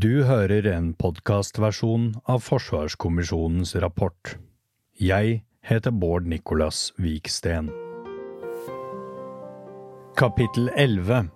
Du 0.00 0.22
hører 0.24 0.64
en 0.70 0.92
podkastversjon 0.96 2.04
av 2.30 2.40
Forsvarskommisjonens 2.46 3.74
rapport. 3.82 4.30
Jeg 4.96 5.42
heter 5.66 5.92
Bård 5.92 6.28
Nicolas 6.30 6.94
Viksten. 6.96 7.68
Kapittel 10.16 10.70
11 10.72 11.26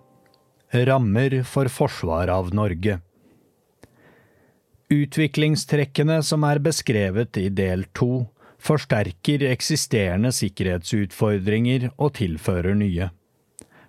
Rammer 0.89 1.35
for 1.45 1.69
forsvar 1.69 2.31
av 2.33 2.49
Norge 2.57 2.95
Utviklingstrekkene 4.95 6.21
som 6.25 6.47
er 6.49 6.63
beskrevet 6.63 7.37
i 7.43 7.51
del 7.53 7.85
to, 7.93 8.23
forsterker 8.57 9.45
eksisterende 9.51 10.33
sikkerhetsutfordringer 10.33 11.91
og 11.99 12.15
tilfører 12.17 12.73
nye. 12.81 13.11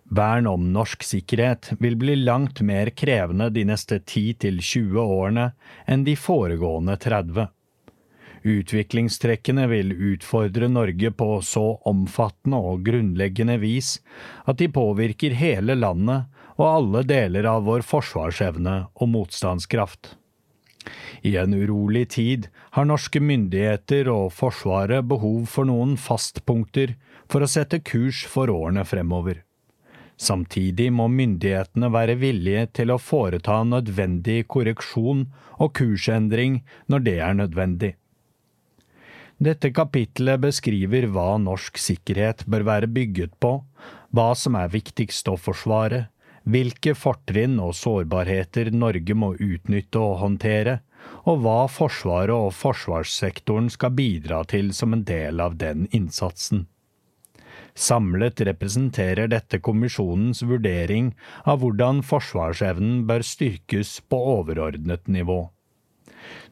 Vern 0.09 0.47
om 0.47 0.73
norsk 0.73 1.03
sikkerhet 1.03 1.73
vil 1.83 1.97
bli 1.99 2.15
langt 2.17 2.61
mer 2.61 2.91
krevende 2.95 3.49
de 3.51 3.65
neste 3.67 3.99
10–20 3.99 4.99
årene 5.03 5.47
enn 5.87 6.05
de 6.07 6.15
foregående 6.17 6.95
30. 7.03 7.49
Utviklingstrekkene 8.47 9.65
vil 9.67 9.91
utfordre 10.13 10.69
Norge 10.71 11.11
på 11.11 11.27
så 11.43 11.65
omfattende 11.91 12.61
og 12.63 12.85
grunnleggende 12.87 13.57
vis 13.59 13.97
at 14.47 14.61
de 14.61 14.69
påvirker 14.71 15.35
hele 15.35 15.75
landet 15.75 16.31
og 16.55 16.69
alle 16.69 17.03
deler 17.09 17.49
av 17.51 17.67
vår 17.67 17.83
forsvarsevne 17.83 18.77
og 18.95 19.11
motstandskraft. 19.11 20.15
I 21.27 21.35
en 21.43 21.57
urolig 21.59 22.05
tid 22.15 22.47
har 22.79 22.87
norske 22.87 23.19
myndigheter 23.19 24.07
og 24.13 24.31
Forsvaret 24.37 25.03
behov 25.11 25.49
for 25.51 25.67
noen 25.67 25.97
fastpunkter 25.99 26.95
for 27.27 27.43
å 27.43 27.51
sette 27.51 27.83
kurs 27.83 28.23
for 28.31 28.53
årene 28.55 28.87
fremover. 28.87 29.43
Samtidig 30.17 30.89
må 30.97 31.11
myndighetene 31.13 31.91
være 31.93 32.17
villige 32.21 32.65
til 32.79 32.93
å 32.93 33.01
foreta 33.01 33.61
nødvendig 33.69 34.47
korreksjon 34.49 35.27
og 35.61 35.73
kursendring 35.77 36.63
når 36.89 37.05
det 37.09 37.17
er 37.21 37.37
nødvendig. 37.37 37.93
Dette 39.37 39.69
kapitlet 39.77 40.41
beskriver 40.41 41.11
hva 41.13 41.35
norsk 41.37 41.77
sikkerhet 41.77 42.47
bør 42.49 42.65
være 42.65 42.89
bygget 42.89 43.35
på, 43.37 43.59
hva 44.17 44.31
som 44.33 44.57
er 44.57 44.73
viktigst 44.73 45.29
å 45.29 45.37
forsvare, 45.37 46.07
hvilke 46.49 46.95
fortrinn 46.97 47.59
og 47.61 47.75
sårbarheter 47.77 48.71
Norge 48.73 49.17
må 49.19 49.35
utnytte 49.35 50.01
og 50.01 50.23
håndtere, 50.23 50.79
og 51.29 51.43
hva 51.45 51.59
Forsvaret 51.71 52.33
og 52.35 52.55
forsvarssektoren 52.57 53.69
skal 53.71 53.93
bidra 53.99 54.41
til 54.49 54.73
som 54.75 54.97
en 54.97 55.05
del 55.05 55.43
av 55.43 55.59
den 55.61 55.85
innsatsen. 55.93 56.65
Samlet 57.77 58.41
representerer 58.49 59.29
dette 59.29 59.61
kommisjonens 59.61 60.41
vurdering 60.49 61.11
av 61.45 61.61
hvordan 61.61 62.01
forsvarsevnen 62.07 63.03
bør 63.09 63.25
styrkes 63.27 63.99
på 64.09 64.21
overordnet 64.39 65.05
nivå. 65.13 65.43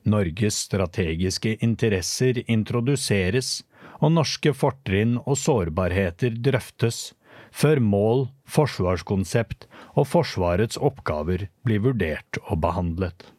Norges 0.05 0.59
strategiske 0.67 1.57
interesser 1.65 2.43
introduseres, 2.45 3.63
og 4.05 4.13
norske 4.19 4.53
fortrinn 4.53 5.17
og 5.23 5.39
sårbarheter 5.41 6.37
drøftes, 6.45 7.15
før 7.55 7.81
mål, 7.81 8.27
forsvarskonsept 8.51 9.69
og 9.95 10.09
Forsvarets 10.11 10.77
oppgaver 10.77 11.47
blir 11.65 11.81
vurdert 11.87 12.41
og 12.45 12.61
behandlet. 12.67 13.31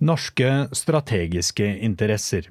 Norske 0.00 0.70
strategiske 0.72 1.66
interesser 1.84 2.48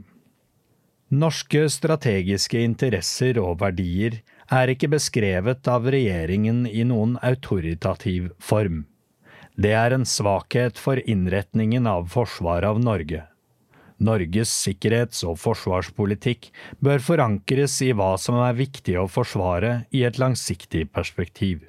Norske 1.09 1.63
strategiske 1.73 2.59
interesser 2.61 3.39
og 3.41 3.55
verdier 3.63 4.19
er 4.53 4.69
ikke 4.69 4.91
beskrevet 4.93 5.65
av 5.65 5.87
regjeringen 5.89 6.67
i 6.69 6.83
noen 6.85 7.15
autoritativ 7.25 8.27
form. 8.37 8.83
Det 9.57 9.73
er 9.73 9.95
en 9.95 10.05
svakhet 10.05 10.77
for 10.77 11.01
innretningen 11.01 11.89
av 11.89 12.05
forsvaret 12.13 12.69
av 12.69 12.77
Norge. 12.83 13.23
Norges 13.97 14.53
sikkerhets- 14.53 15.25
og 15.25 15.41
forsvarspolitikk 15.41 16.51
bør 16.77 17.01
forankres 17.01 17.81
i 17.81 17.89
hva 17.89 18.13
som 18.21 18.37
er 18.45 18.61
viktig 18.61 18.99
å 19.01 19.09
forsvare 19.09 19.89
i 19.89 20.05
et 20.05 20.21
langsiktig 20.21 20.85
perspektiv. 20.93 21.65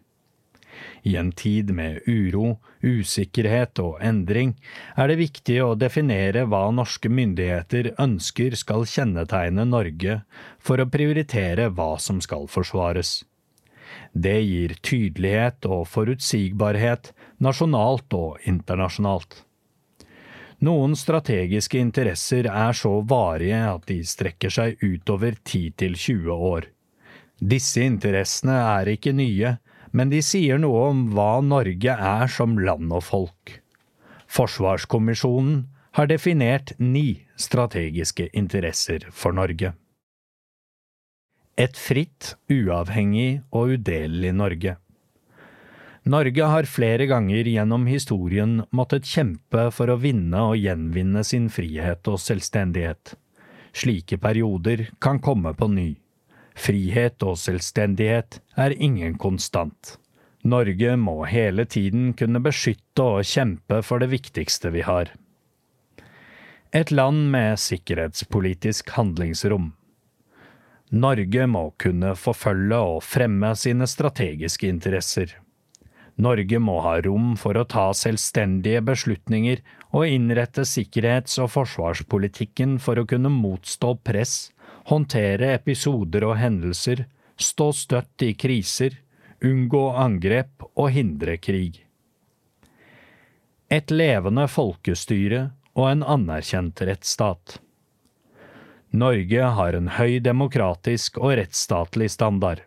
I 1.03 1.16
en 1.16 1.33
tid 1.33 1.71
med 1.72 2.00
uro, 2.06 2.59
usikkerhet 2.83 3.81
og 3.81 3.99
endring 4.05 4.53
er 4.97 5.09
det 5.09 5.21
viktig 5.21 5.56
å 5.65 5.75
definere 5.78 6.44
hva 6.49 6.66
norske 6.75 7.09
myndigheter 7.09 7.94
ønsker 8.00 8.56
skal 8.59 8.84
kjennetegne 8.88 9.65
Norge 9.69 10.21
for 10.61 10.81
å 10.81 10.88
prioritere 10.93 11.71
hva 11.72 11.94
som 11.99 12.21
skal 12.21 12.49
forsvares. 12.53 13.21
Det 14.12 14.38
gir 14.43 14.77
tydelighet 14.84 15.66
og 15.66 15.87
forutsigbarhet 15.88 17.12
nasjonalt 17.41 18.12
og 18.17 18.44
internasjonalt. 18.49 19.44
Noen 20.61 20.93
strategiske 20.99 21.81
interesser 21.81 22.44
er 22.53 22.77
så 22.77 22.99
varige 23.09 23.62
at 23.65 23.87
de 23.88 24.03
strekker 24.05 24.53
seg 24.53 24.82
utover 24.84 25.38
10–20 25.41 26.28
år. 26.28 26.69
Disse 27.41 27.81
interessene 27.81 28.59
er 28.77 28.91
ikke 28.93 29.15
nye, 29.17 29.55
men 29.90 30.10
de 30.12 30.20
sier 30.22 30.60
noe 30.62 30.86
om 30.90 31.06
hva 31.14 31.40
Norge 31.44 31.94
er 31.94 32.30
som 32.30 32.58
land 32.58 32.92
og 32.94 33.04
folk. 33.06 33.56
Forsvarskommisjonen 34.30 35.64
har 35.98 36.10
definert 36.10 36.72
ni 36.78 37.22
strategiske 37.40 38.28
interesser 38.36 39.08
for 39.10 39.34
Norge. 39.34 39.72
Et 41.58 41.76
fritt, 41.76 42.36
uavhengig 42.48 43.42
og 43.50 43.74
udelelig 43.74 44.30
Norge. 44.32 44.76
Norge 46.08 46.46
har 46.48 46.68
flere 46.70 47.04
ganger 47.10 47.48
gjennom 47.50 47.84
historien 47.90 48.62
måttet 48.72 49.08
kjempe 49.10 49.66
for 49.74 49.92
å 49.92 49.98
vinne 50.00 50.46
og 50.52 50.56
gjenvinne 50.56 51.24
sin 51.26 51.50
frihet 51.52 52.08
og 52.08 52.22
selvstendighet. 52.22 53.12
Slike 53.76 54.16
perioder 54.22 54.86
kan 55.02 55.20
komme 55.20 55.52
på 55.54 55.68
ny. 55.68 55.90
Frihet 56.60 57.22
og 57.25 57.38
selvstendighet 57.41 58.41
er 58.60 58.75
ingen 58.76 59.15
konstant. 59.21 59.97
Norge 60.44 60.93
må 61.00 61.22
hele 61.28 61.65
tiden 61.65 62.12
kunne 62.16 62.41
beskytte 62.44 63.04
og 63.16 63.25
kjempe 63.28 63.81
for 63.84 64.03
det 64.03 64.10
viktigste 64.12 64.72
vi 64.75 64.84
har. 64.84 65.12
Et 66.76 66.93
land 66.93 67.31
med 67.32 67.59
sikkerhetspolitisk 67.59 68.93
handlingsrom. 68.97 69.72
Norge 70.91 71.47
må 71.47 71.65
kunne 71.81 72.12
forfølge 72.19 72.78
og 72.93 73.03
fremme 73.06 73.54
sine 73.56 73.88
strategiske 73.88 74.69
interesser. 74.69 75.32
Norge 76.20 76.60
må 76.60 76.76
ha 76.84 76.99
rom 77.06 77.37
for 77.41 77.56
å 77.56 77.65
ta 77.65 77.88
selvstendige 77.97 78.82
beslutninger 78.84 79.62
og 79.97 80.09
innrette 80.12 80.66
sikkerhets- 80.69 81.41
og 81.41 81.54
forsvarspolitikken 81.56 82.76
for 82.82 83.00
å 83.00 83.06
kunne 83.09 83.32
motstå 83.32 83.97
press 84.04 84.50
håndtere 84.90 85.54
episoder 85.54 86.26
og 86.26 86.36
hendelser, 86.40 87.06
stå 87.40 87.70
støtt 87.72 88.26
i 88.26 88.34
kriser, 88.34 88.98
unngå 89.44 89.86
angrep 89.96 90.66
og 90.74 90.90
hindre 90.92 91.38
krig. 91.40 91.80
Et 93.70 93.90
levende 93.94 94.48
folkestyre 94.50 95.44
og 95.78 95.86
en 95.92 96.02
anerkjent 96.02 96.82
rettsstat. 96.84 97.60
Norge 98.90 99.50
har 99.56 99.76
en 99.78 99.92
høy 99.94 100.18
demokratisk 100.18 101.20
og 101.22 101.36
rettsstatlig 101.38 102.10
standard. 102.10 102.64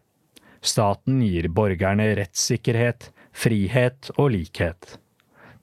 Staten 0.64 1.20
gir 1.26 1.50
borgerne 1.52 2.08
rettssikkerhet, 2.16 3.10
frihet 3.36 4.14
og 4.16 4.32
likhet. 4.38 4.96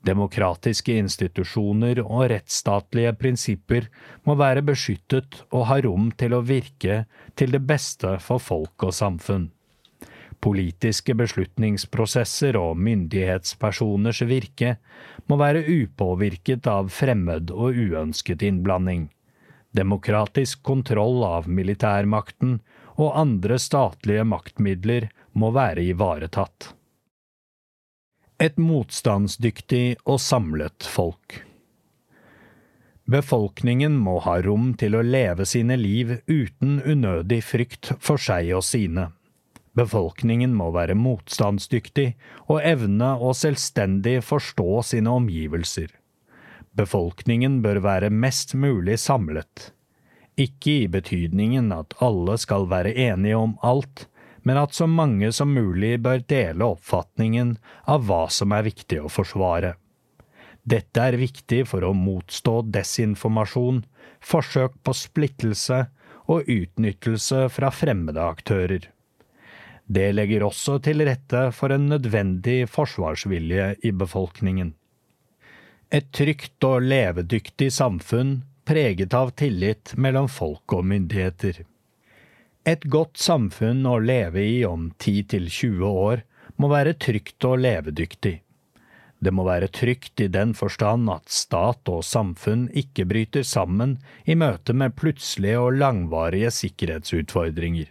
Demokratiske 0.07 0.95
institusjoner 0.97 1.99
og 2.01 2.31
rettsstatlige 2.33 3.13
prinsipper 3.21 3.91
må 4.25 4.37
være 4.41 4.63
beskyttet 4.65 5.43
og 5.51 5.67
ha 5.69 5.77
rom 5.85 6.09
til 6.17 6.33
å 6.37 6.45
virke 6.47 7.03
til 7.37 7.53
det 7.53 7.61
beste 7.69 8.15
for 8.25 8.41
folk 8.41 8.87
og 8.89 8.95
samfunn. 8.97 9.51
Politiske 10.41 11.13
beslutningsprosesser 11.21 12.57
og 12.57 12.81
myndighetspersoners 12.81 14.23
virke 14.25 14.79
må 15.29 15.37
være 15.37 15.67
upåvirket 15.69 16.65
av 16.73 16.89
fremmed 16.97 17.53
og 17.53 17.77
uønsket 17.77 18.47
innblanding. 18.49 19.11
Demokratisk 19.77 20.65
kontroll 20.65 21.21
av 21.29 21.45
militærmakten 21.45 22.57
og 22.97 23.13
andre 23.21 23.61
statlige 23.61 24.25
maktmidler 24.25 25.11
må 25.37 25.53
være 25.53 25.85
ivaretatt 25.93 26.73
et 28.41 28.57
motstandsdyktig 28.57 30.01
og 30.09 30.17
samlet 30.25 30.87
folk. 30.89 31.43
Befolkningen 33.11 33.99
må 34.01 34.17
ha 34.25 34.39
rom 34.41 34.71
til 34.81 34.97
å 34.97 35.03
leve 35.05 35.45
sine 35.49 35.77
liv 35.77 36.15
uten 36.31 36.79
unødig 36.81 37.43
frykt 37.45 37.93
for 38.01 38.23
seg 38.23 38.53
og 38.57 38.65
sine. 38.65 39.11
Befolkningen 39.77 40.55
må 40.57 40.71
være 40.75 40.97
motstandsdyktig 40.99 42.07
og 42.47 42.63
evne 42.65 43.13
å 43.21 43.35
selvstendig 43.37 44.21
forstå 44.25 44.69
sine 44.89 45.13
omgivelser. 45.21 45.91
Befolkningen 46.79 47.61
bør 47.65 47.83
være 47.85 48.13
mest 48.15 48.55
mulig 48.55 48.97
samlet. 49.03 49.71
Ikke 50.41 50.79
i 50.87 50.89
betydningen 50.89 51.75
at 51.77 51.99
alle 52.01 52.39
skal 52.41 52.71
være 52.71 52.95
enige 52.97 53.37
om 53.37 53.59
alt, 53.67 54.07
men 54.43 54.59
at 54.61 54.75
så 54.75 54.87
mange 54.89 55.33
som 55.33 55.53
mulig 55.55 55.99
bør 56.05 56.23
dele 56.29 56.67
oppfatningen 56.75 57.57
av 57.91 58.07
hva 58.09 58.25
som 58.33 58.53
er 58.57 58.67
viktig 58.69 59.01
å 59.03 59.13
forsvare. 59.13 59.75
Dette 60.63 61.03
er 61.03 61.19
viktig 61.21 61.65
for 61.69 61.85
å 61.85 61.95
motstå 61.97 62.61
desinformasjon, 62.73 63.83
forsøk 64.21 64.77
på 64.85 64.95
splittelse 64.97 65.85
og 66.31 66.49
utnyttelse 66.51 67.47
fra 67.53 67.71
fremmede 67.75 68.23
aktører. 68.23 68.91
Det 69.91 70.11
legger 70.15 70.45
også 70.47 70.79
til 70.85 71.03
rette 71.09 71.49
for 71.57 71.75
en 71.75 71.89
nødvendig 71.91 72.69
forsvarsvilje 72.71 73.73
i 73.83 73.91
befolkningen. 73.91 74.75
Et 75.91 76.07
trygt 76.15 76.63
og 76.69 76.85
levedyktig 76.87 77.73
samfunn 77.75 78.37
preget 78.71 79.17
av 79.19 79.33
tillit 79.35 79.97
mellom 79.99 80.29
folk 80.31 80.77
og 80.77 80.85
myndigheter. 80.87 81.65
Et 82.69 82.83
godt 82.93 83.17
samfunn 83.17 83.87
å 83.89 83.97
leve 84.05 84.43
i 84.45 84.59
om 84.69 84.91
10–20 85.01 85.81
år 85.89 86.21
må 86.61 86.69
være 86.69 86.93
trygt 87.01 87.47
og 87.49 87.63
levedyktig. 87.65 88.35
Det 89.21 89.33
må 89.33 89.47
være 89.49 89.69
trygt 89.73 90.21
i 90.21 90.29
den 90.33 90.53
forstand 90.57 91.09
at 91.13 91.33
stat 91.33 91.89
og 91.93 92.05
samfunn 92.05 92.67
ikke 92.77 93.07
bryter 93.09 93.45
sammen 93.49 93.97
i 94.25 94.37
møte 94.37 94.77
med 94.77 94.97
plutselige 94.97 95.61
og 95.61 95.81
langvarige 95.81 96.53
sikkerhetsutfordringer. 96.59 97.89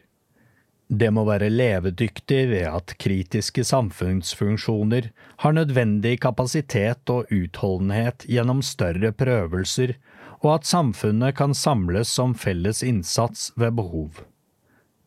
Det 0.89 1.09
må 1.13 1.25
være 1.25 1.51
levedyktig 1.53 2.39
ved 2.49 2.65
at 2.69 2.95
kritiske 3.01 3.65
samfunnsfunksjoner 3.65 5.11
har 5.43 5.53
nødvendig 5.53 6.15
kapasitet 6.21 7.09
og 7.13 7.29
utholdenhet 7.33 8.25
gjennom 8.25 8.61
større 8.65 9.13
prøvelser, 9.13 9.97
og 10.41 10.59
at 10.59 10.65
samfunnet 10.69 11.37
kan 11.37 11.53
samles 11.53 12.09
som 12.09 12.33
felles 12.33 12.81
innsats 12.85 13.51
ved 13.57 13.77
behov. 13.77 14.25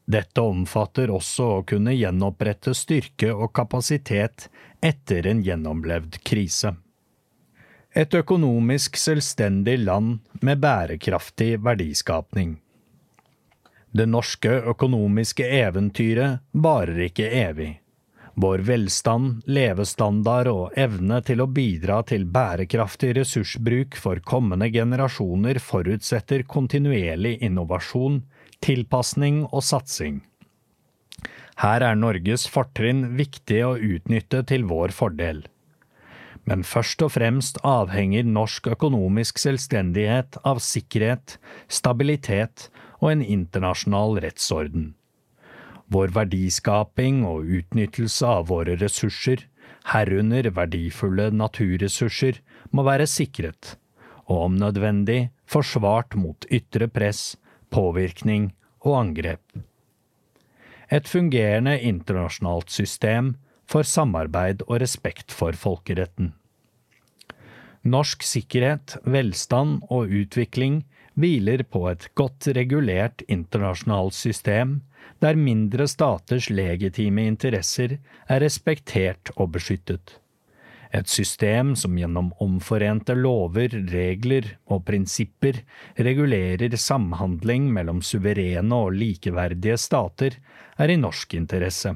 Dette 0.05 0.43
omfatter 0.43 1.11
også 1.15 1.49
å 1.59 1.61
kunne 1.67 1.95
gjenopprette 1.95 2.75
styrke 2.75 3.31
og 3.33 3.53
kapasitet 3.55 4.49
etter 4.83 5.29
en 5.31 5.43
gjennomlevd 5.47 6.19
krise. 6.27 6.75
Et 7.95 8.15
økonomisk 8.15 8.97
selvstendig 8.97 9.77
land 9.85 10.19
med 10.41 10.59
bærekraftig 10.65 11.59
verdiskapning. 11.63 12.57
Det 13.93 14.09
norske 14.09 14.51
økonomiske 14.73 15.45
eventyret 15.61 16.41
varer 16.53 17.07
ikke 17.11 17.29
evig. 17.29 17.73
Vår 18.35 18.63
velstand, 18.65 19.43
levestandard 19.45 20.49
og 20.49 20.79
evne 20.81 21.19
til 21.21 21.43
å 21.45 21.47
bidra 21.53 21.99
til 22.09 22.25
bærekraftig 22.25 23.13
ressursbruk 23.19 23.99
for 24.01 24.23
kommende 24.25 24.71
generasjoner 24.73 25.61
forutsetter 25.61 26.47
kontinuerlig 26.49 27.37
innovasjon, 27.45 28.23
tilpasning 28.63 29.45
og 29.51 29.65
satsing. 29.67 30.21
Her 31.63 31.85
er 31.85 31.99
Norges 31.99 32.47
fortrinn 32.51 33.13
viktig 33.19 33.61
å 33.67 33.75
utnytte 33.77 34.41
til 34.49 34.65
vår 34.71 34.95
fordel. 34.97 35.43
Men 36.49 36.65
først 36.67 37.05
og 37.07 37.13
fremst 37.15 37.61
avhenger 37.67 38.27
norsk 38.27 38.73
økonomisk 38.73 39.39
selvstendighet 39.39 40.41
av 40.49 40.59
sikkerhet, 40.65 41.37
stabilitet 41.71 42.67
og 42.99 43.13
en 43.13 43.23
internasjonal 43.23 44.19
rettsorden. 44.25 44.93
Vår 45.93 46.15
verdiskaping 46.17 47.23
og 47.29 47.47
utnyttelse 47.61 48.27
av 48.27 48.49
våre 48.51 48.75
ressurser, 48.81 49.45
herunder 49.93 50.49
verdifulle 50.57 51.29
naturressurser, 51.35 52.41
må 52.73 52.87
være 52.87 53.07
sikret, 53.11 53.77
og 54.27 54.49
om 54.49 54.59
nødvendig 54.59 55.29
forsvart 55.51 56.17
mot 56.17 56.47
ytre 56.51 56.89
press, 56.89 57.37
påvirkning 57.73 58.51
og 58.85 58.99
angrep. 59.01 59.43
Et 60.93 61.09
fungerende 61.09 61.79
internasjonalt 61.81 62.71
system 62.71 63.35
for 63.65 63.87
samarbeid 63.89 64.65
og 64.69 64.83
respekt 64.83 65.33
for 65.33 65.57
folkeretten. 65.57 66.35
Norsk 67.83 68.23
sikkerhet, 68.23 68.99
velstand 69.03 69.81
og 69.91 70.13
utvikling 70.13 70.83
hviler 71.19 71.65
på 71.67 71.89
et 71.91 72.07
godt 72.15 72.53
regulert 72.57 73.25
internasjonalt 73.27 74.15
system, 74.15 74.81
der 75.23 75.39
mindre 75.39 75.89
staters 75.91 76.49
legitime 76.51 77.27
interesser 77.27 77.99
er 78.29 78.43
respektert 78.45 79.33
og 79.37 79.53
beskyttet. 79.57 80.22
Et 80.93 81.09
system 81.09 81.73
som 81.77 81.97
gjennom 81.97 82.33
omforente 82.45 83.15
lover, 83.17 83.73
regler 83.89 84.51
og 84.69 84.85
prinsipper 84.89 85.63
regulerer 85.97 86.77
samhandling 86.77 87.71
mellom 87.73 88.03
suverene 88.05 88.77
og 88.77 88.93
likeverdige 89.01 89.79
stater, 89.81 90.37
er 90.77 90.93
i 90.93 90.99
norsk 91.01 91.35
interesse. 91.39 91.95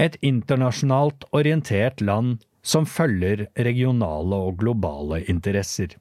Et 0.00 0.16
internasjonalt 0.24 1.28
orientert 1.36 2.00
land 2.00 2.40
som 2.66 2.88
følger 2.88 3.46
regionale 3.68 4.40
og 4.48 4.58
globale 4.60 5.22
interesser. 5.28 5.94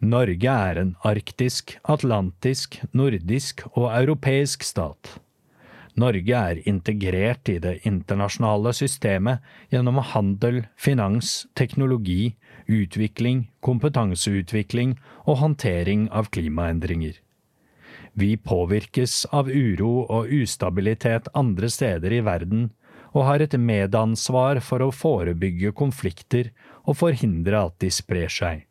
Norge 0.00 0.52
er 0.52 0.80
en 0.80 0.94
arktisk, 1.08 1.78
atlantisk, 1.88 2.78
nordisk 2.92 3.64
og 3.72 3.88
europeisk 3.90 4.64
stat. 4.64 5.16
Norge 5.96 6.36
er 6.36 6.58
integrert 6.68 7.48
i 7.48 7.56
det 7.62 7.78
internasjonale 7.88 8.74
systemet 8.76 9.44
gjennom 9.72 10.02
handel, 10.12 10.66
finans, 10.76 11.46
teknologi, 11.56 12.34
utvikling, 12.68 13.46
kompetanseutvikling 13.64 14.98
og 15.24 15.40
håndtering 15.40 16.10
av 16.12 16.28
klimaendringer. 16.36 17.16
Vi 18.12 18.36
påvirkes 18.36 19.26
av 19.32 19.48
uro 19.48 20.04
og 20.04 20.30
ustabilitet 20.32 21.28
andre 21.36 21.72
steder 21.72 22.12
i 22.12 22.22
verden, 22.24 22.70
og 23.16 23.24
har 23.24 23.40
et 23.40 23.56
medansvar 23.56 24.60
for 24.60 24.84
å 24.84 24.92
forebygge 24.92 25.72
konflikter 25.76 26.50
og 26.84 26.98
forhindre 27.00 27.66
at 27.70 27.78
de 27.80 27.88
sprer 27.92 28.32
seg. 28.32 28.66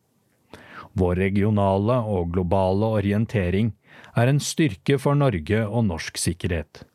Vår 0.93 1.17
regionale 1.19 1.97
og 2.05 2.35
globale 2.35 2.91
orientering 3.01 3.73
er 4.15 4.29
en 4.29 4.39
styrke 4.39 4.99
for 5.01 5.17
Norge 5.17 5.65
og 5.65 5.87
norsk 5.89 6.21
sikkerhet. 6.21 6.85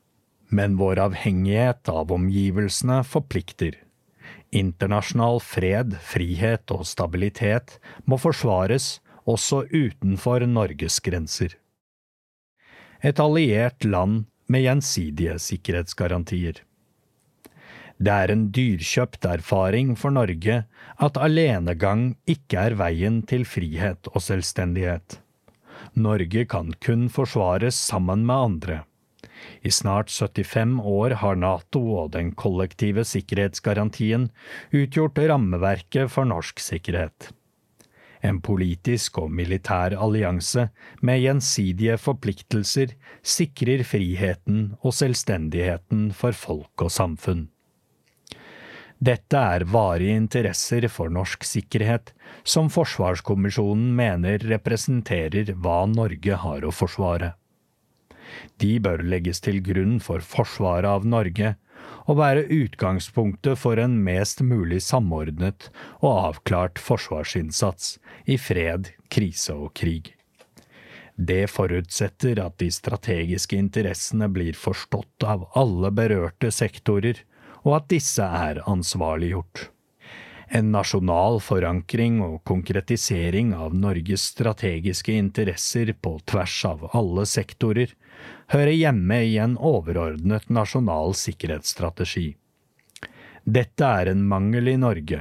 Men 0.50 0.76
vår 0.76 0.98
avhengighet 0.98 1.88
av 1.88 2.12
omgivelsene 2.12 3.02
forplikter. 3.06 3.76
Internasjonal 4.50 5.38
fred, 5.42 5.94
frihet 6.02 6.72
og 6.74 6.82
stabilitet 6.90 7.76
må 8.04 8.18
forsvares 8.18 8.98
også 9.30 9.62
utenfor 9.70 10.42
Norges 10.50 10.98
grenser. 11.04 11.54
Et 13.00 13.22
alliert 13.22 13.86
land 13.86 14.26
med 14.50 14.66
gjensidige 14.66 15.38
sikkerhetsgarantier. 15.40 16.58
Det 18.00 18.12
er 18.12 18.32
en 18.32 18.46
dyrkjøpt 18.56 19.26
erfaring 19.28 19.92
for 20.00 20.12
Norge 20.16 20.62
at 21.04 21.18
alenegang 21.20 22.14
ikke 22.28 22.62
er 22.70 22.76
veien 22.80 23.20
til 23.28 23.44
frihet 23.44 24.08
og 24.14 24.24
selvstendighet. 24.24 25.20
Norge 26.00 26.46
kan 26.48 26.72
kun 26.80 27.08
forsvares 27.12 27.76
sammen 27.76 28.24
med 28.26 28.36
andre. 28.36 28.78
I 29.62 29.72
snart 29.72 30.10
75 30.10 30.78
år 30.84 31.16
har 31.22 31.36
NATO 31.36 31.82
og 32.02 32.12
den 32.16 32.32
kollektive 32.32 33.04
sikkerhetsgarantien 33.08 34.30
utgjort 34.72 35.18
rammeverket 35.18 36.10
for 36.12 36.28
norsk 36.28 36.62
sikkerhet. 36.62 37.30
En 38.20 38.40
politisk 38.44 39.16
og 39.22 39.30
militær 39.32 39.94
allianse 39.96 40.66
med 41.00 41.22
gjensidige 41.22 41.96
forpliktelser 42.00 42.92
sikrer 43.36 43.84
friheten 43.88 44.74
og 44.82 44.92
selvstendigheten 44.96 46.10
for 46.16 46.36
folk 46.36 46.84
og 46.84 46.92
samfunn. 46.92 47.46
Dette 49.00 49.40
er 49.40 49.64
varige 49.64 50.12
interesser 50.20 50.84
for 50.92 51.08
norsk 51.08 51.46
sikkerhet, 51.48 52.12
som 52.44 52.68
Forsvarskommisjonen 52.68 53.94
mener 53.96 54.42
representerer 54.44 55.54
hva 55.56 55.86
Norge 55.88 56.36
har 56.42 56.66
å 56.68 56.72
forsvare. 56.74 57.32
De 58.62 58.76
bør 58.82 59.02
legges 59.02 59.42
til 59.44 59.60
grunn 59.64 59.98
for 60.04 60.24
forsvaret 60.24 60.88
av 60.88 61.08
Norge, 61.08 61.54
og 62.10 62.18
være 62.18 62.46
utgangspunktet 62.52 63.58
for 63.60 63.80
en 63.80 63.98
mest 64.04 64.42
mulig 64.44 64.80
samordnet 64.84 65.68
og 66.00 66.10
avklart 66.12 66.80
forsvarsinnsats 66.82 67.98
i 68.26 68.38
fred, 68.40 68.92
krise 69.12 69.54
og 69.54 69.72
krig. 69.78 70.14
Det 71.20 71.44
forutsetter 71.52 72.40
at 72.40 72.56
de 72.62 72.70
strategiske 72.72 73.58
interessene 73.58 74.30
blir 74.32 74.56
forstått 74.56 75.26
av 75.26 75.44
alle 75.58 75.90
berørte 75.92 76.48
sektorer, 76.54 77.20
og 77.60 77.76
at 77.76 77.90
disse 77.92 78.24
er 78.24 78.62
ansvarliggjort. 78.70 79.68
En 80.52 80.72
nasjonal 80.74 81.36
forankring 81.46 82.16
og 82.26 82.40
konkretisering 82.48 83.52
av 83.54 83.74
Norges 83.78 84.24
strategiske 84.32 85.14
interesser 85.14 85.92
på 85.94 86.16
tvers 86.26 86.56
av 86.66 86.88
alle 86.90 87.22
sektorer 87.30 87.92
hører 88.50 88.74
hjemme 88.74 89.20
i 89.28 89.36
en 89.38 89.54
overordnet 89.54 90.48
nasjonal 90.50 91.14
sikkerhetsstrategi. 91.14 92.32
Dette 93.46 93.92
er 94.00 94.10
en 94.10 94.24
mangel 94.32 94.72
i 94.72 94.74
Norge, 94.80 95.20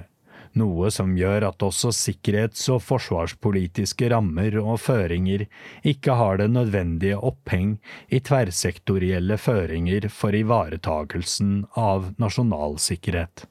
noe 0.58 0.90
som 0.92 1.14
gjør 1.18 1.46
at 1.52 1.68
også 1.68 1.94
sikkerhets- 1.94 2.66
og 2.74 2.82
forsvarspolitiske 2.88 4.10
rammer 4.10 4.58
og 4.64 4.82
føringer 4.82 5.46
ikke 5.94 6.18
har 6.24 6.42
det 6.42 6.50
nødvendige 6.56 7.22
oppheng 7.22 7.78
i 8.10 8.18
tverrsektorielle 8.18 9.38
føringer 9.38 10.10
for 10.10 10.34
ivaretakelsen 10.34 11.64
av 11.78 12.16
nasjonal 12.18 12.82
sikkerhet. 12.82 13.46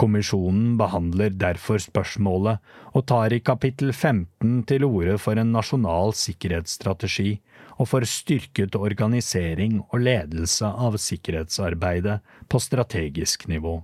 Kommisjonen 0.00 0.78
behandler 0.80 1.34
derfor 1.36 1.76
spørsmålet, 1.82 2.62
og 2.96 3.04
tar 3.10 3.34
i 3.36 3.42
kapittel 3.44 3.92
15 3.92 4.62
til 4.70 4.86
orde 4.86 5.18
for 5.20 5.36
en 5.36 5.52
nasjonal 5.52 6.14
sikkerhetsstrategi 6.16 7.34
og 7.76 7.90
for 7.90 8.08
styrket 8.08 8.78
organisering 8.80 9.82
og 9.90 10.00
ledelse 10.06 10.68
av 10.68 10.96
sikkerhetsarbeidet 11.00 12.20
på 12.48 12.60
strategisk 12.64 13.44
nivå. 13.52 13.76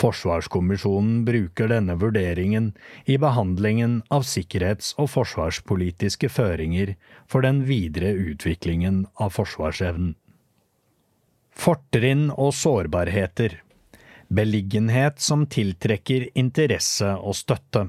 Forsvarskommisjonen 0.00 1.22
bruker 1.24 1.70
denne 1.70 1.94
vurderingen 1.96 2.72
i 3.06 3.16
behandlingen 3.20 4.00
av 4.12 4.26
sikkerhets- 4.28 4.92
og 4.98 5.12
forsvarspolitiske 5.14 6.28
føringer 6.28 6.96
for 7.30 7.46
den 7.46 7.62
videre 7.68 8.10
utviklingen 8.12 9.04
av 9.16 9.32
forsvarsevnen. 9.38 10.16
Fortrinn 11.54 12.32
og 12.34 12.50
sårbarheter 12.58 13.60
Beliggenhet 14.34 15.20
som 15.20 15.44
tiltrekker 15.46 16.26
interesse 16.34 17.12
og 17.14 17.36
støtte. 17.38 17.84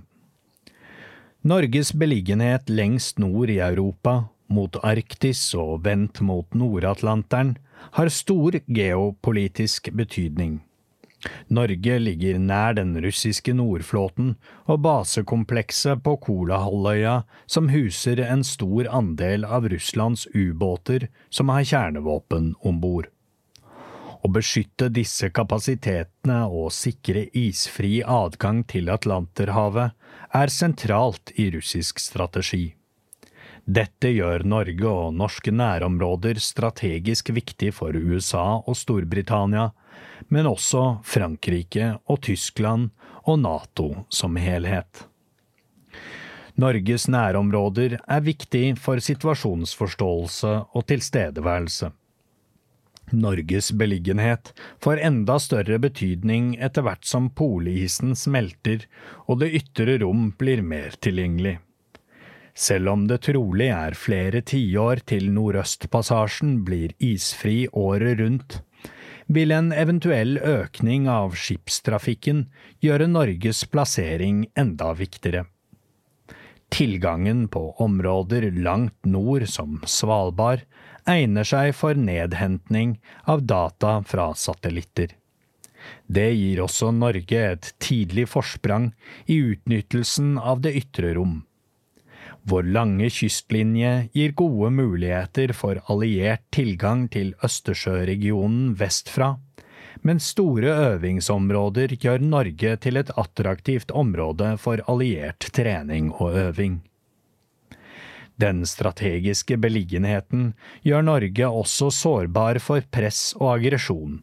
Norges 1.46 1.92
beliggenhet 1.94 2.70
lengst 2.70 3.20
nord 3.22 3.50
i 3.54 3.60
Europa, 3.62 4.28
mot 4.50 4.78
Arktis 4.86 5.42
og 5.58 5.86
vendt 5.86 6.22
mot 6.22 6.54
Nord-Atlanteren, 6.54 7.56
har 7.98 8.14
stor 8.14 8.60
geopolitisk 8.66 9.90
betydning. 9.94 10.60
Norge 11.50 11.98
ligger 12.00 12.38
nær 12.38 12.75
den 12.78 12.94
russiske 13.02 13.54
nordflåten 13.58 14.36
og 14.70 14.84
basekomplekset 14.86 16.04
på 16.06 16.18
Kolahalvøya, 16.28 17.24
som 17.50 17.72
huser 17.74 18.22
en 18.25 18.46
stor 18.46 18.90
andel 18.94 19.46
av 19.46 19.70
Russlands 19.72 20.28
ubåter 20.36 21.10
som 21.30 21.50
har 21.54 21.66
kjernevåpen 21.66 22.54
om 22.62 22.82
bord. 22.84 23.10
Å 24.25 24.29
beskytte 24.34 24.88
disse 24.89 25.27
kapasitetene 25.29 26.39
og 26.50 26.72
sikre 26.74 27.27
isfri 27.38 28.00
adgang 28.01 28.63
til 28.65 28.88
Atlanterhavet 28.89 29.94
er 30.39 30.50
sentralt 30.50 31.29
i 31.38 31.51
russisk 31.53 32.00
strategi. 32.01 32.72
Dette 33.65 34.10
gjør 34.10 34.46
Norge 34.50 34.89
og 34.89 35.13
norske 35.20 35.51
nærområder 35.53 36.39
strategisk 36.41 37.29
viktig 37.38 37.70
for 37.77 37.94
USA 37.94 38.46
og 38.58 38.77
Storbritannia, 38.79 39.67
men 40.34 40.50
også 40.50 41.03
Frankrike 41.05 41.91
og 42.10 42.24
Tyskland 42.25 42.96
og 43.29 43.44
Nato 43.44 43.89
som 44.10 44.39
helhet. 44.41 45.03
Norges 46.58 47.05
nærområder 47.13 48.00
er 48.00 48.25
viktig 48.25 48.74
for 48.82 49.05
situasjonsforståelse 49.05 50.55
og 50.74 50.88
tilstedeværelse. 50.89 51.91
Norges 53.12 53.72
beliggenhet 53.72 54.54
får 54.82 55.04
enda 55.08 55.38
større 55.40 55.78
betydning 55.82 56.56
etter 56.58 56.86
hvert 56.88 57.06
som 57.06 57.30
polisen 57.30 58.16
smelter 58.18 58.88
og 59.28 59.44
det 59.44 59.52
ytre 59.62 60.00
rom 60.02 60.32
blir 60.40 60.64
mer 60.66 60.98
tilgjengelig. 61.06 61.60
Selv 62.56 62.90
om 62.94 63.04
det 63.08 63.20
trolig 63.28 63.68
er 63.76 63.98
flere 64.00 64.40
tiår 64.42 65.04
til 65.12 65.28
Nordøstpassasjen 65.36 66.62
blir 66.66 66.94
isfri 67.04 67.66
året 67.76 68.22
rundt, 68.22 68.62
vil 69.28 69.52
en 69.52 69.74
eventuell 69.74 70.38
økning 70.40 71.10
av 71.12 71.36
skipstrafikken 71.36 72.46
gjøre 72.86 73.10
Norges 73.12 73.66
plassering 73.68 74.46
enda 74.56 74.94
viktigere. 74.96 75.46
Tilgangen 76.72 77.48
på 77.52 77.74
områder 77.82 78.50
langt 78.52 79.06
nord, 79.06 79.46
som 79.50 79.82
Svalbard, 79.86 80.64
egner 81.10 81.48
seg 81.48 81.74
for 81.78 81.98
nedhentning 81.98 82.98
av 83.30 83.46
data 83.46 84.02
fra 84.04 84.32
satellitter. 84.36 85.14
Det 86.08 86.30
gir 86.34 86.62
også 86.64 86.92
Norge 86.96 87.42
et 87.52 87.74
tidlig 87.82 88.28
forsprang 88.32 88.92
i 89.30 89.38
utnyttelsen 89.54 90.38
av 90.38 90.64
det 90.66 90.74
ytre 90.82 91.14
rom. 91.18 91.44
Vår 92.46 92.68
lange 92.70 93.10
kystlinje 93.10 93.92
gir 94.14 94.34
gode 94.38 94.70
muligheter 94.74 95.54
for 95.58 95.82
alliert 95.90 96.44
tilgang 96.54 97.08
til 97.14 97.34
Østersjøregionen 97.46 98.76
vestfra, 98.78 99.36
men 100.06 100.22
store 100.22 100.74
øvingsområder 100.92 101.96
gjør 101.98 102.22
Norge 102.22 102.76
til 102.82 103.02
et 103.02 103.10
attraktivt 103.18 103.94
område 103.94 104.52
for 104.62 104.84
alliert 104.92 105.50
trening 105.58 106.12
og 106.14 106.38
øving. 106.38 106.84
Den 108.42 108.65
strategiske 108.68 109.58
beliggenheten 109.62 110.54
gjør 110.84 111.06
Norge 111.08 111.48
også 111.48 111.92
sårbar 111.94 112.60
for 112.63 112.84
press 112.92 113.30
og 113.39 113.54
aggresjon. 113.56 114.22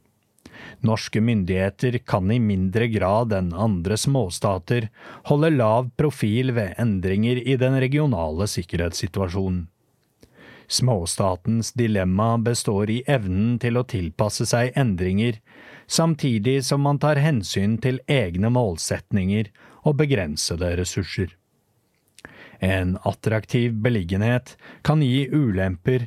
Norske 0.85 1.21
myndigheter 1.21 1.99
kan 2.07 2.31
i 2.31 2.39
mindre 2.43 2.89
grad 2.93 3.33
enn 3.35 3.53
andre 3.57 3.97
småstater 3.99 4.89
holde 5.31 5.53
lav 5.55 5.91
profil 5.99 6.53
ved 6.57 6.75
endringer 6.83 7.41
i 7.41 7.57
den 7.61 7.79
regionale 7.83 8.49
sikkerhetssituasjonen. 8.51 9.67
Småstatens 10.73 11.73
dilemma 11.77 12.39
består 12.41 12.91
i 12.91 13.03
evnen 13.11 13.59
til 13.61 13.77
å 13.77 13.85
tilpasse 13.85 14.47
seg 14.49 14.73
endringer, 14.79 15.37
samtidig 15.87 16.63
som 16.65 16.81
man 16.87 17.01
tar 17.03 17.21
hensyn 17.21 17.77
til 17.83 18.01
egne 18.09 18.49
målsetninger 18.55 19.51
og 19.83 19.99
begrensede 20.01 20.71
ressurser. 20.81 21.35
En 22.63 22.95
attraktiv 23.03 23.75
beliggenhet 23.83 24.57
kan 24.87 25.03
gi 25.03 25.27
ulemper 25.29 26.07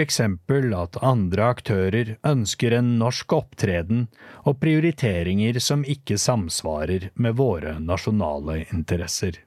eksempel 0.00 0.72
at 0.78 0.96
andre 1.02 1.48
aktører 1.52 2.14
ønsker 2.24 2.76
en 2.78 2.94
norsk 3.00 3.32
opptreden 3.34 4.06
og 4.46 4.60
prioriteringer 4.62 5.58
som 5.60 5.82
ikke 5.84 6.18
samsvarer 6.22 7.10
med 7.14 7.36
våre 7.36 7.78
nasjonale 7.82 8.62
interesser. 8.72 9.40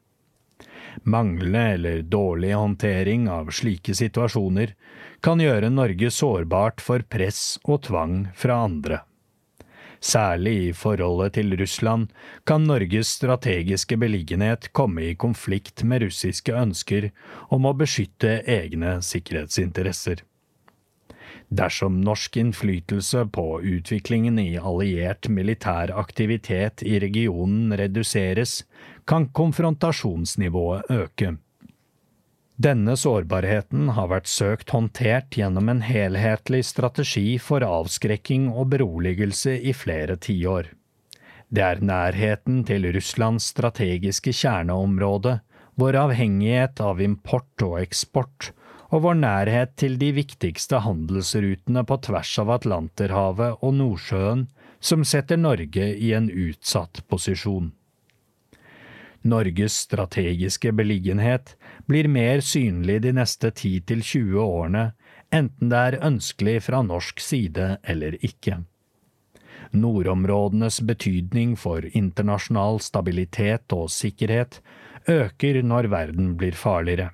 Manglende 1.04 1.64
eller 1.76 2.02
dårlig 2.02 2.54
håndtering 2.54 3.30
av 3.32 3.50
slike 3.56 3.96
situasjoner 3.96 4.76
kan 5.26 5.42
gjøre 5.42 5.72
Norge 5.74 6.12
sårbart 6.12 6.84
for 6.84 7.04
press 7.10 7.58
og 7.64 7.84
tvang 7.88 8.28
fra 8.36 8.62
andre. 8.68 9.02
Særlig 10.06 10.54
i 10.68 10.74
forholdet 10.78 11.34
til 11.38 11.56
Russland 11.58 12.12
kan 12.46 12.68
Norges 12.70 13.16
strategiske 13.18 13.98
beliggenhet 13.98 14.68
komme 14.78 15.08
i 15.10 15.16
konflikt 15.18 15.82
med 15.84 16.04
russiske 16.06 16.54
ønsker 16.54 17.10
om 17.56 17.66
å 17.66 17.74
beskytte 17.80 18.36
egne 18.46 19.00
sikkerhetsinteresser. 19.02 20.22
Dersom 21.50 21.98
norsk 22.06 22.38
innflytelse 22.38 23.24
på 23.34 23.46
utviklingen 23.66 24.38
i 24.42 24.58
alliert 24.58 25.30
militær 25.30 25.94
aktivitet 25.98 26.86
i 26.86 27.00
regionen 27.02 27.74
reduseres, 27.78 28.64
kan 29.10 29.30
konfrontasjonsnivået 29.30 30.90
øke. 30.90 31.36
Denne 32.56 32.94
sårbarheten 32.96 33.90
har 33.98 34.08
vært 34.14 34.30
søkt 34.32 34.72
håndtert 34.72 35.36
gjennom 35.36 35.68
en 35.68 35.82
helhetlig 35.84 36.62
strategi 36.64 37.36
for 37.42 37.66
avskrekking 37.68 38.48
og 38.54 38.70
beroligelse 38.72 39.58
i 39.60 39.74
flere 39.76 40.16
tiår. 40.16 40.70
Det 41.52 41.64
er 41.64 41.84
nærheten 41.84 42.64
til 42.68 42.88
Russlands 42.96 43.52
strategiske 43.52 44.32
kjerneområde, 44.32 45.42
vår 45.76 46.00
avhengighet 46.06 46.80
av 46.80 47.04
import 47.04 47.66
og 47.68 47.82
eksport, 47.84 48.54
og 48.88 49.04
vår 49.04 49.18
nærhet 49.20 49.76
til 49.76 50.00
de 50.00 50.14
viktigste 50.16 50.80
handelsrutene 50.86 51.84
på 51.84 52.00
tvers 52.08 52.32
av 52.40 52.54
Atlanterhavet 52.56 53.60
og 53.60 53.76
Nordsjøen, 53.82 54.48
som 54.80 55.04
setter 55.04 55.42
Norge 55.42 55.92
i 55.92 56.14
en 56.16 56.32
utsatt 56.32 57.04
posisjon. 57.12 57.74
Norges 59.26 59.82
strategiske 59.88 60.72
beliggenhet 60.78 61.56
blir 61.86 62.08
mer 62.08 62.42
synlig 62.42 63.02
de 63.06 63.14
neste 63.16 63.52
10–20 63.52 64.38
årene, 64.42 64.86
enten 65.34 65.72
det 65.72 65.82
er 65.90 66.00
ønskelig 66.06 66.62
fra 66.68 66.82
norsk 66.86 67.22
side 67.22 67.76
eller 67.84 68.18
ikke. 68.26 68.62
Nordområdenes 69.76 70.82
betydning 70.88 71.56
for 71.60 71.86
internasjonal 71.92 72.80
stabilitet 72.84 73.74
og 73.76 73.90
sikkerhet 73.92 74.62
øker 75.10 75.62
når 75.64 75.90
verden 75.92 76.34
blir 76.40 76.56
farligere. 76.58 77.12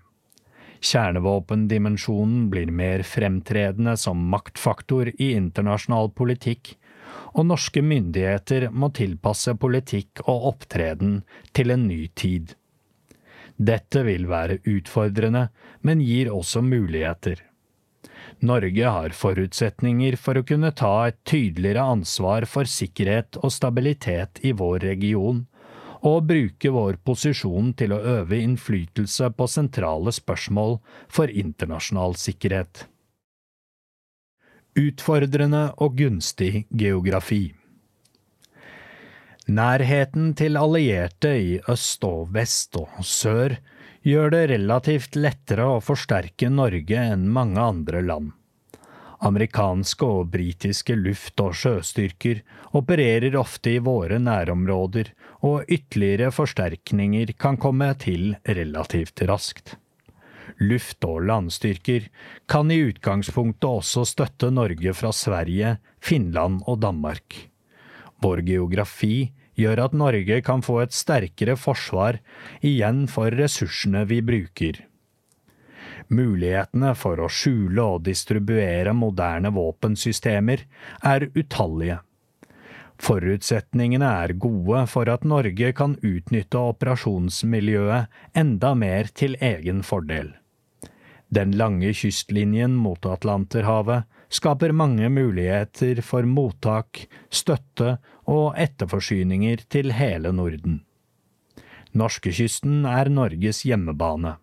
Kjernevåpendimensjonen 0.81 2.47
blir 2.49 2.71
mer 2.73 3.03
fremtredende 3.05 3.93
som 4.01 4.21
maktfaktor 4.33 5.11
i 5.13 5.33
internasjonal 5.37 6.09
politikk, 6.17 6.73
og 7.37 7.45
norske 7.51 7.83
myndigheter 7.85 8.69
må 8.71 8.89
tilpasse 8.95 9.53
politikk 9.61 10.23
og 10.25 10.47
opptreden 10.53 11.21
til 11.53 11.75
en 11.75 11.85
ny 11.87 12.07
tid. 12.17 12.55
Dette 13.61 14.01
vil 14.07 14.25
være 14.29 14.57
utfordrende, 14.65 15.49
men 15.85 16.01
gir 16.01 16.31
også 16.33 16.63
muligheter. 16.65 17.43
Norge 18.41 18.89
har 18.95 19.13
forutsetninger 19.13 20.17
for 20.17 20.39
å 20.39 20.45
kunne 20.47 20.71
ta 20.73 20.93
et 21.11 21.19
tydeligere 21.29 21.83
ansvar 21.93 22.47
for 22.49 22.65
sikkerhet 22.65 23.37
og 23.43 23.53
stabilitet 23.53 24.41
i 24.41 24.55
vår 24.57 24.81
region, 24.87 25.45
og 26.01 26.25
bruke 26.31 26.71
vår 26.73 26.97
posisjon 27.05 27.75
til 27.77 27.93
å 27.93 28.01
øve 28.17 28.39
innflytelse 28.41 29.29
på 29.37 29.45
sentrale 29.45 30.09
spørsmål 30.15 30.79
for 31.05 31.29
internasjonal 31.29 32.17
sikkerhet. 32.17 32.87
Utfordrende 34.81 35.67
og 35.77 35.99
gunstig 35.99 36.65
geografi. 36.73 37.51
Nærheten 39.49 40.35
til 40.37 40.57
allierte 40.59 41.31
i 41.33 41.55
øst 41.69 42.03
og 42.05 42.29
vest 42.35 42.77
og 42.77 43.01
sør 43.01 43.55
gjør 44.05 44.29
det 44.33 44.43
relativt 44.51 45.17
lettere 45.17 45.65
å 45.65 45.81
forsterke 45.81 46.49
Norge 46.53 47.01
enn 47.13 47.25
mange 47.33 47.61
andre 47.61 48.03
land. 48.05 48.29
Amerikanske 49.21 50.05
og 50.05 50.31
britiske 50.33 50.95
luft- 50.97 51.41
og 51.41 51.53
sjøstyrker 51.57 52.41
opererer 52.77 53.35
ofte 53.37 53.75
i 53.75 53.81
våre 53.81 54.17
nærområder, 54.21 55.11
og 55.41 55.65
ytterligere 55.69 56.31
forsterkninger 56.33 57.33
kan 57.37 57.57
komme 57.57 57.91
til 58.01 58.35
relativt 58.45 59.21
raskt. 59.29 59.75
Luft- 60.61 61.05
og 61.05 61.25
landstyrker 61.25 62.09
kan 62.49 62.69
i 62.73 62.81
utgangspunktet 62.89 63.69
også 63.69 64.05
støtte 64.05 64.51
Norge 64.53 64.93
fra 64.93 65.13
Sverige, 65.13 65.77
Finland 66.01 66.61
og 66.67 66.81
Danmark. 66.81 67.50
Vår 68.21 68.43
geografi 68.45 69.31
gjør 69.57 69.85
at 69.87 69.97
Norge 69.97 70.41
kan 70.45 70.61
få 70.65 70.79
et 70.83 70.95
sterkere 70.95 71.57
forsvar 71.59 72.21
igjen 72.65 73.07
for 73.11 73.33
ressursene 73.33 74.05
vi 74.09 74.21
bruker. 74.25 74.83
Mulighetene 76.11 76.93
for 76.99 77.21
å 77.23 77.29
skjule 77.31 77.83
og 77.95 78.05
distribuere 78.05 78.93
moderne 78.97 79.51
våpensystemer 79.55 80.65
er 81.07 81.27
utallige. 81.35 82.01
Forutsetningene 83.01 84.05
er 84.25 84.35
gode 84.37 84.83
for 84.91 85.09
at 85.09 85.23
Norge 85.25 85.71
kan 85.73 85.95
utnytte 86.05 86.59
operasjonsmiljøet 86.73 88.37
enda 88.37 88.75
mer 88.77 89.09
til 89.17 89.37
egen 89.41 89.81
fordel. 89.87 90.35
Den 91.33 91.55
lange 91.57 91.93
kystlinjen 91.95 92.75
mot 92.77 93.07
Atlanterhavet 93.07 94.03
skaper 94.31 94.71
mange 94.71 95.09
muligheter 95.11 96.01
for 96.05 96.27
mottak, 96.27 97.05
støtte 97.29 97.97
og 98.31 98.55
etterforsyninger 98.59 99.65
til 99.69 99.93
hele 99.97 100.31
Norden. 100.35 100.81
Norskekysten 101.91 102.85
er 102.87 103.11
Norges 103.11 103.65
hjemmebane. 103.67 104.37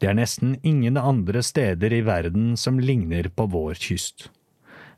Det 0.00 0.08
er 0.10 0.16
nesten 0.18 0.56
ingen 0.66 0.96
andre 0.96 1.42
steder 1.44 1.92
i 1.92 2.02
verden 2.06 2.56
som 2.58 2.80
ligner 2.80 3.28
på 3.28 3.46
vår 3.52 3.76
kyst. 3.78 4.30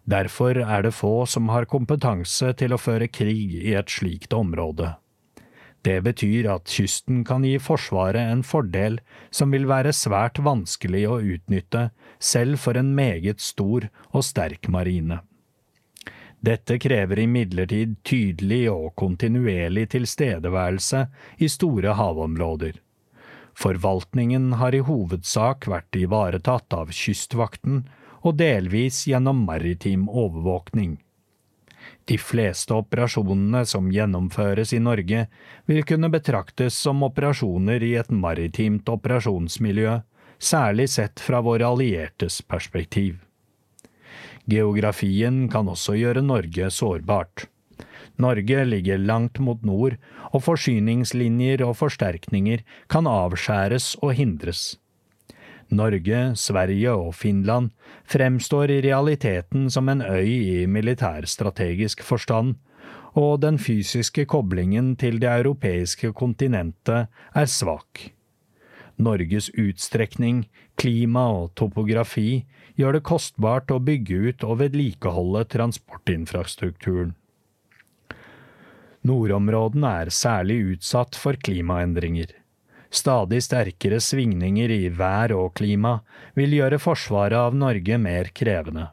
Derfor 0.08 0.58
er 0.62 0.82
det 0.82 0.94
få 0.94 1.26
som 1.30 1.50
har 1.52 1.68
kompetanse 1.70 2.54
til 2.58 2.74
å 2.74 2.80
føre 2.80 3.10
krig 3.10 3.54
i 3.60 3.74
et 3.78 3.90
slikt 3.90 4.34
område. 4.34 4.94
Det 5.82 5.98
betyr 6.06 6.46
at 6.52 6.70
kysten 6.70 7.24
kan 7.26 7.42
gi 7.46 7.56
Forsvaret 7.58 8.30
en 8.30 8.44
fordel 8.46 9.00
som 9.34 9.50
vil 9.50 9.66
være 9.66 9.94
svært 9.96 10.38
vanskelig 10.38 11.02
å 11.10 11.18
utnytte, 11.34 11.88
selv 12.22 12.62
for 12.62 12.78
en 12.78 12.94
meget 12.94 13.42
stor 13.42 13.88
og 14.12 14.22
sterk 14.22 14.70
marine. 14.70 15.18
Dette 16.42 16.78
krever 16.82 17.22
imidlertid 17.22 17.98
tydelig 18.06 18.64
og 18.70 18.94
kontinuerlig 18.98 19.88
tilstedeværelse 19.94 21.04
i 21.38 21.50
store 21.50 21.94
havområder. 21.98 22.78
Forvaltningen 23.54 24.56
har 24.58 24.74
i 24.74 24.82
hovedsak 24.82 25.68
vært 25.70 25.98
ivaretatt 25.98 26.74
av 26.74 26.90
Kystvakten 26.94 27.84
og 28.22 28.38
delvis 28.38 29.04
gjennom 29.10 29.44
maritim 29.46 30.08
overvåkning. 30.08 31.01
De 32.10 32.18
fleste 32.18 32.74
operasjonene 32.74 33.62
som 33.68 33.90
gjennomføres 33.94 34.72
i 34.74 34.80
Norge, 34.82 35.26
vil 35.70 35.84
kunne 35.86 36.10
betraktes 36.10 36.74
som 36.74 37.04
operasjoner 37.06 37.82
i 37.86 37.92
et 38.00 38.10
maritimt 38.10 38.88
operasjonsmiljø, 38.90 40.00
særlig 40.42 40.88
sett 40.90 41.22
fra 41.22 41.40
våre 41.46 41.68
alliertes 41.70 42.40
perspektiv. 42.42 43.20
Geografien 44.50 45.46
kan 45.48 45.70
også 45.70 45.94
gjøre 45.94 46.24
Norge 46.26 46.70
sårbart. 46.74 47.46
Norge 48.18 48.64
ligger 48.66 48.98
langt 48.98 49.38
mot 49.38 49.62
nord, 49.62 49.94
og 50.34 50.42
forsyningslinjer 50.42 51.62
og 51.62 51.76
forsterkninger 51.78 52.64
kan 52.90 53.06
avskjæres 53.06 53.94
og 54.02 54.16
hindres. 54.18 54.81
Norge, 55.72 56.34
Sverige 56.36 56.92
og 56.92 57.14
Finland 57.16 57.70
fremstår 58.12 58.70
i 58.70 58.80
realiteten 58.84 59.70
som 59.72 59.88
en 59.88 60.02
øy 60.04 60.28
i 60.28 60.66
militærstrategisk 60.66 62.02
forstand, 62.04 62.58
og 63.16 63.40
den 63.42 63.58
fysiske 63.58 64.24
koblingen 64.28 64.96
til 64.96 65.20
det 65.20 65.30
europeiske 65.32 66.12
kontinentet 66.12 67.08
er 67.34 67.48
svak. 67.48 68.12
Norges 69.00 69.48
utstrekning, 69.58 70.44
klima 70.76 71.24
og 71.40 71.54
topografi 71.56 72.44
gjør 72.76 72.98
det 72.98 73.06
kostbart 73.08 73.72
å 73.72 73.80
bygge 73.80 74.20
ut 74.28 74.44
og 74.44 74.60
vedlikeholde 74.60 75.44
transportinfrastrukturen. 75.56 77.16
Nordområdene 79.02 79.96
er 80.04 80.12
særlig 80.14 80.60
utsatt 80.76 81.18
for 81.18 81.34
klimaendringer. 81.34 82.41
Stadig 82.92 83.40
sterkere 83.46 84.02
svingninger 84.04 84.70
i 84.70 84.90
vær 84.92 85.32
og 85.32 85.54
klima 85.56 85.98
vil 86.36 86.58
gjøre 86.58 86.80
forsvaret 86.82 87.38
av 87.38 87.54
Norge 87.56 87.96
mer 87.98 88.28
krevende. 88.36 88.90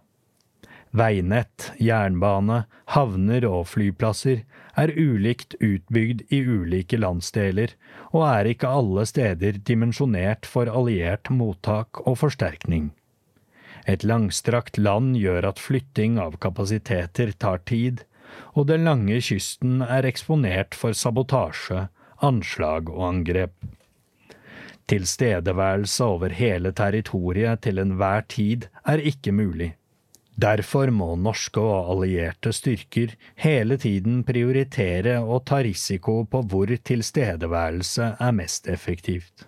Veinett, 0.96 1.68
jernbane, 1.78 2.64
havner 2.96 3.46
og 3.46 3.68
flyplasser 3.70 4.46
er 4.80 4.94
ulikt 4.96 5.54
utbygd 5.60 6.24
i 6.34 6.40
ulike 6.42 6.98
landsdeler, 6.98 7.76
og 8.16 8.24
er 8.26 8.50
ikke 8.54 8.72
alle 8.80 9.04
steder 9.06 9.60
dimensjonert 9.68 10.48
for 10.50 10.72
alliert 10.72 11.30
mottak 11.30 12.02
og 12.08 12.18
forsterkning. 12.24 12.90
Et 13.86 14.06
langstrakt 14.08 14.80
land 14.80 15.18
gjør 15.20 15.52
at 15.52 15.62
flytting 15.62 16.18
av 16.24 16.40
kapasiteter 16.42 17.36
tar 17.38 17.62
tid, 17.70 18.06
og 18.56 18.70
den 18.72 18.88
lange 18.88 19.20
kysten 19.26 19.84
er 19.86 20.08
eksponert 20.08 20.78
for 20.78 20.98
sabotasje, 20.98 21.90
anslag 22.26 22.90
og 22.90 23.06
angrep. 23.12 23.54
Tilstedeværelse 24.90 26.04
over 26.04 26.34
hele 26.34 26.72
territoriet 26.74 27.62
til 27.62 27.78
enhver 27.78 28.26
tid 28.30 28.66
er 28.86 28.98
ikke 29.12 29.32
mulig. 29.32 29.76
Derfor 30.40 30.90
må 30.90 31.14
norske 31.20 31.62
og 31.62 31.92
allierte 31.94 32.54
styrker 32.56 33.14
hele 33.44 33.78
tiden 33.78 34.24
prioritere 34.24 35.20
og 35.20 35.46
ta 35.46 35.60
risiko 35.68 36.24
på 36.24 36.42
hvor 36.42 36.74
tilstedeværelse 36.90 38.16
er 38.20 38.32
mest 38.32 38.68
effektivt. 38.72 39.46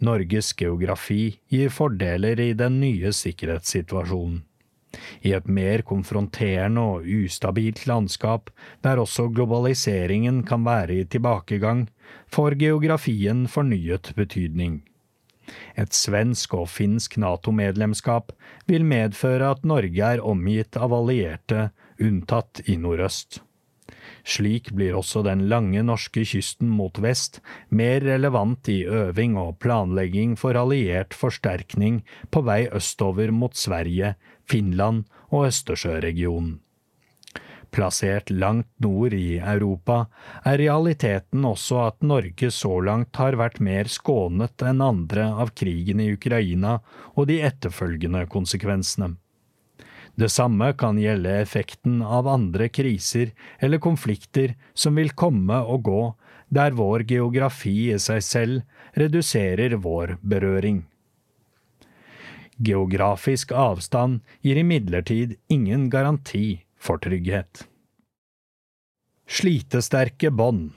Norges 0.00 0.52
geografi 0.54 1.40
gir 1.50 1.68
fordeler 1.74 2.38
i 2.40 2.52
den 2.54 2.78
nye 2.80 3.12
sikkerhetssituasjonen. 3.12 4.44
I 5.22 5.34
et 5.36 5.48
mer 5.48 5.82
konfronterende 5.86 6.84
og 6.94 7.08
ustabilt 7.18 7.84
landskap, 7.90 8.50
der 8.82 9.00
også 9.02 9.28
globaliseringen 9.34 10.44
kan 10.48 10.64
være 10.64 11.02
i 11.02 11.04
tilbakegang, 11.04 11.88
får 12.32 12.56
geografien 12.60 13.46
fornyet 13.48 14.14
betydning. 14.16 14.80
Et 15.80 15.92
svensk 15.94 16.54
og 16.58 16.68
finsk 16.68 17.16
NATO-medlemskap 17.20 18.32
vil 18.68 18.84
medføre 18.84 19.52
at 19.56 19.64
Norge 19.64 20.14
er 20.14 20.24
omgitt 20.24 20.76
av 20.76 20.92
allierte, 20.96 21.70
unntatt 21.98 22.62
i 22.68 22.76
nordøst. 22.80 23.42
Slik 24.28 24.72
blir 24.76 24.96
også 24.98 25.22
den 25.24 25.46
lange 25.48 25.80
norske 25.86 26.24
kysten 26.28 26.68
mot 26.68 26.98
vest 27.00 27.40
mer 27.70 28.02
relevant 28.04 28.68
i 28.68 28.82
øving 28.84 29.38
og 29.40 29.56
planlegging 29.64 30.34
for 30.36 30.58
alliert 30.58 31.16
forsterkning 31.16 32.02
på 32.34 32.42
vei 32.44 32.66
østover 32.68 33.32
mot 33.32 33.56
Sverige, 33.56 34.16
Finland 34.48 35.04
og 35.28 35.50
Østersjøregionen. 35.50 36.58
Plassert 37.70 38.30
langt 38.30 38.70
nord 38.80 39.12
i 39.12 39.36
Europa 39.36 40.06
er 40.48 40.56
realiteten 40.62 41.44
også 41.44 41.82
at 41.84 41.98
Norge 42.00 42.48
så 42.54 42.78
langt 42.80 43.20
har 43.20 43.36
vært 43.36 43.60
mer 43.60 43.90
skånet 43.92 44.64
enn 44.64 44.80
andre 44.84 45.28
av 45.44 45.52
krigen 45.52 46.00
i 46.00 46.08
Ukraina 46.14 46.78
og 47.14 47.28
de 47.28 47.42
etterfølgende 47.44 48.24
konsekvensene. 48.32 49.12
Det 50.18 50.30
samme 50.34 50.72
kan 50.80 50.96
gjelde 50.98 51.36
effekten 51.44 52.00
av 52.02 52.26
andre 52.26 52.66
kriser 52.72 53.30
eller 53.62 53.78
konflikter 53.78 54.56
som 54.74 54.96
vil 54.98 55.12
komme 55.12 55.60
og 55.60 55.84
gå, 55.86 56.02
der 56.48 56.74
vår 56.74 57.04
geografi 57.06 57.92
i 57.92 58.00
seg 58.02 58.24
selv 58.24 58.96
reduserer 58.98 59.76
vår 59.76 60.16
berøring. 60.24 60.80
Geografisk 62.58 63.52
avstand 63.52 64.20
gir 64.42 64.58
imidlertid 64.58 65.36
ingen 65.48 65.88
garanti 65.90 66.64
for 66.78 66.98
trygghet. 67.02 67.66
Slitesterke 69.28 70.30
bånd 70.34 70.72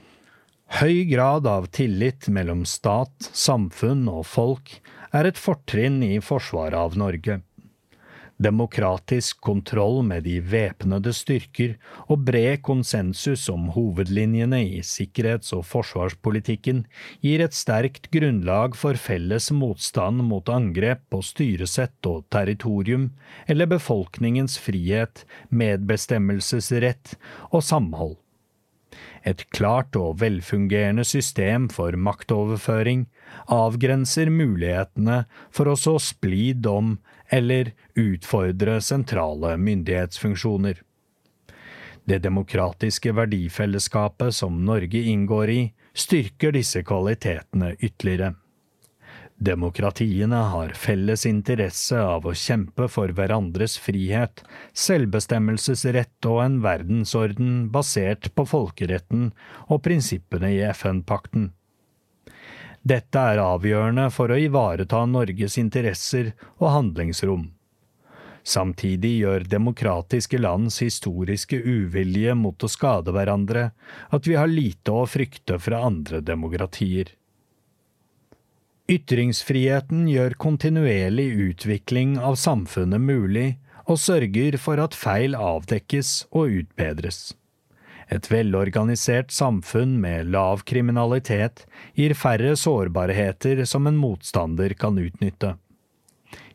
Høy 0.72 1.04
grad 1.04 1.46
av 1.46 1.66
tillit 1.68 2.30
mellom 2.32 2.62
stat, 2.64 3.12
samfunn 3.36 4.06
og 4.08 4.22
folk 4.24 4.70
er 5.12 5.28
et 5.28 5.36
fortrinn 5.36 5.98
i 6.06 6.14
forsvaret 6.24 6.78
av 6.78 6.96
Norge. 6.96 7.42
Demokratisk 8.42 9.38
kontroll 9.44 10.00
med 10.06 10.24
de 10.26 10.38
væpnede 10.42 11.12
styrker 11.14 11.76
og 12.10 12.24
bred 12.26 12.62
konsensus 12.66 13.44
om 13.52 13.68
hovedlinjene 13.76 14.58
i 14.64 14.80
sikkerhets- 14.86 15.52
og 15.54 15.62
forsvarspolitikken 15.68 16.80
gir 17.22 17.44
et 17.44 17.54
sterkt 17.54 18.08
grunnlag 18.14 18.74
for 18.78 18.98
felles 18.98 19.50
motstand 19.54 20.24
mot 20.26 20.50
angrep 20.50 21.04
på 21.12 21.20
styresett 21.22 22.08
og 22.08 22.24
territorium, 22.34 23.12
eller 23.46 23.70
befolkningens 23.70 24.58
frihet, 24.58 25.22
medbestemmelsesrett 25.50 27.14
og 27.52 27.62
samhold. 27.62 28.18
Et 29.22 29.44
klart 29.54 29.94
og 29.96 30.18
velfungerende 30.20 31.04
system 31.06 31.68
for 31.70 31.94
maktoverføring 31.94 33.06
avgrenser 33.54 34.30
mulighetene 34.34 35.22
for 35.54 35.70
å 35.70 35.78
så 35.78 35.94
splid 36.02 36.66
om 36.66 36.96
eller 37.32 37.72
utfordre 37.96 38.80
sentrale 38.84 39.56
myndighetsfunksjoner. 39.56 40.82
Det 42.04 42.18
demokratiske 42.18 43.12
verdifellesskapet 43.14 44.34
som 44.34 44.64
Norge 44.66 45.02
inngår 45.12 45.50
i, 45.50 45.60
styrker 45.94 46.52
disse 46.52 46.82
kvalitetene 46.84 47.74
ytterligere. 47.78 48.34
Demokratiene 49.42 50.38
har 50.52 50.74
felles 50.78 51.24
interesse 51.26 51.98
av 51.98 52.26
å 52.28 52.34
kjempe 52.36 52.86
for 52.92 53.10
hverandres 53.16 53.74
frihet, 53.80 54.44
selvbestemmelsesrett 54.84 56.28
og 56.30 56.42
en 56.44 56.60
verdensorden 56.62 57.56
basert 57.74 58.28
på 58.36 58.44
folkeretten 58.46 59.32
og 59.66 59.82
prinsippene 59.82 60.52
i 60.54 60.60
FN-pakten. 60.68 61.50
Dette 62.82 63.18
er 63.32 63.38
avgjørende 63.38 64.08
for 64.10 64.32
å 64.32 64.38
ivareta 64.42 65.04
Norges 65.06 65.58
interesser 65.60 66.32
og 66.58 66.70
handlingsrom. 66.74 67.50
Samtidig 68.42 69.12
gjør 69.20 69.44
demokratiske 69.46 70.40
lands 70.40 70.80
historiske 70.82 71.60
uvilje 71.62 72.34
mot 72.34 72.58
å 72.58 72.70
skade 72.70 73.14
hverandre 73.14 73.68
at 74.10 74.26
vi 74.26 74.34
har 74.34 74.50
lite 74.50 74.90
å 74.90 75.06
frykte 75.06 75.60
fra 75.62 75.84
andre 75.86 76.18
demokratier. 76.26 77.12
Ytringsfriheten 78.90 80.08
gjør 80.10 80.34
kontinuerlig 80.42 81.28
utvikling 81.52 82.16
av 82.18 82.34
samfunnet 82.34 83.00
mulig, 83.00 83.52
og 83.86 83.98
sørger 83.98 84.58
for 84.62 84.82
at 84.82 84.94
feil 84.94 85.34
avdekkes 85.38 86.10
og 86.30 86.58
utbedres. 86.62 87.32
Et 88.12 88.26
velorganisert 88.28 89.30
samfunn 89.32 89.94
med 90.02 90.28
lav 90.34 90.66
kriminalitet 90.68 91.64
gir 91.96 92.12
færre 92.18 92.52
sårbarheter 92.60 93.64
som 93.64 93.88
en 93.88 93.96
motstander 93.96 94.74
kan 94.76 94.98
utnytte. 95.00 95.54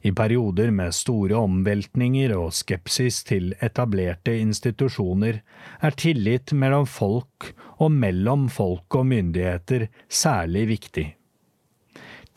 I 0.06 0.12
perioder 0.14 0.70
med 0.72 0.94
store 0.94 1.40
omveltninger 1.42 2.36
og 2.38 2.54
skepsis 2.54 3.24
til 3.26 3.56
etablerte 3.66 4.38
institusjoner 4.38 5.42
er 5.82 5.98
tillit 5.98 6.54
mellom 6.54 6.86
folk 6.86 7.50
og 7.82 7.90
mellom 7.92 8.48
folk 8.54 9.00
og 9.00 9.10
myndigheter 9.10 9.90
særlig 10.08 10.68
viktig. 10.76 11.08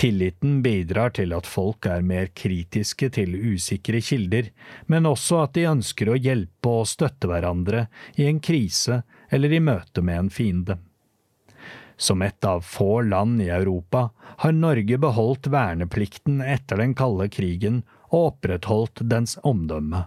Tilliten 0.01 0.63
bidrar 0.63 1.11
til 1.13 1.35
at 1.37 1.45
folk 1.45 1.85
er 1.85 2.01
mer 2.01 2.31
kritiske 2.33 3.11
til 3.13 3.35
usikre 3.37 3.99
kilder, 4.01 4.47
men 4.89 5.05
også 5.05 5.43
at 5.43 5.53
de 5.59 5.67
ønsker 5.69 6.09
å 6.09 6.17
hjelpe 6.17 6.73
og 6.73 6.87
støtte 6.89 7.29
hverandre 7.29 7.83
i 8.17 8.25
en 8.25 8.39
krise 8.41 9.03
eller 9.29 9.53
i 9.53 9.61
møte 9.61 10.01
med 10.01 10.23
en 10.23 10.31
fiende. 10.33 10.79
Som 12.01 12.25
et 12.25 12.49
av 12.49 12.65
få 12.65 13.03
land 13.11 13.43
i 13.45 13.51
Europa 13.53 14.07
har 14.41 14.57
Norge 14.57 14.97
beholdt 15.05 15.51
verneplikten 15.53 16.41
etter 16.41 16.81
den 16.81 16.97
kalde 16.97 17.29
krigen 17.29 17.83
og 18.09 18.31
opprettholdt 18.31 19.05
dens 19.05 19.37
omdømme. 19.45 20.07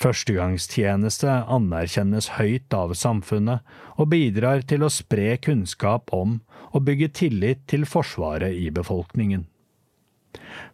Førstegangstjeneste 0.00 1.30
anerkjennes 1.54 2.32
høyt 2.38 2.74
av 2.74 2.94
samfunnet 2.98 3.62
og 3.94 4.10
bidrar 4.10 4.64
til 4.66 4.82
å 4.82 4.92
spre 4.92 5.36
kunnskap 5.38 6.10
om 6.14 6.40
og 6.74 6.86
bygge 6.88 7.12
tillit 7.20 7.62
til 7.70 7.86
Forsvaret 7.86 8.56
i 8.58 8.70
befolkningen. 8.74 9.46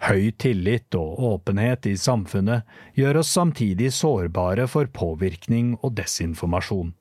Høy 0.09 0.31
tillit 0.41 0.97
og 0.97 1.21
åpenhet 1.35 1.87
i 1.91 1.97
samfunnet 2.01 2.65
gjør 2.97 3.21
oss 3.21 3.35
samtidig 3.37 3.93
sårbare 3.93 4.65
for 4.73 4.89
påvirkning 4.89 5.75
og 5.83 5.93
desinformasjon. 6.01 6.95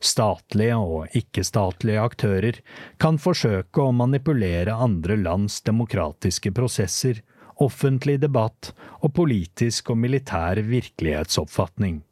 Statlige 0.00 0.76
og 0.76 1.16
ikke-statlige 1.16 2.02
aktører 2.04 2.58
kan 3.00 3.20
forsøke 3.20 3.84
å 3.84 3.94
manipulere 3.96 4.76
andre 4.88 5.16
lands 5.20 5.62
demokratiske 5.68 6.52
prosesser 6.56 7.22
offentlig 7.62 8.18
debatt 8.20 8.72
og 9.00 9.14
politisk 9.16 9.90
og 9.94 10.00
militær 10.02 10.60
virkelighetsoppfatning. 10.66 12.02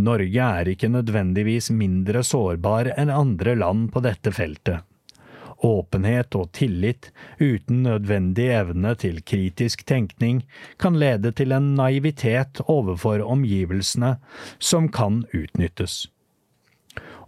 Norge 0.00 0.44
er 0.60 0.70
ikke 0.70 0.90
nødvendigvis 0.92 1.70
mindre 1.74 2.22
sårbar 2.24 2.92
enn 2.96 3.10
andre 3.12 3.56
land 3.58 3.90
på 3.92 4.02
dette 4.04 4.32
feltet. 4.32 4.86
Åpenhet 5.60 6.34
og 6.38 6.52
tillit 6.56 7.10
uten 7.36 7.82
nødvendig 7.84 8.46
evne 8.56 8.94
til 8.96 9.18
kritisk 9.20 9.82
tenkning 9.84 10.40
kan 10.80 10.96
lede 10.96 11.34
til 11.36 11.52
en 11.52 11.74
naivitet 11.76 12.62
overfor 12.64 13.20
omgivelsene 13.20 14.14
som 14.58 14.88
kan 14.88 15.26
utnyttes. 15.36 16.06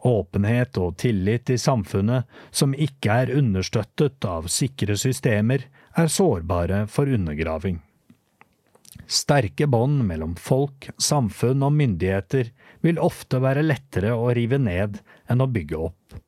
Åpenhet 0.02 0.78
og 0.80 0.96
tillit 0.98 1.52
i 1.52 1.58
samfunnet 1.60 2.24
som 2.50 2.72
ikke 2.74 3.20
er 3.24 3.36
understøttet 3.36 4.24
av 4.26 4.48
sikre 4.50 4.96
systemer, 4.98 5.68
er 5.96 6.10
sårbare 6.12 6.84
for 6.88 7.10
undergraving. 7.10 7.80
Sterke 9.06 9.66
bånd 9.68 10.04
mellom 10.08 10.34
folk, 10.40 10.88
samfunn 11.00 11.64
og 11.66 11.74
myndigheter 11.76 12.52
vil 12.84 13.00
ofte 13.02 13.40
være 13.42 13.64
lettere 13.66 14.14
å 14.16 14.30
rive 14.36 14.58
ned 14.60 15.00
enn 15.30 15.44
å 15.44 15.50
bygge 15.50 15.80
opp. 15.90 16.20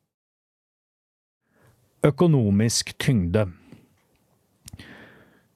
Økonomisk 2.04 2.92
tyngde 3.00 3.46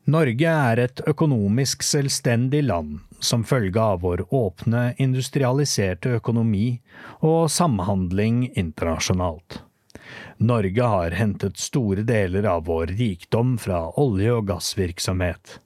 Norge 0.09 0.49
er 0.49 0.81
et 0.81 1.01
økonomisk 1.11 1.83
selvstendig 1.85 2.63
land 2.65 3.03
som 3.21 3.43
følge 3.45 3.83
av 3.83 4.01
vår 4.07 4.23
åpne, 4.33 4.95
industrialiserte 4.97 6.15
økonomi 6.17 6.79
og 7.21 7.51
samhandling 7.53 8.47
internasjonalt. 8.55 9.59
Norge 10.39 10.91
har 10.95 11.17
hentet 11.19 11.59
store 11.59 12.05
deler 12.07 12.47
av 12.49 12.67
vår 12.69 12.95
rikdom 12.99 13.57
fra 13.59 13.87
olje- 14.01 14.37
og 14.37 14.47
gassvirksomhet. 14.51 15.59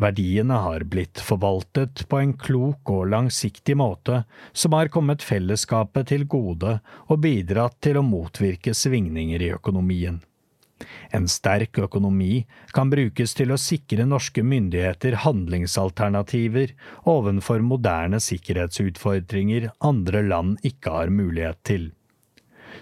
Verdiene 0.00 0.56
har 0.64 0.84
blitt 0.88 1.20
forvaltet 1.20 2.06
på 2.08 2.20
en 2.22 2.32
klok 2.38 2.90
og 2.94 3.10
langsiktig 3.12 3.76
måte 3.76 4.22
som 4.52 4.76
har 4.78 4.88
kommet 4.94 5.24
fellesskapet 5.26 6.08
til 6.12 6.24
gode 6.30 6.78
og 7.08 7.20
bidratt 7.20 7.76
til 7.84 8.00
å 8.00 8.06
motvirke 8.06 8.74
svingninger 8.76 9.42
i 9.42 9.52
økonomien. 9.58 10.22
En 11.12 11.26
sterk 11.28 11.76
økonomi 11.82 12.46
kan 12.72 12.88
brukes 12.92 13.34
til 13.36 13.52
å 13.52 13.60
sikre 13.60 14.06
norske 14.08 14.44
myndigheter 14.46 15.18
handlingsalternativer 15.26 16.72
ovenfor 17.10 17.64
moderne 17.66 18.20
sikkerhetsutfordringer 18.24 19.70
andre 19.84 20.22
land 20.24 20.64
ikke 20.64 20.94
har 20.94 21.12
mulighet 21.12 21.60
til. 21.68 21.90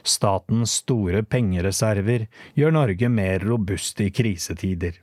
Statens 0.03 0.79
store 0.83 1.23
pengereserver 1.23 2.27
gjør 2.59 2.75
Norge 2.77 3.11
mer 3.13 3.45
robust 3.45 4.01
i 4.05 4.11
krisetider. 4.15 5.01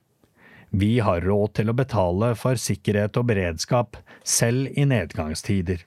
Vi 0.75 0.97
har 0.99 1.23
råd 1.23 1.53
til 1.59 1.71
å 1.71 1.77
betale 1.77 2.33
for 2.35 2.59
sikkerhet 2.59 3.17
og 3.19 3.29
beredskap, 3.29 3.99
selv 4.23 4.73
i 4.75 4.87
nedgangstider. 4.89 5.85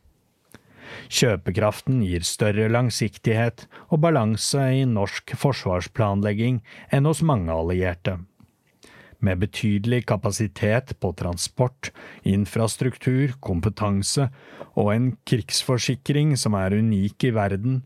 Kjøpekraften 1.12 2.00
gir 2.04 2.24
større 2.24 2.68
langsiktighet 2.72 3.66
og 3.88 4.00
balanse 4.04 4.62
i 4.80 4.86
norsk 4.88 5.34
forsvarsplanlegging 5.36 6.62
enn 6.94 7.08
hos 7.08 7.20
mange 7.20 7.52
allierte. 7.52 8.18
Med 9.18 9.40
betydelig 9.42 10.04
kapasitet 10.06 10.92
på 11.02 11.10
transport, 11.18 11.90
infrastruktur, 12.22 13.34
kompetanse 13.42 14.28
og 14.78 14.92
en 14.92 15.08
krigsforsikring 15.26 16.36
som 16.38 16.54
er 16.54 16.76
unik 16.78 17.26
i 17.26 17.32
verden, 17.34 17.80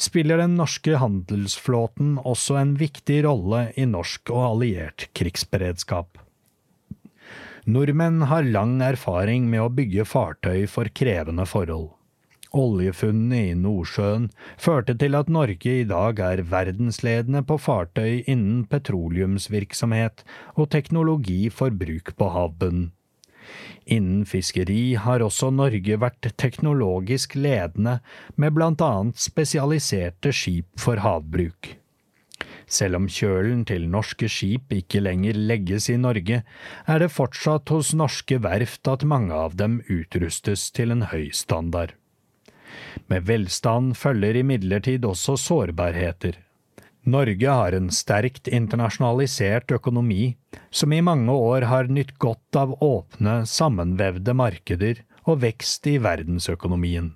spiller 0.00 0.40
den 0.40 0.56
norske 0.56 0.96
handelsflåten 0.96 2.16
også 2.24 2.56
en 2.62 2.72
viktig 2.80 3.20
rolle 3.26 3.66
i 3.76 3.84
norsk 3.84 4.32
og 4.32 4.46
alliert 4.46 5.10
krigsberedskap. 5.18 6.16
Nordmenn 7.68 8.24
har 8.30 8.48
lang 8.48 8.78
erfaring 8.80 9.44
med 9.52 9.60
å 9.60 9.68
bygge 9.68 10.08
fartøy 10.08 10.64
for 10.72 10.88
krevende 10.88 11.44
forhold. 11.44 11.97
Oljefunnene 12.56 13.40
i 13.50 13.56
Nordsjøen 13.58 14.28
førte 14.56 14.94
til 14.96 15.16
at 15.18 15.28
Norge 15.28 15.72
i 15.82 15.86
dag 15.88 16.20
er 16.24 16.44
verdensledende 16.48 17.42
på 17.44 17.58
fartøy 17.60 18.22
innen 18.24 18.62
petroleumsvirksomhet 18.72 20.24
og 20.54 20.70
teknologi 20.72 21.48
for 21.52 21.74
bruk 21.74 22.14
på 22.16 22.30
havbunnen. 22.32 22.92
Innen 23.88 24.24
fiskeri 24.28 24.94
har 25.00 25.24
også 25.24 25.50
Norge 25.50 25.96
vært 26.00 26.30
teknologisk 26.36 27.36
ledende 27.36 27.98
med 28.36 28.58
annet 28.60 29.20
spesialiserte 29.20 30.32
skip 30.36 30.68
for 30.80 31.00
havbruk. 31.04 31.76
Selv 32.68 32.98
om 32.98 33.06
kjølen 33.08 33.62
til 33.64 33.86
norske 33.88 34.28
skip 34.28 34.74
ikke 34.76 35.00
lenger 35.00 35.38
legges 35.40 35.88
i 35.88 35.96
Norge, 35.96 36.42
er 36.84 36.98
det 37.00 37.14
fortsatt 37.14 37.72
hos 37.72 37.94
norske 37.96 38.36
verft 38.44 38.88
at 38.92 39.08
mange 39.08 39.32
av 39.32 39.56
dem 39.56 39.80
utrustes 39.88 40.68
til 40.76 40.92
en 40.92 41.08
høy 41.08 41.30
standard. 41.32 41.96
Med 43.08 43.26
velstand 43.28 43.96
følger 43.96 44.40
imidlertid 44.42 45.04
også 45.08 45.36
sårbarheter. 45.40 46.38
Norge 47.08 47.52
har 47.60 47.72
en 47.72 47.88
sterkt 47.94 48.50
internasjonalisert 48.52 49.72
økonomi, 49.72 50.34
som 50.70 50.92
i 50.92 51.00
mange 51.00 51.32
år 51.32 51.68
har 51.70 51.88
nytt 51.88 52.18
godt 52.20 52.58
av 52.58 52.74
åpne, 52.84 53.40
sammenvevde 53.48 54.34
markeder 54.36 55.04
og 55.24 55.40
vekst 55.44 55.86
i 55.88 55.96
verdensøkonomien. 56.04 57.14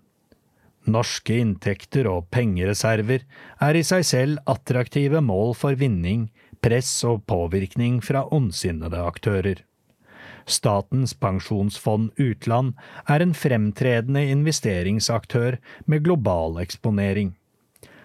Norske 0.89 1.37
inntekter 1.39 2.09
og 2.11 2.31
pengereserver 2.35 3.23
er 3.63 3.79
i 3.79 3.85
seg 3.87 4.07
selv 4.07 4.41
attraktive 4.51 5.21
mål 5.23 5.55
for 5.59 5.79
vinning, 5.79 6.31
press 6.63 6.91
og 7.07 7.23
påvirkning 7.31 8.01
fra 8.03 8.25
ondsinnede 8.35 8.99
aktører. 9.03 9.63
Statens 10.47 11.15
pensjonsfond 11.15 12.11
utland 12.17 12.75
er 13.09 13.23
en 13.25 13.35
fremtredende 13.35 14.25
investeringsaktør 14.33 15.59
med 15.87 16.05
global 16.07 16.59
eksponering. 16.63 17.35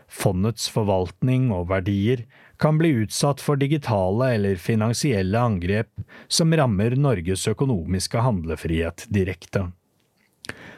Fondets 0.08 0.70
forvaltning 0.72 1.50
og 1.52 1.68
verdier 1.72 2.24
kan 2.62 2.80
bli 2.80 2.94
utsatt 3.04 3.42
for 3.44 3.60
digitale 3.60 4.32
eller 4.38 4.62
finansielle 4.62 5.40
angrep 5.40 5.92
som 6.32 6.54
rammer 6.56 6.96
Norges 6.98 7.44
økonomiske 7.52 8.24
handlefrihet 8.24 9.06
direkte. 9.14 9.68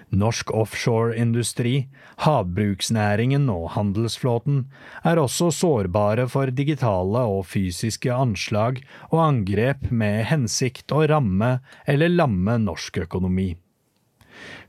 Norsk 0.10 0.50
offshoreindustri, 0.58 1.88
havbruksnæringen 2.26 3.46
og 3.54 3.70
handelsflåten 3.76 4.64
er 5.06 5.22
også 5.22 5.52
sårbare 5.54 6.26
for 6.32 6.50
digitale 6.50 7.22
og 7.30 7.46
fysiske 7.52 8.10
anslag 8.14 8.82
og 9.12 9.22
angrep 9.28 9.92
med 9.92 10.26
hensikt 10.32 10.90
å 10.92 11.06
ramme 11.12 11.60
eller 11.86 12.10
lamme 12.10 12.58
norsk 12.66 13.04
økonomi. 13.06 13.52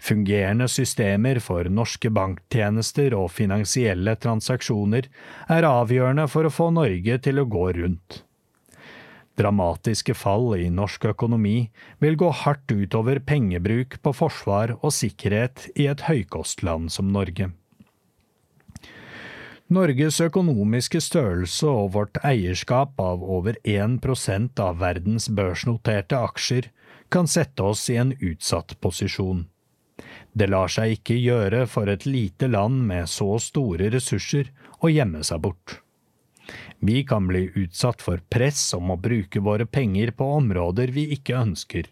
Fungerende 0.00 0.68
systemer 0.68 1.40
for 1.40 1.68
norske 1.72 2.10
banktjenester 2.12 3.14
og 3.16 3.30
finansielle 3.32 4.16
transaksjoner 4.20 5.08
er 5.48 5.68
avgjørende 5.68 6.26
for 6.28 6.48
å 6.48 6.52
få 6.52 6.68
Norge 6.74 7.20
til 7.24 7.40
å 7.40 7.48
gå 7.48 7.70
rundt. 7.80 8.24
Dramatiske 9.40 10.12
fall 10.18 10.52
i 10.60 10.68
norsk 10.68 11.06
økonomi 11.14 11.70
vil 12.02 12.18
gå 12.20 12.28
hardt 12.42 12.72
utover 12.72 13.22
pengebruk 13.24 13.96
på 14.04 14.12
forsvar 14.12 14.74
og 14.80 14.92
sikkerhet 14.92 15.70
i 15.80 15.88
et 15.88 16.04
høykostland 16.10 16.92
som 16.92 17.08
Norge. 17.14 17.48
Norges 19.70 20.18
økonomiske 20.20 20.98
størrelse 20.98 21.68
og 21.70 21.92
vårt 21.94 22.18
eierskap 22.26 22.98
av 23.00 23.22
over 23.22 23.56
1% 23.62 24.60
av 24.60 24.80
verdens 24.82 25.28
børsnoterte 25.30 26.18
aksjer 26.18 26.72
kan 27.08 27.30
sette 27.30 27.62
oss 27.62 27.84
i 27.90 27.96
en 28.02 28.10
utsatt 28.18 28.74
posisjon. 28.82 29.44
Det 30.32 30.48
lar 30.50 30.70
seg 30.74 30.96
ikke 30.96 31.20
gjøre 31.20 31.68
for 31.70 31.90
et 31.90 32.06
lite 32.06 32.48
land 32.50 32.82
med 32.90 33.08
så 33.10 33.38
store 33.38 33.92
ressurser 33.94 34.50
å 34.82 34.90
gjemme 34.90 35.22
seg 35.26 35.42
bort. 35.46 35.78
Vi 36.78 37.04
kan 37.04 37.26
bli 37.28 37.50
utsatt 37.54 38.02
for 38.02 38.22
press 38.32 38.70
om 38.76 38.92
å 38.92 38.98
bruke 39.00 39.42
våre 39.44 39.66
penger 39.66 40.12
på 40.16 40.28
områder 40.40 40.92
vi 40.94 41.10
ikke 41.16 41.38
ønsker. 41.38 41.88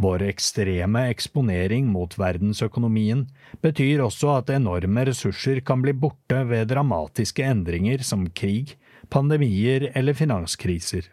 Vår 0.00 0.22
ekstreme 0.24 1.02
eksponering 1.12 1.90
mot 1.92 2.14
verdensøkonomien 2.16 3.26
betyr 3.60 4.00
også 4.00 4.30
at 4.38 4.52
enorme 4.54 5.04
ressurser 5.10 5.60
kan 5.60 5.82
bli 5.84 5.92
borte 5.92 6.38
ved 6.48 6.70
dramatiske 6.72 7.44
endringer 7.44 8.00
som 8.06 8.24
krig, 8.32 8.78
pandemier 9.12 9.90
eller 9.92 10.16
finanskriser. 10.16 11.04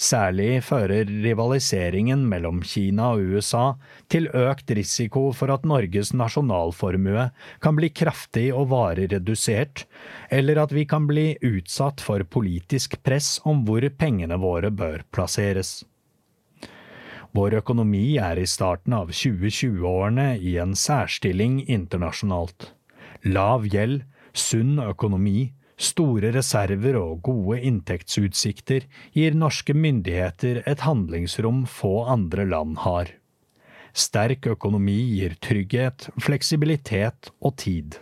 Særlig 0.00 0.62
fører 0.64 1.06
rivaliseringen 1.06 2.24
mellom 2.28 2.62
Kina 2.64 3.12
og 3.14 3.36
USA 3.36 3.74
til 4.10 4.28
økt 4.32 4.72
risiko 4.74 5.28
for 5.36 5.52
at 5.52 5.66
Norges 5.68 6.14
nasjonalformue 6.16 7.28
kan 7.62 7.78
bli 7.78 7.92
kraftig 7.92 8.48
og 8.56 8.70
varig 8.72 9.10
redusert, 9.12 9.84
eller 10.32 10.62
at 10.64 10.72
vi 10.72 10.86
kan 10.88 11.06
bli 11.06 11.36
utsatt 11.44 12.00
for 12.00 12.24
politisk 12.24 12.98
press 13.04 13.36
om 13.44 13.66
hvor 13.68 13.84
pengene 13.98 14.40
våre 14.40 14.72
bør 14.72 15.04
plasseres. 15.12 15.82
Vår 17.32 17.54
økonomi 17.62 18.18
er 18.20 18.36
i 18.36 18.48
starten 18.48 18.92
av 18.92 19.12
2020-årene 19.12 20.34
i 20.36 20.58
en 20.60 20.74
særstilling 20.76 21.62
internasjonalt. 21.64 22.72
Lav 23.24 23.64
gjeld, 23.72 24.02
sunn 24.36 24.76
økonomi, 24.82 25.52
Store 25.82 26.30
reserver 26.30 26.94
og 27.00 27.24
gode 27.26 27.58
inntektsutsikter 27.66 28.86
gir 29.16 29.34
norske 29.34 29.74
myndigheter 29.74 30.60
et 30.62 30.84
handlingsrom 30.86 31.64
få 31.66 32.04
andre 32.12 32.46
land 32.46 32.78
har. 32.84 33.10
Sterk 33.92 34.46
økonomi 34.54 35.00
gir 35.16 35.34
trygghet, 35.42 36.06
fleksibilitet 36.22 37.32
og 37.42 37.56
tid. 37.60 37.98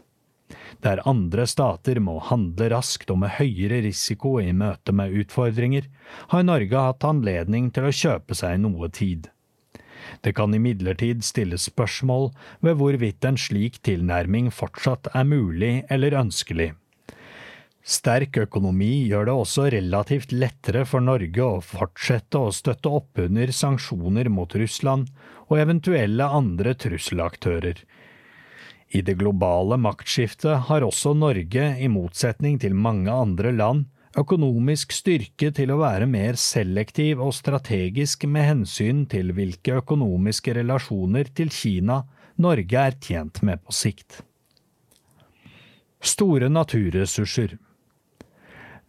Der 0.85 1.01
andre 1.09 1.47
stater 1.49 1.99
må 2.05 2.19
handle 2.29 2.69
raskt 2.75 3.11
og 3.13 3.23
med 3.23 3.35
høyere 3.39 3.81
risiko 3.87 4.37
i 4.41 4.53
møte 4.53 4.93
med 4.97 5.17
utfordringer, 5.23 5.89
har 6.31 6.47
Norge 6.47 6.85
hatt 6.87 7.07
anledning 7.09 7.73
til 7.75 7.89
å 7.89 7.97
kjøpe 8.03 8.37
seg 8.37 8.61
noe 8.63 8.91
tid. 8.93 9.31
Det 10.21 10.35
kan 10.37 10.53
imidlertid 10.57 11.25
stilles 11.25 11.69
spørsmål 11.71 12.31
ved 12.65 12.77
hvorvidt 12.81 13.25
en 13.25 13.41
slik 13.41 13.81
tilnærming 13.87 14.53
fortsatt 14.53 15.11
er 15.15 15.29
mulig 15.29 15.75
eller 15.89 16.17
ønskelig. 16.23 16.73
Sterk 17.81 18.37
økonomi 18.37 19.07
gjør 19.09 19.31
det 19.31 19.35
også 19.41 19.71
relativt 19.73 20.35
lettere 20.37 20.85
for 20.85 21.01
Norge 21.01 21.41
å 21.43 21.63
fortsette 21.65 22.39
å 22.39 22.53
støtte 22.53 22.93
opp 22.93 23.23
under 23.25 23.53
sanksjoner 23.57 24.29
mot 24.29 24.53
Russland 24.55 25.09
og 25.49 25.57
eventuelle 25.63 26.27
andre 26.29 26.75
trusselaktører. 26.77 27.81
I 28.91 29.01
det 29.07 29.17
globale 29.17 29.79
maktskiftet 29.81 30.67
har 30.69 30.85
også 30.85 31.15
Norge, 31.15 31.65
i 31.81 31.89
motsetning 31.89 32.59
til 32.61 32.75
mange 32.75 33.11
andre 33.11 33.53
land, 33.55 33.87
økonomisk 34.19 34.93
styrke 34.93 35.53
til 35.55 35.71
å 35.71 35.79
være 35.81 36.09
mer 36.11 36.37
selektiv 36.37 37.23
og 37.23 37.33
strategisk 37.33 38.27
med 38.27 38.49
hensyn 38.49 39.05
til 39.09 39.31
hvilke 39.33 39.79
økonomiske 39.81 40.57
relasjoner 40.59 41.31
til 41.33 41.55
Kina 41.55 42.03
Norge 42.41 42.85
er 42.91 42.99
tjent 43.01 43.41
med 43.47 43.63
på 43.63 43.73
sikt. 43.73 44.21
Store 46.01 46.49
naturressurser 46.51 47.59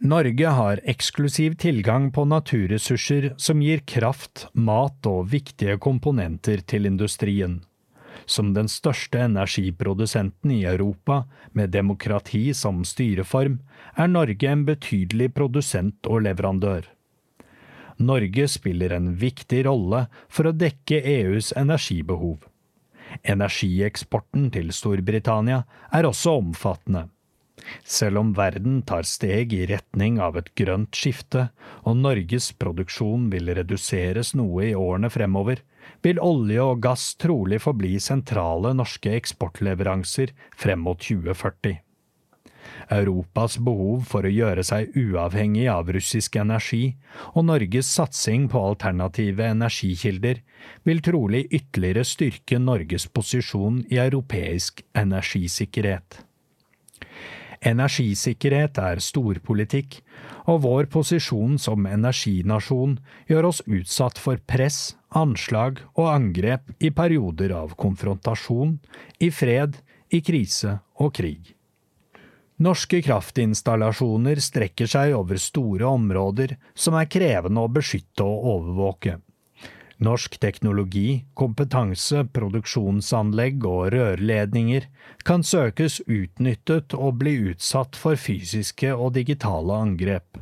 Norge 0.04 0.46
har 0.46 0.80
eksklusiv 0.84 1.54
tilgang 1.54 2.08
på 2.12 2.24
naturressurser 2.24 3.34
som 3.38 3.60
gir 3.62 3.84
kraft, 3.86 4.48
mat 4.52 5.06
og 5.06 5.28
viktige 5.30 5.76
komponenter 5.78 6.64
til 6.66 6.88
industrien. 6.90 7.60
Som 8.26 8.50
den 8.56 8.66
største 8.66 9.20
energiprodusenten 9.22 10.56
i 10.56 10.64
Europa, 10.66 11.20
med 11.52 11.70
demokrati 11.70 12.50
som 12.50 12.82
styreform, 12.82 13.60
er 13.94 14.10
Norge 14.10 14.50
en 14.50 14.66
betydelig 14.66 15.30
produsent 15.38 16.10
og 16.10 16.26
leverandør. 16.26 16.90
Norge 18.02 18.50
spiller 18.50 18.98
en 18.98 19.12
viktig 19.22 19.62
rolle 19.70 20.08
for 20.26 20.50
å 20.50 20.56
dekke 20.66 20.98
EUs 20.98 21.54
energibehov. 21.54 22.42
Energieksporten 23.22 24.50
til 24.50 24.74
Storbritannia 24.74 25.62
er 25.94 26.10
også 26.10 26.40
omfattende. 26.42 27.11
Selv 27.84 28.20
om 28.22 28.32
verden 28.36 28.80
tar 28.88 29.06
steg 29.08 29.52
i 29.56 29.66
retning 29.70 30.18
av 30.20 30.38
et 30.40 30.50
grønt 30.58 30.96
skifte, 30.96 31.48
og 31.84 32.00
Norges 32.00 32.50
produksjon 32.58 33.28
vil 33.32 33.52
reduseres 33.58 34.34
noe 34.38 34.70
i 34.70 34.74
årene 34.78 35.10
fremover, 35.12 35.62
vil 36.02 36.20
olje 36.22 36.62
og 36.62 36.82
gass 36.82 37.12
trolig 37.20 37.60
forbli 37.62 37.96
sentrale 38.02 38.74
norske 38.74 39.14
eksportleveranser 39.18 40.34
frem 40.58 40.84
mot 40.86 41.00
2040. 41.02 41.80
Europas 42.92 43.56
behov 43.58 44.04
for 44.10 44.26
å 44.26 44.32
gjøre 44.32 44.64
seg 44.66 44.94
uavhengig 44.98 45.66
av 45.70 45.90
russisk 45.94 46.36
energi 46.40 46.94
og 47.32 47.46
Norges 47.48 47.90
satsing 47.90 48.48
på 48.52 48.62
alternative 48.72 49.48
energikilder 49.54 50.42
vil 50.86 51.02
trolig 51.04 51.44
ytterligere 51.50 52.04
styrke 52.06 52.60
Norges 52.62 53.08
posisjon 53.10 53.82
i 53.90 53.98
europeisk 54.02 54.84
energisikkerhet. 54.98 56.22
Energisikkerhet 57.62 58.78
er 58.82 58.98
storpolitikk, 58.98 60.00
og 60.50 60.64
vår 60.64 60.88
posisjon 60.90 61.54
som 61.62 61.86
energinasjon 61.86 62.96
gjør 63.30 63.48
oss 63.52 63.62
utsatt 63.70 64.18
for 64.18 64.42
press, 64.50 64.96
anslag 65.14 65.78
og 65.94 66.10
angrep 66.10 66.72
i 66.82 66.90
perioder 66.90 67.54
av 67.54 67.76
konfrontasjon, 67.78 68.78
i 69.22 69.30
fred, 69.30 69.78
i 70.10 70.20
krise 70.26 70.80
og 70.98 71.14
krig. 71.14 71.54
Norske 72.62 73.00
kraftinstallasjoner 73.02 74.42
strekker 74.42 74.90
seg 74.90 75.14
over 75.16 75.38
store 75.40 75.86
områder 75.88 76.56
som 76.74 76.98
er 76.98 77.08
krevende 77.10 77.62
å 77.62 77.70
beskytte 77.72 78.26
og 78.26 78.50
overvåke. 78.56 79.16
Norsk 80.02 80.38
teknologi, 80.42 81.22
kompetanse, 81.38 82.24
produksjonsanlegg 82.34 83.62
og 83.68 83.92
rørledninger 83.94 84.88
kan 85.26 85.44
søkes 85.46 86.00
utnyttet 86.10 86.96
og 86.96 87.20
bli 87.20 87.36
utsatt 87.52 87.98
for 87.98 88.18
fysiske 88.18 88.90
og 88.96 89.12
digitale 89.18 89.76
angrep. 89.84 90.40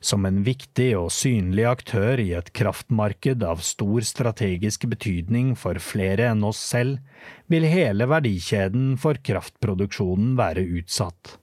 Som 0.00 0.24
en 0.24 0.40
viktig 0.46 0.94
og 0.96 1.10
synlig 1.12 1.66
aktør 1.68 2.22
i 2.22 2.30
et 2.38 2.48
kraftmarked 2.56 3.44
av 3.44 3.60
stor 3.66 4.06
strategisk 4.06 4.88
betydning 4.88 5.52
for 5.60 5.76
flere 5.84 6.30
enn 6.32 6.46
oss 6.48 6.62
selv, 6.72 7.02
vil 7.52 7.68
hele 7.68 8.08
verdikjeden 8.08 8.94
for 9.02 9.20
kraftproduksjonen 9.20 10.32
være 10.40 10.64
utsatt. 10.80 11.36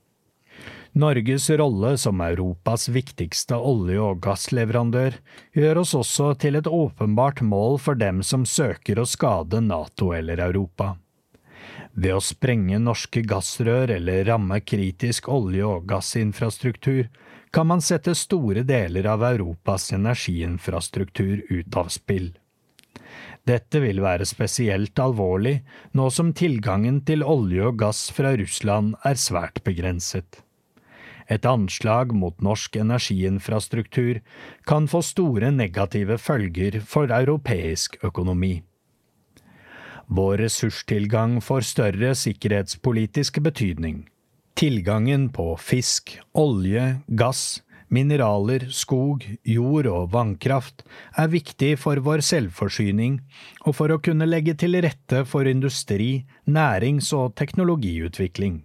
Norges 0.98 1.50
rolle 1.50 1.98
som 1.98 2.20
Europas 2.20 2.88
viktigste 2.88 3.54
olje- 3.54 4.02
og 4.02 4.18
gassleverandør 4.24 5.14
gjør 5.54 5.78
oss 5.84 5.92
også 5.94 6.32
til 6.42 6.58
et 6.58 6.66
åpenbart 6.66 7.38
mål 7.46 7.76
for 7.78 7.94
dem 7.94 8.18
som 8.26 8.42
søker 8.42 8.98
å 8.98 9.04
skade 9.06 9.60
Nato 9.62 10.08
eller 10.16 10.42
Europa. 10.42 10.96
Ved 11.94 12.16
å 12.16 12.24
sprenge 12.24 12.80
norske 12.82 13.22
gassrør 13.22 13.92
eller 13.94 14.26
ramme 14.26 14.58
kritisk 14.58 15.28
olje- 15.30 15.68
og 15.68 15.86
gassinfrastruktur 15.92 17.06
kan 17.54 17.70
man 17.70 17.84
sette 17.84 18.16
store 18.18 18.66
deler 18.66 19.06
av 19.06 19.22
Europas 19.30 19.92
energiinfrastruktur 19.94 21.46
ut 21.46 21.78
av 21.78 21.94
spill. 21.94 22.32
Dette 23.46 23.84
vil 23.86 24.02
være 24.02 24.26
spesielt 24.26 24.98
alvorlig 24.98 25.60
nå 25.94 26.10
som 26.10 26.34
tilgangen 26.34 27.04
til 27.06 27.22
olje 27.22 27.70
og 27.70 27.78
gass 27.86 28.08
fra 28.10 28.34
Russland 28.34 28.98
er 29.06 29.14
svært 29.14 29.62
begrenset. 29.62 30.42
Et 31.28 31.44
anslag 31.44 32.14
mot 32.16 32.36
norsk 32.40 32.76
energiinfrastruktur 32.80 34.22
kan 34.66 34.88
få 34.88 35.02
store 35.04 35.50
negative 35.52 36.16
følger 36.18 36.80
for 36.80 37.12
europeisk 37.12 37.98
økonomi. 38.04 38.62
Vår 40.08 40.38
ressurstilgang 40.40 41.36
får 41.44 41.66
større 41.68 42.14
sikkerhetspolitisk 42.16 43.42
betydning. 43.44 44.06
Tilgangen 44.56 45.28
på 45.28 45.52
fisk, 45.60 46.16
olje, 46.32 47.02
gass, 47.12 47.60
mineraler, 47.92 48.64
skog, 48.72 49.24
jord 49.44 49.88
og 49.90 50.08
vannkraft 50.12 50.84
er 51.12 51.28
viktig 51.32 51.74
for 51.80 52.00
vår 52.04 52.24
selvforsyning 52.24 53.20
og 53.66 53.76
for 53.76 53.92
å 53.92 54.00
kunne 54.00 54.28
legge 54.28 54.56
til 54.58 54.80
rette 54.80 55.24
for 55.28 55.48
industri, 55.48 56.24
nærings- 56.48 57.12
og 57.16 57.36
teknologiutvikling. 57.36 58.62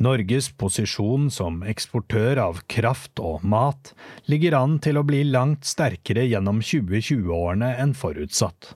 Norges 0.00 0.46
posisjon 0.56 1.26
som 1.28 1.58
eksportør 1.68 2.38
av 2.40 2.62
kraft 2.72 3.20
og 3.20 3.42
mat 3.44 3.92
ligger 4.32 4.56
an 4.56 4.78
til 4.80 4.96
å 4.96 5.04
bli 5.04 5.26
langt 5.28 5.68
sterkere 5.68 6.24
gjennom 6.24 6.62
2020-årene 6.64 7.74
enn 7.82 7.92
forutsatt. 7.92 8.72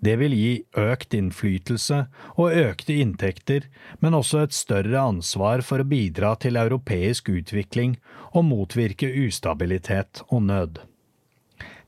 Det 0.00 0.14
vil 0.20 0.32
gi 0.32 0.52
økt 0.80 1.12
innflytelse 1.16 1.98
og 2.40 2.56
økte 2.56 2.96
inntekter, 3.02 3.66
men 4.00 4.16
også 4.16 4.46
et 4.46 4.56
større 4.56 5.02
ansvar 5.12 5.60
for 5.60 5.84
å 5.84 5.88
bidra 5.92 6.32
til 6.40 6.56
europeisk 6.60 7.28
utvikling 7.32 7.98
og 8.32 8.46
motvirke 8.48 9.12
ustabilitet 9.26 10.24
og 10.30 10.46
nød. 10.48 10.80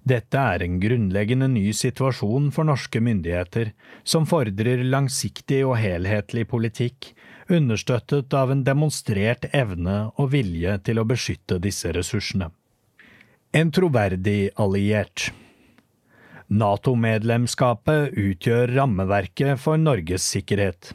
Dette 0.04 0.36
er 0.36 0.64
en 0.64 0.80
grunnleggende 0.82 1.48
ny 1.48 1.68
situasjon 1.78 2.50
for 2.52 2.68
norske 2.68 3.00
myndigheter, 3.00 3.70
som 4.04 4.26
fordrer 4.28 4.82
langsiktig 4.84 5.62
og 5.64 5.78
helhetlig 5.78 6.48
politikk 6.50 7.14
understøttet 7.52 8.34
av 8.34 8.50
en 8.52 8.64
demonstrert 8.64 9.46
evne 9.52 10.12
og 10.16 10.32
vilje 10.34 10.78
til 10.86 11.02
å 11.02 11.06
beskytte 11.08 11.60
disse 11.62 11.92
ressursene. 11.94 12.50
En 13.52 13.70
troverdig 13.74 14.52
alliert. 14.56 15.28
Nato-medlemskapet 16.52 18.16
utgjør 18.18 18.74
rammeverket 18.76 19.60
for 19.60 19.80
Norges 19.80 20.24
sikkerhet. 20.34 20.94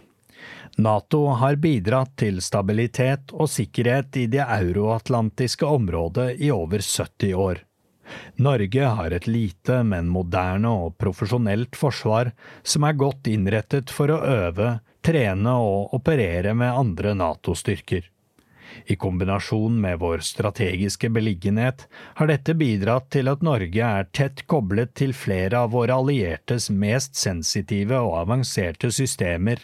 Nato 0.78 1.24
har 1.42 1.58
bidratt 1.58 2.12
til 2.22 2.42
stabilitet 2.46 3.32
og 3.34 3.50
sikkerhet 3.50 4.20
i 4.22 4.28
det 4.30 4.44
euroatlantiske 4.44 5.66
området 5.66 6.36
i 6.38 6.52
over 6.54 6.84
70 6.86 7.34
år. 7.34 7.64
Norge 8.38 8.92
har 9.00 9.12
et 9.12 9.26
lite, 9.28 9.82
men 9.84 10.10
moderne 10.14 10.70
og 10.86 10.98
profesjonelt 11.02 11.76
forsvar 11.76 12.32
som 12.64 12.86
er 12.88 13.00
godt 13.00 13.28
innrettet 13.32 13.92
for 13.94 14.14
å 14.14 14.22
øve, 14.22 14.78
trene 15.08 15.56
og 15.64 15.96
operere 15.96 16.54
med 16.58 16.76
andre 16.76 17.14
NATO-styrker. 17.16 18.10
I 18.86 18.96
kombinasjon 19.00 19.80
med 19.82 20.00
vår 20.00 20.24
strategiske 20.26 21.10
beliggenhet 21.10 21.86
har 22.20 22.28
dette 22.28 22.56
bidratt 22.60 23.08
til 23.16 23.32
at 23.32 23.46
Norge 23.46 23.88
er 24.00 24.10
tett 24.12 24.44
koblet 24.52 24.94
til 25.00 25.16
flere 25.16 25.64
av 25.64 25.72
våre 25.76 25.96
alliertes 25.96 26.70
mest 26.70 27.16
sensitive 27.16 28.00
og 28.04 28.18
avanserte 28.26 28.92
systemer, 28.92 29.64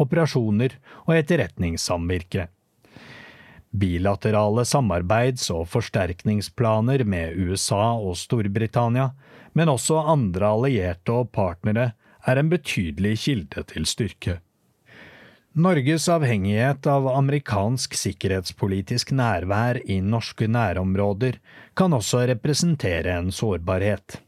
operasjoner 0.00 0.78
og 1.04 1.14
etterretningssamvirke. 1.18 2.48
Bilaterale 3.70 4.64
samarbeids- 4.66 5.50
og 5.54 5.68
forsterkningsplaner 5.70 7.04
med 7.04 7.36
USA 7.36 7.92
og 8.00 8.16
Storbritannia, 8.18 9.12
men 9.52 9.70
også 9.70 10.00
andre 10.10 10.48
allierte 10.56 11.20
og 11.20 11.30
partnere, 11.36 11.92
er 12.26 12.40
en 12.40 12.50
betydelig 12.50 13.18
kilde 13.22 13.62
til 13.70 13.86
styrke. 13.86 14.40
Norges 15.52 16.04
avhengighet 16.08 16.86
av 16.86 17.08
amerikansk 17.10 17.96
sikkerhetspolitisk 17.98 19.08
nærvær 19.10 19.80
i 19.82 19.96
norske 19.98 20.46
nærområder 20.46 21.40
kan 21.74 21.90
også 21.90 22.20
representere 22.30 23.16
en 23.18 23.32
sårbarhet. 23.34 24.20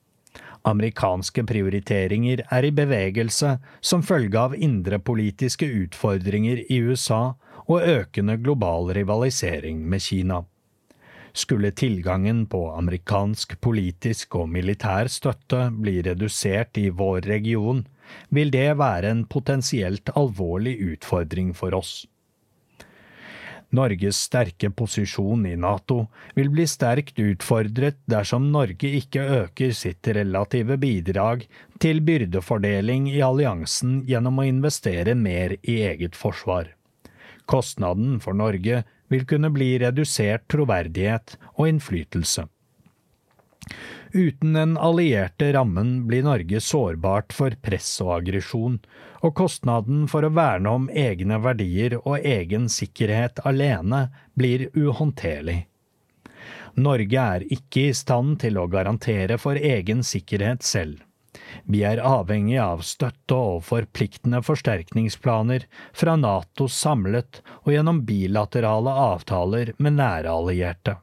Amerikanske 0.67 1.45
prioriteringer 1.47 2.43
er 2.51 2.67
i 2.67 2.73
bevegelse 2.75 3.53
som 3.79 4.03
følge 4.03 4.41
av 4.41 4.57
indre 4.59 4.99
politiske 4.99 5.69
utfordringer 5.85 6.65
i 6.67 6.81
USA 6.83 7.37
og 7.69 7.87
økende 7.87 8.41
global 8.43 8.91
rivalisering 8.91 9.79
med 9.79 10.03
Kina. 10.03 10.43
Skulle 11.33 11.71
tilgangen 11.71 12.49
på 12.51 12.65
amerikansk 12.75 13.61
politisk 13.61 14.35
og 14.43 14.51
militær 14.51 15.07
støtte 15.07 15.69
bli 15.71 16.01
redusert 16.03 16.83
i 16.83 16.89
vår 16.91 17.31
region, 17.31 17.87
vil 18.31 18.51
det 18.55 18.71
være 18.81 19.11
en 19.13 19.27
potensielt 19.27 20.13
alvorlig 20.17 20.79
utfordring 20.95 21.53
for 21.57 21.75
oss. 21.77 22.03
Norges 23.73 24.19
sterke 24.27 24.69
posisjon 24.77 25.47
i 25.49 25.55
NATO 25.57 26.03
vil 26.37 26.51
bli 26.53 26.67
sterkt 26.69 27.17
utfordret 27.23 28.03
dersom 28.11 28.51
Norge 28.53 28.91
ikke 28.99 29.25
øker 29.39 29.73
sitt 29.77 30.09
relative 30.13 30.77
bidrag 30.81 31.47
til 31.81 32.03
byrdefordeling 32.05 33.09
i 33.15 33.23
alliansen 33.25 34.03
gjennom 34.09 34.43
å 34.43 34.49
investere 34.49 35.17
mer 35.17 35.57
i 35.63 35.79
eget 35.89 36.19
forsvar. 36.21 36.75
Kostnaden 37.49 38.21
for 38.21 38.37
Norge 38.37 38.83
vil 39.13 39.25
kunne 39.29 39.49
bli 39.53 39.73
redusert 39.81 40.45
troverdighet 40.53 41.39
og 41.57 41.73
innflytelse. 41.73 42.45
Uten 44.15 44.53
den 44.53 44.77
allierte 44.77 45.53
rammen 45.53 46.07
blir 46.07 46.23
Norge 46.23 46.61
sårbart 46.61 47.33
for 47.33 47.55
press 47.65 47.95
og 48.05 48.11
aggresjon, 48.19 48.75
og 49.25 49.35
kostnaden 49.39 50.05
for 50.11 50.27
å 50.27 50.33
verne 50.37 50.69
om 50.69 50.89
egne 50.93 51.39
verdier 51.41 51.97
og 52.03 52.21
egen 52.21 52.69
sikkerhet 52.69 53.41
alene 53.49 54.11
blir 54.37 54.67
uhåndterlig. 54.77 55.63
Norge 56.75 57.23
er 57.37 57.47
ikke 57.53 57.87
i 57.89 57.95
stand 57.97 58.39
til 58.43 58.59
å 58.61 58.69
garantere 58.69 59.39
for 59.41 59.57
egen 59.57 60.05
sikkerhet 60.05 60.65
selv. 60.65 61.01
Vi 61.65 61.81
er 61.89 62.03
avhengig 62.05 62.59
av 62.61 62.83
støtte 62.85 63.37
og 63.37 63.65
forpliktende 63.65 64.43
forsterkningsplaner 64.45 65.65
fra 65.97 66.17
NATO 66.21 66.69
samlet 66.69 67.41
og 67.63 67.73
gjennom 67.73 68.03
bilaterale 68.09 68.93
avtaler 69.07 69.73
med 69.79 69.97
nære 70.01 70.33
allierte. 70.33 70.99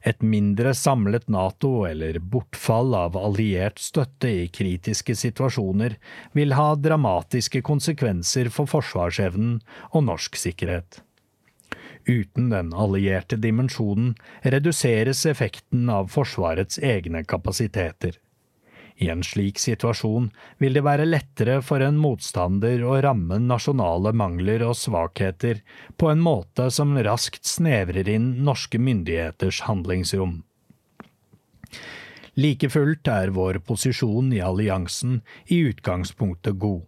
Et 0.00 0.22
mindre 0.24 0.72
samlet 0.74 1.26
NATO 1.28 1.84
eller 1.84 2.18
bortfall 2.32 2.94
av 2.96 3.18
alliert 3.20 3.78
støtte 3.82 4.30
i 4.32 4.48
kritiske 4.48 5.16
situasjoner 5.18 5.98
vil 6.32 6.56
ha 6.56 6.72
dramatiske 6.76 7.60
konsekvenser 7.66 8.48
for 8.54 8.70
forsvarsevnen 8.70 9.58
og 9.92 10.06
norsk 10.08 10.40
sikkerhet. 10.40 11.02
Uten 12.08 12.48
den 12.48 12.72
allierte 12.72 13.36
dimensjonen 13.36 14.14
reduseres 14.42 15.26
effekten 15.28 15.90
av 15.92 16.08
Forsvarets 16.08 16.80
egne 16.80 17.22
kapasiteter. 17.28 18.16
I 19.00 19.08
en 19.08 19.22
slik 19.24 19.58
situasjon 19.58 20.26
vil 20.60 20.74
det 20.76 20.82
være 20.84 21.06
lettere 21.08 21.60
for 21.64 21.80
en 21.80 21.96
motstander 21.96 22.82
å 22.84 22.98
ramme 23.00 23.38
nasjonale 23.40 24.12
mangler 24.12 24.66
og 24.66 24.76
svakheter 24.76 25.62
på 25.96 26.10
en 26.12 26.20
måte 26.20 26.66
som 26.74 26.92
raskt 27.00 27.48
snevrer 27.48 28.10
inn 28.12 28.34
norske 28.44 28.78
myndigheters 28.78 29.62
handlingsrom. 29.68 30.42
Like 32.36 32.68
fullt 32.72 33.08
er 33.08 33.32
vår 33.36 33.62
posisjon 33.64 34.34
i 34.36 34.42
alliansen 34.44 35.22
i 35.48 35.62
utgangspunktet 35.70 36.58
god. 36.60 36.84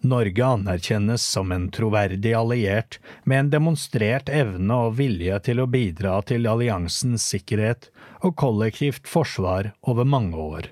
Norge 0.00 0.44
anerkjennes 0.44 1.24
som 1.24 1.52
en 1.52 1.66
troverdig 1.72 2.32
alliert 2.36 2.98
med 3.24 3.38
en 3.38 3.50
demonstrert 3.52 4.28
evne 4.32 4.76
og 4.86 4.96
vilje 5.00 5.40
til 5.48 5.60
å 5.60 5.68
bidra 5.68 6.18
til 6.28 6.48
alliansens 6.48 7.26
sikkerhet 7.32 7.90
og 8.20 8.36
kollektivt 8.40 9.08
forsvar 9.08 9.72
over 9.82 10.08
mange 10.08 10.36
år. 10.36 10.70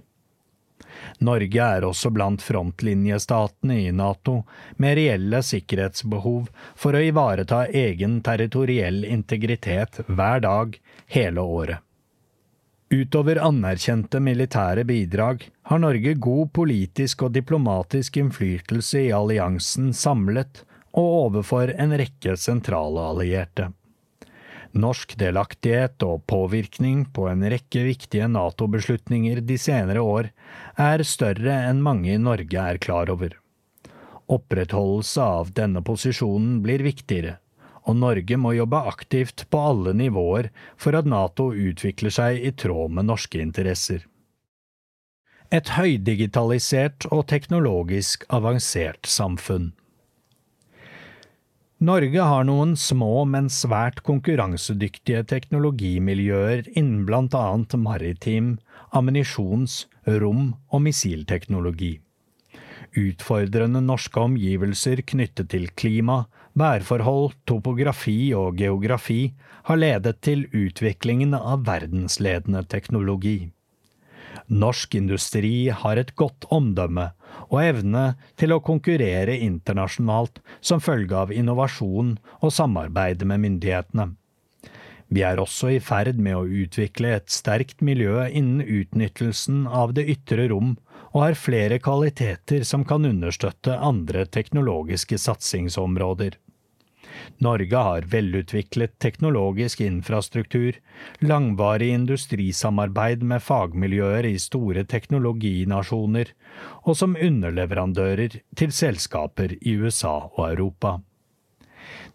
Norge 1.25 1.65
er 1.65 1.85
også 1.87 2.13
blant 2.15 2.43
frontlinjestatene 2.45 3.81
i 3.89 3.91
NATO 3.93 4.43
med 4.79 4.99
reelle 5.01 5.41
sikkerhetsbehov 5.43 6.47
for 6.79 6.95
å 6.95 7.03
ivareta 7.03 7.65
egen 7.67 8.21
territoriell 8.27 9.05
integritet 9.09 10.01
hver 10.07 10.45
dag, 10.45 10.79
hele 11.11 11.43
året. 11.43 11.83
Utover 12.89 13.37
anerkjente 13.45 14.21
militære 14.25 14.87
bidrag 14.89 15.43
har 15.69 15.81
Norge 15.83 16.15
god 16.17 16.55
politisk 16.57 17.27
og 17.27 17.35
diplomatisk 17.35 18.17
innflytelse 18.17 19.03
i 19.03 19.13
alliansen 19.13 19.91
samlet 19.93 20.63
og 20.97 21.11
overfor 21.27 21.75
en 21.77 21.93
rekke 22.01 22.39
sentrale 22.41 23.03
allierte. 23.11 23.69
Norsk 24.77 25.15
delaktighet 25.17 26.03
og 26.05 26.27
påvirkning 26.29 27.07
på 27.17 27.25
en 27.31 27.45
rekke 27.49 27.87
viktige 27.87 28.29
NATO-beslutninger 28.29 29.41
de 29.41 29.57
senere 29.59 30.03
år 30.05 30.29
er 30.77 31.05
større 31.09 31.55
enn 31.71 31.81
mange 31.83 32.13
i 32.13 32.21
Norge 32.21 32.65
er 32.73 32.81
klar 32.83 33.09
over. 33.13 33.33
Opprettholdelse 34.29 35.25
av 35.25 35.55
denne 35.57 35.81
posisjonen 35.81 36.59
blir 36.65 36.85
viktigere, 36.85 37.39
og 37.89 37.97
Norge 37.97 38.37
må 38.37 38.53
jobbe 38.59 38.83
aktivt 38.91 39.47
på 39.49 39.63
alle 39.71 39.97
nivåer 39.97 40.51
for 40.77 40.99
at 40.99 41.09
Nato 41.09 41.49
utvikler 41.57 42.13
seg 42.13 42.45
i 42.45 42.53
tråd 42.53 42.93
med 42.93 43.09
norske 43.09 43.41
interesser. 43.41 44.05
Et 45.49 45.73
høydigitalisert 45.73 47.09
og 47.09 47.25
teknologisk 47.33 48.27
avansert 48.29 49.09
samfunn. 49.09 49.73
Norge 51.79 52.19
har 52.19 52.43
noen 52.43 52.73
små, 52.75 53.23
men 53.23 53.47
svært 53.55 54.01
konkurransedyktige 54.03 55.21
teknologimiljøer 55.31 56.67
innen 56.75 57.05
annet 57.39 57.77
maritim, 57.79 58.49
ammunisjons-, 58.91 59.85
rom- 60.19 60.57
og 60.75 60.83
missilteknologi. 60.83 62.01
Utfordrende 62.99 63.79
norske 63.85 64.19
omgivelser 64.19 65.05
knyttet 65.07 65.53
til 65.55 65.69
klima, 65.79 66.25
værforhold, 66.59 67.37
topografi 67.47 68.35
og 68.35 68.59
geografi 68.59 69.35
har 69.71 69.79
ledet 69.79 70.19
til 70.21 70.49
utviklingen 70.51 71.37
av 71.39 71.63
verdensledende 71.69 72.65
teknologi. 72.67 73.53
Norsk 74.49 74.95
industri 74.97 75.69
har 75.69 76.01
et 76.01 76.15
godt 76.17 76.47
omdømme 76.55 77.11
og 77.49 77.59
evne 77.61 78.05
til 78.41 78.55
å 78.55 78.63
konkurrere 78.65 79.37
internasjonalt 79.45 80.41
som 80.61 80.81
følge 80.81 81.17
av 81.17 81.35
innovasjon 81.35 82.17
og 82.41 82.55
samarbeid 82.57 83.27
med 83.29 83.45
myndighetene. 83.45 84.09
Vi 85.09 85.23
er 85.25 85.41
også 85.41 85.71
i 85.73 85.81
ferd 85.81 86.19
med 86.21 86.37
å 86.37 86.45
utvikle 86.45 87.15
et 87.17 87.33
sterkt 87.33 87.81
miljø 87.85 88.27
innen 88.29 88.61
utnyttelsen 88.65 89.65
av 89.69 89.95
det 89.97 90.05
ytre 90.13 90.51
rom 90.53 90.75
og 91.15 91.23
har 91.23 91.39
flere 91.41 91.79
kvaliteter 91.81 92.65
som 92.69 92.85
kan 92.89 93.09
understøtte 93.09 93.79
andre 93.81 94.27
teknologiske 94.29 95.17
satsingsområder. 95.21 96.37
Norge 97.45 97.83
har 97.89 98.07
velutviklet 98.11 98.99
teknologisk 98.99 99.81
infrastruktur, 99.81 100.79
langvarig 101.21 101.91
industrisamarbeid 101.95 103.23
med 103.23 103.43
fagmiljøer 103.43 104.27
i 104.27 104.39
store 104.43 104.85
teknologinasjoner, 104.85 106.33
og 106.85 106.97
som 106.99 107.17
underleverandører 107.17 108.41
til 108.59 108.75
selskaper 108.75 109.55
i 109.61 109.77
USA 109.79 110.17
og 110.29 110.45
Europa. 110.49 110.99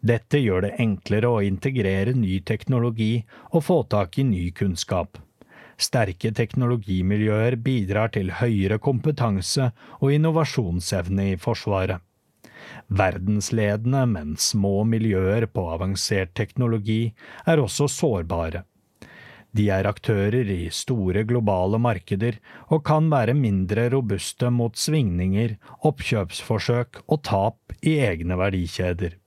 Dette 0.04 0.40
gjør 0.44 0.66
det 0.66 0.74
enklere 0.84 1.30
å 1.32 1.44
integrere 1.48 2.14
ny 2.18 2.42
teknologi 2.44 3.14
og 3.52 3.64
få 3.64 3.84
tak 3.90 4.20
i 4.20 4.28
ny 4.28 4.50
kunnskap. 4.52 5.18
Sterke 5.80 6.32
teknologimiljøer 6.36 7.56
bidrar 7.64 8.12
til 8.14 8.34
høyere 8.40 8.78
kompetanse 8.84 9.72
og 10.00 10.12
innovasjonsevne 10.14 11.32
i 11.34 11.38
Forsvaret. 11.40 12.04
Verdensledende, 12.88 14.06
men 14.10 14.36
små 14.38 14.84
miljøer 14.88 15.48
på 15.50 15.66
avansert 15.74 16.34
teknologi 16.38 17.14
er 17.46 17.62
også 17.64 17.90
sårbare. 17.92 18.64
De 19.54 19.68
er 19.70 19.86
aktører 19.86 20.50
i 20.50 20.70
store 20.74 21.22
globale 21.30 21.78
markeder 21.78 22.40
og 22.74 22.82
kan 22.88 23.12
være 23.12 23.36
mindre 23.38 23.86
robuste 23.94 24.50
mot 24.50 24.80
svingninger, 24.80 25.60
oppkjøpsforsøk 25.86 27.04
og 27.06 27.22
tap 27.30 27.76
i 27.86 28.00
egne 28.02 28.40
verdikjeder. 28.40 29.20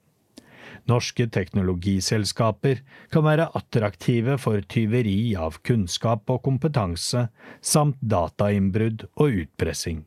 Norske 0.86 1.26
teknologiselskaper 1.34 2.82
kan 3.14 3.24
være 3.26 3.48
attraktive 3.58 4.36
for 4.38 4.62
tyveri 4.70 5.34
av 5.38 5.58
kunnskap 5.66 6.30
og 6.30 6.44
kompetanse, 6.46 7.26
samt 7.62 7.98
datainnbrudd 8.02 9.08
og 9.16 9.42
utpressing. 9.46 10.04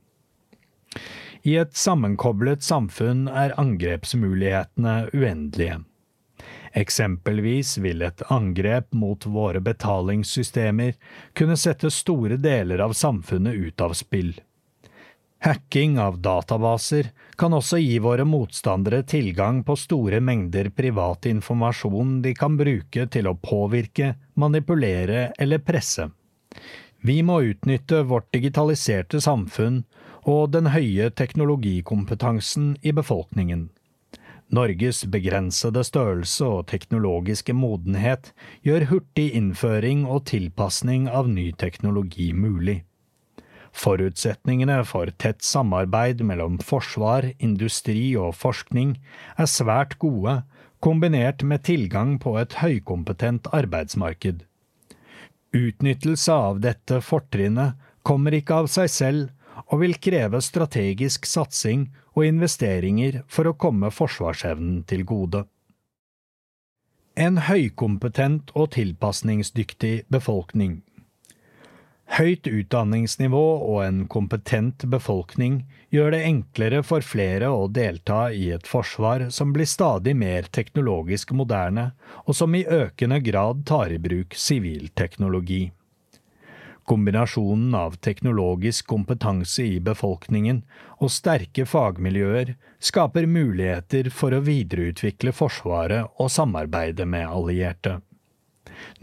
I 1.43 1.55
et 1.61 1.77
sammenkoblet 1.77 2.63
samfunn 2.63 3.27
er 3.27 3.55
angrepsmulighetene 3.59 4.95
uendelige. 5.13 5.79
Eksempelvis 6.77 7.77
vil 7.81 8.03
et 8.05 8.21
angrep 8.31 8.91
mot 8.93 9.25
våre 9.25 9.61
betalingssystemer 9.63 10.93
kunne 11.33 11.57
sette 11.57 11.89
store 11.91 12.37
deler 12.37 12.83
av 12.83 12.93
samfunnet 12.93 13.55
ut 13.55 13.81
av 13.81 13.95
spill. 13.97 14.35
Hacking 15.39 15.95
av 16.03 16.19
databaser 16.19 17.09
kan 17.39 17.55
også 17.55 17.79
gi 17.79 17.95
våre 18.03 18.25
motstandere 18.27 19.05
tilgang 19.07 19.63
på 19.63 19.77
store 19.79 20.19
mengder 20.19 20.67
privat 20.75 21.29
informasjon 21.31 22.17
de 22.25 22.33
kan 22.35 22.57
bruke 22.59 23.07
til 23.07 23.29
å 23.31 23.37
påvirke, 23.39 24.17
manipulere 24.35 25.29
eller 25.39 25.63
presse. 25.63 26.09
Vi 27.07 27.21
må 27.23 27.39
utnytte 27.47 28.03
vårt 28.03 28.27
digitaliserte 28.35 29.21
samfunn 29.23 29.85
og 30.29 30.51
den 30.53 30.69
høye 30.73 31.09
teknologikompetansen 31.09 32.75
i 32.85 32.93
befolkningen. 32.95 33.69
Norges 34.49 35.03
begrensede 35.13 35.83
størrelse 35.85 36.45
og 36.45 36.67
teknologiske 36.71 37.53
modenhet 37.53 38.31
gjør 38.65 38.87
hurtig 38.89 39.27
innføring 39.37 40.07
og 40.09 40.23
tilpasning 40.31 41.05
av 41.09 41.29
ny 41.29 41.51
teknologi 41.53 42.31
mulig. 42.33 42.79
Forutsetningene 43.77 44.79
for 44.89 45.11
tett 45.21 45.45
samarbeid 45.45 46.23
mellom 46.25 46.57
forsvar, 46.65 47.29
industri 47.37 48.15
og 48.17 48.33
forskning 48.35 48.95
er 49.37 49.49
svært 49.49 49.99
gode, 50.01 50.41
kombinert 50.81 51.43
med 51.45 51.67
tilgang 51.69 52.17
på 52.17 52.33
et 52.41 52.57
høykompetent 52.63 53.51
arbeidsmarked. 53.53 54.41
Utnyttelse 55.53 56.33
av 56.33 56.61
dette 56.65 57.03
fortrinnet 57.05 57.77
kommer 58.01 58.33
ikke 58.33 58.63
av 58.63 58.69
seg 58.71 58.89
selv 58.89 59.29
og 59.67 59.81
vil 59.83 59.95
kreve 60.01 60.41
strategisk 60.41 61.27
satsing 61.29 61.87
og 62.15 62.25
investeringer 62.27 63.21
for 63.27 63.49
å 63.49 63.55
komme 63.57 63.91
forsvarsevnen 63.93 64.83
til 64.89 65.05
gode. 65.07 65.45
En 67.19 67.41
høykompetent 67.49 68.53
og 68.55 68.71
tilpasningsdyktig 68.77 70.05
befolkning. 70.07 70.79
Høyt 72.09 72.47
utdanningsnivå 72.49 73.43
og 73.69 73.83
en 73.85 73.99
kompetent 74.09 74.85
befolkning 74.89 75.59
gjør 75.93 76.15
det 76.15 76.21
enklere 76.25 76.79
for 76.81 77.05
flere 77.05 77.51
å 77.53 77.67
delta 77.69 78.31
i 78.33 78.47
et 78.55 78.65
forsvar 78.65 79.27
som 79.35 79.53
blir 79.53 79.69
stadig 79.69 80.15
mer 80.17 80.49
teknologisk 80.49 81.35
moderne, 81.37 81.91
og 82.25 82.33
som 82.39 82.55
i 82.57 82.65
økende 82.65 83.19
grad 83.21 83.61
tar 83.69 83.93
i 83.93 84.01
bruk 84.01 84.33
sivil 84.33 84.89
teknologi. 84.97 85.67
Kombinasjonen 86.89 87.75
av 87.75 87.99
teknologisk 88.01 88.87
kompetanse 88.89 89.61
i 89.61 89.79
befolkningen 89.79 90.63
og 90.97 91.11
sterke 91.13 91.67
fagmiljøer 91.69 92.55
skaper 92.81 93.27
muligheter 93.29 94.09
for 94.09 94.33
å 94.33 94.41
videreutvikle 94.41 95.33
Forsvaret 95.37 96.09
og 96.17 96.31
samarbeide 96.33 97.05
med 97.05 97.27
allierte. 97.29 97.99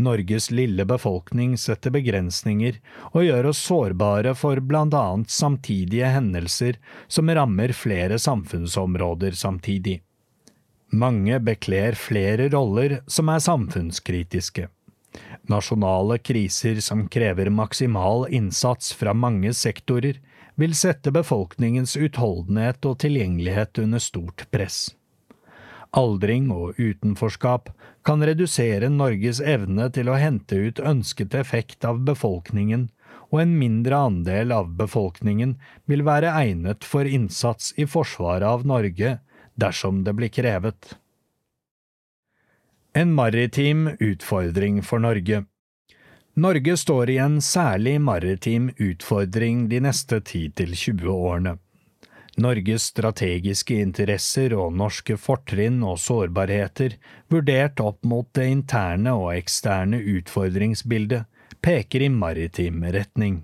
Norges 0.02 0.50
lille 0.50 0.82
befolkning 0.88 1.54
setter 1.60 1.94
begrensninger 1.94 2.80
og 3.12 3.22
gjør 3.22 3.50
oss 3.52 3.62
sårbare 3.68 4.34
for 4.34 4.58
annet 4.58 5.30
samtidige 5.30 6.10
hendelser 6.10 6.80
som 7.06 7.30
rammer 7.30 7.72
flere 7.72 8.18
samfunnsområder 8.18 9.38
samtidig. 9.38 10.00
Mange 10.90 11.38
bekler 11.38 11.94
flere 11.94 12.48
roller 12.50 13.00
som 13.06 13.28
er 13.28 13.42
samfunnskritiske. 13.46 14.70
Nasjonale 15.48 16.18
kriser 16.18 16.80
som 16.80 17.06
krever 17.08 17.50
maksimal 17.50 18.26
innsats 18.34 18.92
fra 18.92 19.14
mange 19.14 19.52
sektorer, 19.54 20.18
vil 20.56 20.74
sette 20.74 21.12
befolkningens 21.12 21.96
utholdenhet 21.96 22.86
og 22.88 22.98
tilgjengelighet 23.04 23.78
under 23.82 24.02
stort 24.02 24.46
press. 24.50 24.94
Aldring 25.96 26.48
og 26.52 26.80
utenforskap 26.80 27.70
kan 28.04 28.24
redusere 28.24 28.90
Norges 28.92 29.40
evne 29.40 29.88
til 29.94 30.10
å 30.10 30.18
hente 30.20 30.58
ut 30.58 30.80
ønsket 30.80 31.36
effekt 31.38 31.86
av 31.88 32.02
befolkningen, 32.08 32.88
og 33.32 33.42
en 33.42 33.56
mindre 33.58 33.98
andel 34.08 34.52
av 34.54 34.74
befolkningen 34.78 35.56
vil 35.90 36.04
være 36.06 36.34
egnet 36.42 36.84
for 36.86 37.08
innsats 37.08 37.72
i 37.76 37.86
forsvaret 37.90 38.46
av 38.46 38.66
Norge 38.66 39.18
dersom 39.58 40.04
det 40.06 40.14
blir 40.16 40.32
krevet. 40.32 40.96
En 42.96 43.12
maritim 43.12 43.90
utfordring 44.00 44.82
for 44.82 44.98
Norge 44.98 45.42
Norge 46.34 46.76
står 46.76 47.10
i 47.10 47.16
en 47.20 47.34
særlig 47.44 47.98
maritim 48.00 48.70
utfordring 48.80 49.66
de 49.68 49.82
neste 49.84 50.22
10–20 50.22 51.04
årene. 51.12 51.52
Norges 52.40 52.86
strategiske 52.94 53.76
interesser 53.84 54.54
og 54.56 54.72
norske 54.80 55.18
fortrinn 55.20 55.82
og 55.84 56.00
sårbarheter, 56.00 56.96
vurdert 57.28 57.84
opp 57.84 58.00
mot 58.08 58.30
det 58.32 58.48
interne 58.54 59.12
og 59.12 59.34
eksterne 59.34 60.00
utfordringsbildet, 60.14 61.28
peker 61.60 62.06
i 62.08 62.10
maritim 62.16 62.80
retning. 62.96 63.42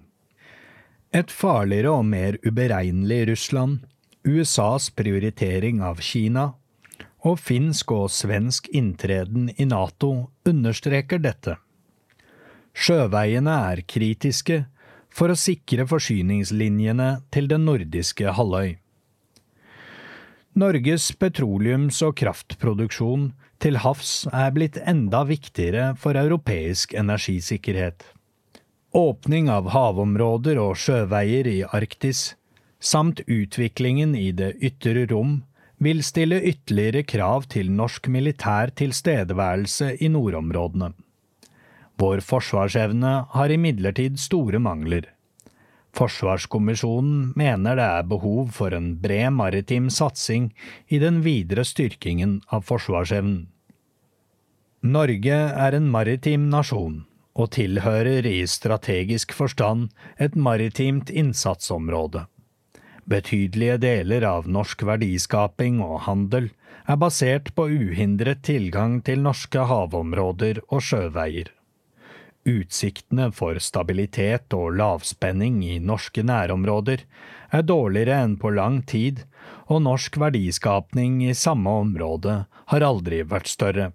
Et 1.12 1.28
farligere 1.42 1.92
og 1.92 2.09
mer 2.09 2.40
uberegnelig 2.40 3.20
Russland, 3.34 3.84
USAs 4.24 4.88
prioritering 4.96 5.84
av 5.84 6.00
Kina 6.00 6.55
og 7.23 7.39
finsk 7.39 7.93
og 7.95 8.11
svensk 8.11 8.68
inntreden 8.75 9.51
i 9.57 9.66
Nato 9.68 10.31
understreker 10.49 11.23
dette. 11.23 11.57
Sjøveiene 12.73 13.55
er 13.73 13.83
kritiske 13.87 14.62
for 15.12 15.33
å 15.33 15.39
sikre 15.39 15.87
forsyningslinjene 15.89 17.11
til 17.35 17.51
den 17.51 17.66
nordiske 17.68 18.33
halvøy. 18.39 18.79
Norges 20.59 21.12
petroleums- 21.16 22.03
og 22.05 22.16
kraftproduksjon 22.20 23.31
til 23.62 23.79
havs 23.81 24.27
er 24.33 24.51
blitt 24.53 24.77
enda 24.89 25.23
viktigere 25.25 25.93
for 26.01 26.18
europeisk 26.18 26.93
energisikkerhet. 26.99 28.03
Åpning 28.93 29.49
av 29.49 29.70
havområder 29.73 30.59
og 30.61 30.77
sjøveier 30.77 31.49
i 31.49 31.62
Arktis, 31.64 32.35
samt 32.83 33.23
utviklingen 33.25 34.12
i 34.18 34.29
det 34.37 34.57
ytre 34.61 35.07
rom, 35.09 35.41
vil 35.83 36.03
stille 36.07 36.39
ytterligere 36.47 37.03
krav 37.03 37.49
til 37.53 37.72
norsk 37.74 38.07
militær 38.12 38.70
tilstedeværelse 38.78 39.97
i 40.01 40.11
nordområdene. 40.12 40.93
Vår 41.99 42.22
forsvarsevne 42.24 43.12
har 43.35 43.53
imidlertid 43.55 44.18
store 44.18 44.59
mangler. 44.62 45.11
Forsvarskommisjonen 45.93 47.33
mener 47.37 47.76
det 47.76 47.85
er 47.99 48.09
behov 48.09 48.49
for 48.57 48.72
en 48.72 48.95
bred 49.03 49.35
maritim 49.37 49.91
satsing 49.93 50.49
i 50.89 50.99
den 51.03 51.20
videre 51.26 51.66
styrkingen 51.68 52.39
av 52.49 52.64
forsvarsevnen. 52.68 53.49
Norge 54.83 55.39
er 55.66 55.76
en 55.78 55.91
maritim 55.93 56.49
nasjon 56.51 57.03
og 57.39 57.53
tilhører 57.55 58.26
i 58.28 58.41
strategisk 58.51 59.33
forstand 59.37 59.93
et 60.18 60.35
maritimt 60.35 61.12
innsatsområde. 61.12 62.24
Betydelige 63.09 63.78
deler 63.82 64.26
av 64.28 64.46
norsk 64.46 64.84
verdiskaping 64.86 65.80
og 65.82 66.05
handel 66.07 66.50
er 66.86 66.98
basert 66.98 67.50
på 67.57 67.66
uhindret 67.70 68.42
tilgang 68.46 69.00
til 69.07 69.22
norske 69.24 69.66
havområder 69.70 70.62
og 70.68 70.82
sjøveier. 70.86 71.50
Utsiktene 72.42 73.28
for 73.30 73.59
stabilitet 73.62 74.55
og 74.59 74.74
lavspenning 74.78 75.61
i 75.62 75.76
norske 75.78 76.24
nærområder 76.26 77.05
er 77.55 77.66
dårligere 77.66 78.18
enn 78.24 78.34
på 78.38 78.50
lang 78.55 78.80
tid, 78.82 79.22
og 79.70 79.84
norsk 79.86 80.18
verdiskapning 80.18 81.20
i 81.22 81.36
samme 81.38 81.70
område 81.84 82.40
har 82.72 82.86
aldri 82.86 83.22
vært 83.22 83.50
større. 83.50 83.92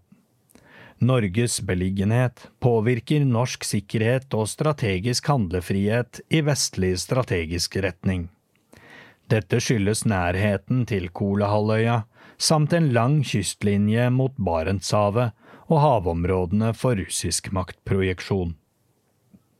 Norges 1.03 1.59
beliggenhet 1.61 2.47
påvirker 2.63 3.27
norsk 3.27 3.67
sikkerhet 3.67 4.31
og 4.33 4.47
strategisk 4.49 5.27
handlefrihet 5.29 6.23
i 6.33 6.41
vestlig 6.41 6.95
strategisk 7.03 7.77
retning. 7.83 8.29
Dette 9.27 9.59
skyldes 9.59 10.05
nærheten 10.07 10.85
til 10.87 11.09
Kolahalvøya 11.11 12.03
samt 12.37 12.73
en 12.77 12.91
lang 12.95 13.19
kystlinje 13.27 14.07
mot 14.13 14.35
Barentshavet 14.39 15.33
og 15.67 15.81
havområdene 15.83 16.71
for 16.77 16.95
russisk 16.95 17.51
maktprojeksjon. 17.51 18.55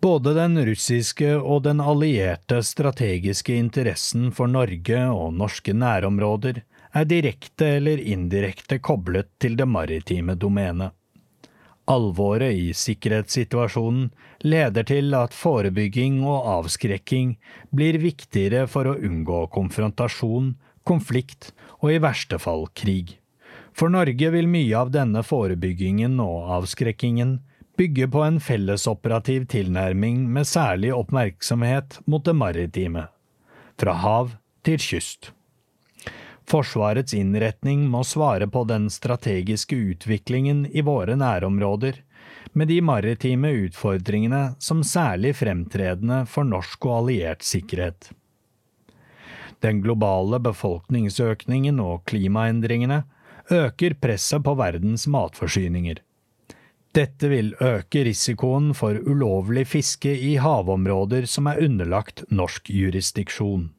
Både 0.02 0.36
den 0.38 0.56
russiske 0.70 1.34
og 1.36 1.64
den 1.66 1.82
allierte 1.82 2.62
strategiske 2.64 3.56
interessen 3.58 4.30
for 4.32 4.48
Norge 4.48 5.00
og 5.10 5.34
norske 5.36 5.74
nærområder 5.74 6.62
er 6.94 7.10
direkte 7.10 7.74
eller 7.80 8.00
indirekte 8.00 8.80
koblet 8.80 9.34
til 9.42 9.58
det 9.60 9.68
maritime 9.68 10.38
domenet. 10.40 10.94
Alvoret 11.88 12.52
i 12.52 12.74
sikkerhetssituasjonen 12.76 14.10
leder 14.44 14.84
til 14.90 15.14
at 15.16 15.36
forebygging 15.36 16.20
og 16.28 16.50
avskrekking 16.58 17.38
blir 17.72 17.96
viktigere 18.04 18.66
for 18.68 18.90
å 18.92 18.98
unngå 19.00 19.46
konfrontasjon, 19.56 20.58
konflikt 20.84 21.54
og 21.80 21.94
i 21.94 22.02
verste 22.04 22.40
fall 22.44 22.68
krig. 22.76 23.16
For 23.78 23.94
Norge 23.94 24.34
vil 24.34 24.50
mye 24.52 24.76
av 24.76 24.92
denne 24.92 25.24
forebyggingen 25.24 26.20
og 26.20 26.52
avskrekkingen 26.58 27.38
bygge 27.80 28.10
på 28.12 28.26
en 28.26 28.42
fellesoperativ 28.44 29.48
tilnærming 29.54 30.26
med 30.34 30.50
særlig 30.50 30.92
oppmerksomhet 30.98 32.02
mot 32.10 32.26
det 32.26 32.36
maritime, 32.36 33.08
fra 33.80 33.96
hav 34.04 34.36
til 34.66 34.82
kyst. 34.82 35.32
Forsvarets 36.48 37.14
innretning 37.14 37.90
må 37.92 38.04
svare 38.08 38.48
på 38.48 38.64
den 38.64 38.88
strategiske 38.90 39.76
utviklingen 39.76 40.64
i 40.72 40.82
våre 40.82 41.18
nærområder, 41.20 42.00
med 42.54 42.72
de 42.72 42.78
maritime 42.82 43.52
utfordringene 43.68 44.56
som 44.60 44.84
særlig 44.84 45.36
fremtredende 45.42 46.24
for 46.32 46.48
norsk 46.48 46.88
og 46.88 47.02
alliert 47.02 47.44
sikkerhet. 47.44 48.10
Den 49.60 49.82
globale 49.84 50.40
befolkningsøkningen 50.40 51.82
og 51.84 52.06
klimaendringene 52.08 53.04
øker 53.52 53.98
presset 54.00 54.44
på 54.46 54.56
verdens 54.56 55.08
matforsyninger. 55.12 56.00
Dette 56.96 57.30
vil 57.30 57.52
øke 57.62 58.06
risikoen 58.08 58.72
for 58.78 58.96
ulovlig 58.96 59.68
fiske 59.68 60.14
i 60.16 60.38
havområder 60.42 61.28
som 61.30 61.50
er 61.52 61.60
underlagt 61.66 62.24
norsk 62.32 62.72
jurisdiksjon. 62.74 63.74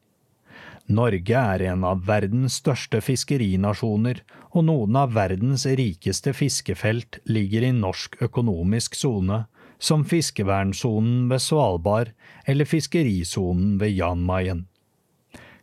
Norge 0.89 1.37
er 1.37 1.63
en 1.69 1.83
av 1.85 2.07
verdens 2.09 2.55
største 2.63 3.03
fiskerinasjoner, 3.05 4.23
og 4.57 4.65
noen 4.65 4.97
av 4.97 5.13
verdens 5.13 5.67
rikeste 5.69 6.33
fiskefelt 6.33 7.21
ligger 7.29 7.67
i 7.69 7.75
norsk 7.77 8.17
økonomisk 8.25 8.97
sone, 8.97 9.43
som 9.79 10.07
fiskevernsonen 10.09 11.29
ved 11.29 11.45
Svalbard 11.45 12.15
eller 12.49 12.65
fiskerisonen 12.65 13.77
ved 13.79 13.95
Jan 13.99 14.25
Mayen. 14.25 14.65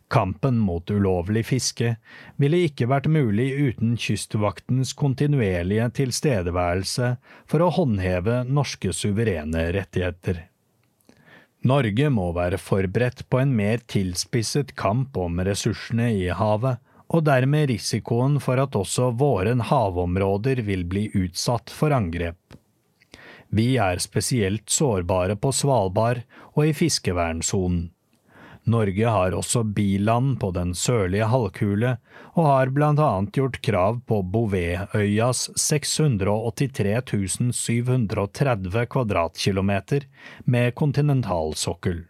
Kampen 0.06 0.60
mot 0.62 0.86
ulovlig 0.90 1.42
fiske 1.48 1.96
ville 2.38 2.62
ikke 2.68 2.86
vært 2.86 3.10
mulig 3.10 3.48
uten 3.58 3.96
Kystvaktens 3.98 4.94
kontinuerlige 4.94 5.88
tilstedeværelse 5.98 7.16
for 7.50 7.66
å 7.66 7.72
håndheve 7.74 8.44
norske 8.46 8.94
suverene 8.94 9.72
rettigheter. 9.74 10.44
Norge 11.66 12.10
må 12.12 12.28
være 12.36 12.60
forberedt 12.62 13.24
på 13.30 13.40
en 13.42 13.54
mer 13.58 13.80
tilspisset 13.90 14.74
kamp 14.78 15.16
om 15.18 15.40
ressursene 15.46 16.12
i 16.14 16.28
havet, 16.30 16.78
og 17.06 17.24
dermed 17.26 17.70
risikoen 17.70 18.38
for 18.42 18.60
at 18.62 18.76
også 18.78 19.12
våre 19.18 19.54
havområder 19.70 20.62
vil 20.66 20.84
bli 20.86 21.06
utsatt 21.14 21.70
for 21.70 21.94
angrep. 21.94 22.38
Vi 23.50 23.76
er 23.78 24.02
spesielt 24.02 24.70
sårbare 24.70 25.36
på 25.38 25.52
Svalbard 25.54 26.24
og 26.54 26.66
i 26.66 26.74
fiskevernsonen. 26.74 27.90
Norge 28.66 29.06
har 29.06 29.34
også 29.38 29.62
biland 29.76 30.40
på 30.42 30.50
den 30.50 30.72
sørlige 30.74 31.28
halvkule, 31.30 31.92
og 32.34 32.48
har 32.50 32.72
blant 32.74 32.98
annet 32.98 33.38
gjort 33.38 33.60
krav 33.62 34.00
på 34.10 34.18
Bouvetøyas 34.26 35.44
683 35.54 37.52
730 37.54 38.86
kvadratkilometer 38.90 40.08
med 40.44 40.74
kontinentalsokkel. 40.74 42.04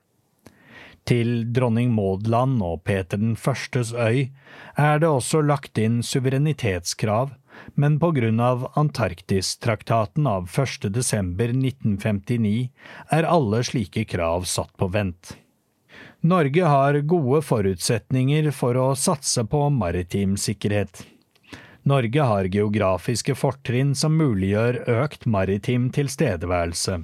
Til 1.07 1.53
dronning 1.55 1.93
Maud 1.95 2.27
og 2.35 2.83
Peter 2.83 3.21
den 3.21 3.37
førstes 3.37 3.93
øy 3.93 4.33
er 4.77 4.99
det 4.99 5.07
også 5.09 5.45
lagt 5.45 5.79
inn 5.79 6.03
suverenitetskrav, 6.03 7.31
men 7.75 8.01
på 8.01 8.11
grunn 8.17 8.41
av 8.41 8.73
Antarktistraktaten 8.75 10.27
av 10.27 10.49
1. 10.51 10.91
desember 10.91 11.53
1959 11.53 12.71
er 13.13 13.29
alle 13.29 13.63
slike 13.63 14.05
krav 14.09 14.49
satt 14.51 14.75
på 14.77 14.89
vent. 14.89 15.37
Norge 16.27 16.65
har 16.65 16.97
gode 17.07 17.39
forutsetninger 17.47 18.49
for 18.51 18.75
å 18.83 18.87
satse 18.99 19.45
på 19.47 19.61
maritim 19.71 20.33
sikkerhet. 20.35 21.05
Norge 21.87 22.25
har 22.27 22.49
geografiske 22.51 23.37
fortrinn 23.39 23.93
som 23.95 24.17
muliggjør 24.19 24.81
økt 24.91 25.29
maritim 25.31 25.85
tilstedeværelse. 25.95 26.97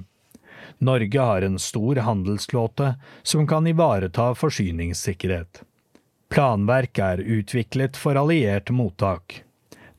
Norge 0.83 1.29
har 1.29 1.47
en 1.47 1.55
stor 1.55 2.01
handelsflåte 2.03 2.89
som 3.23 3.47
kan 3.47 3.69
ivareta 3.71 4.33
forsyningssikkerhet. 4.35 5.63
Planverk 6.27 6.99
er 6.99 7.23
utviklet 7.23 7.95
for 7.95 8.19
alliert 8.19 8.75
mottak. 8.75 9.39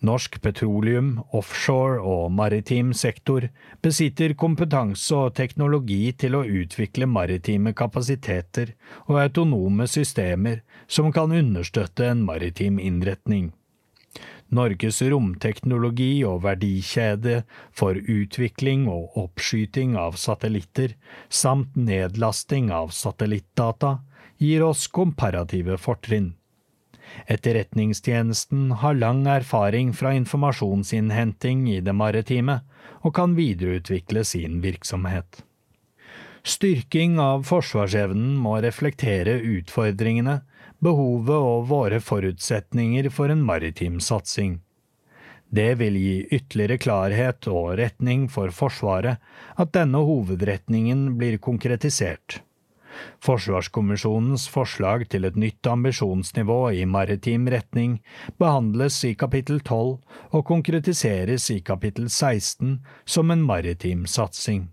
Norsk 0.04 0.36
petroleum, 0.44 1.22
offshore 1.32 1.96
og 2.04 2.28
maritim 2.36 2.92
sektor 2.92 3.48
besitter 3.84 4.32
kompetanse 4.40 5.16
og 5.16 5.34
teknologi 5.36 6.12
til 6.16 6.38
å 6.38 6.44
utvikle 6.44 7.08
maritime 7.10 7.74
kapasiteter 7.76 8.72
og 9.04 9.18
autonome 9.20 9.86
systemer 9.90 10.62
som 10.88 11.10
kan 11.12 11.34
understøtte 11.36 12.08
en 12.08 12.22
maritim 12.24 12.80
innretning. 12.80 13.50
Norges 14.54 15.00
romteknologi 15.02 16.22
og 16.28 16.44
verdikjede 16.44 17.42
for 17.74 17.98
utvikling 17.98 18.86
og 18.88 19.16
oppskyting 19.18 19.96
av 19.98 20.16
satellitter, 20.20 20.94
samt 21.28 21.74
nedlasting 21.76 22.70
av 22.72 22.92
satellittdata, 22.94 23.98
gir 24.38 24.64
oss 24.64 24.86
komparative 24.86 25.76
fortrinn. 25.80 26.34
Etterretningstjenesten 27.30 28.70
har 28.80 28.96
lang 28.96 29.26
erfaring 29.28 29.92
fra 29.96 30.14
informasjonsinnhenting 30.16 31.66
i 31.74 31.80
det 31.84 31.94
maritime, 31.96 32.60
og 33.02 33.14
kan 33.16 33.36
videreutvikle 33.38 34.24
sin 34.24 34.60
virksomhet. 34.64 35.42
Styrking 36.44 37.16
av 37.22 37.46
forsvarsevnen 37.48 38.34
må 38.36 38.58
reflektere 38.60 39.38
utfordringene, 39.40 40.42
behovet 40.84 41.36
og 41.38 41.68
våre 41.70 42.00
forutsetninger 42.04 43.08
for 43.14 43.32
en 43.32 43.40
maritim 43.44 43.96
satsing. 44.04 44.58
Det 45.54 45.70
vil 45.80 45.96
gi 45.96 46.16
ytterligere 46.34 46.80
klarhet 46.82 47.46
og 47.48 47.76
retning 47.78 48.26
for 48.32 48.52
Forsvaret 48.52 49.22
at 49.60 49.72
denne 49.76 50.00
hovedretningen 50.02 51.14
blir 51.20 51.38
konkretisert. 51.38 52.40
Forsvarskommisjonens 53.24 54.46
forslag 54.52 55.06
til 55.12 55.24
et 55.28 55.38
nytt 55.40 55.66
ambisjonsnivå 55.66 56.58
i 56.76 56.84
maritim 56.86 57.48
retning 57.52 57.98
behandles 58.38 59.00
i 59.08 59.14
kapittel 59.18 59.60
12 59.60 59.98
og 60.34 60.46
konkretiseres 60.46 61.50
i 61.54 61.60
kapittel 61.60 62.10
16 62.10 62.78
som 63.04 63.30
en 63.30 63.42
maritim 63.44 64.06
satsing. 64.06 64.68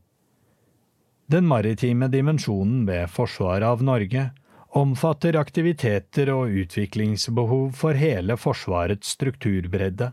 Den 1.31 1.47
maritime 1.47 2.09
dimensjonen 2.11 2.83
ved 2.89 3.07
forsvaret 3.09 3.63
av 3.63 3.83
Norge 3.87 4.29
omfatter 4.75 5.37
aktiviteter 5.39 6.31
og 6.33 6.51
utviklingsbehov 6.63 7.71
for 7.75 7.95
hele 7.95 8.35
Forsvarets 8.39 9.13
strukturbredde, 9.15 10.11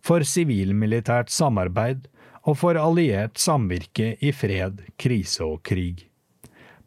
for 0.00 0.24
sivilmilitært 0.24 1.32
samarbeid 1.32 2.06
og 2.48 2.56
for 2.60 2.76
alliert 2.80 3.40
samvirke 3.40 4.14
i 4.20 4.32
fred, 4.32 4.80
krise 5.00 5.44
og 5.44 5.60
krig. 5.64 6.09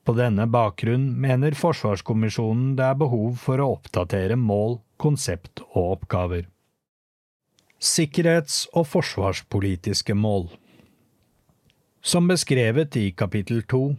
På 0.04 0.12
denne 0.18 0.48
bakgrunn 0.52 1.06
mener 1.16 1.56
Forsvarskommisjonen 1.56 2.74
det 2.76 2.88
er 2.90 2.98
behov 3.00 3.38
for 3.40 3.62
å 3.64 3.70
oppdatere 3.78 4.36
mål, 4.36 4.82
konsept 5.00 5.64
og 5.72 5.98
oppgaver. 5.98 6.50
Sikkerhets- 7.84 8.66
og 8.74 8.88
forsvarspolitiske 8.88 10.16
mål 10.16 10.50
Som 12.04 12.28
beskrevet 12.28 12.96
i 13.00 13.12
kapittel 13.12 13.64
to 13.64 13.96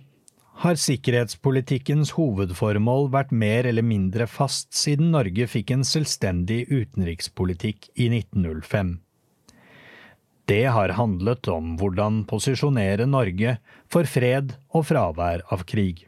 har 0.63 0.77
sikkerhetspolitikkens 0.79 2.15
hovedformål 2.19 3.09
vært 3.13 3.33
mer 3.33 3.67
eller 3.69 3.85
mindre 3.85 4.29
fast 4.31 4.73
siden 4.77 5.11
Norge 5.17 5.49
fikk 5.51 5.73
en 5.75 5.85
selvstendig 5.89 6.67
utenrikspolitikk 6.71 7.91
i 7.97 8.11
1905. 8.13 8.99
Det 10.45 10.65
har 10.69 10.93
handlet 10.99 11.49
om 11.49 11.75
hvordan 11.81 12.25
posisjonere 12.29 13.07
Norge 13.09 13.57
for 13.93 14.09
fred 14.09 14.57
og 14.75 14.85
fravær 14.91 15.45
av 15.55 15.65
krig. 15.69 16.05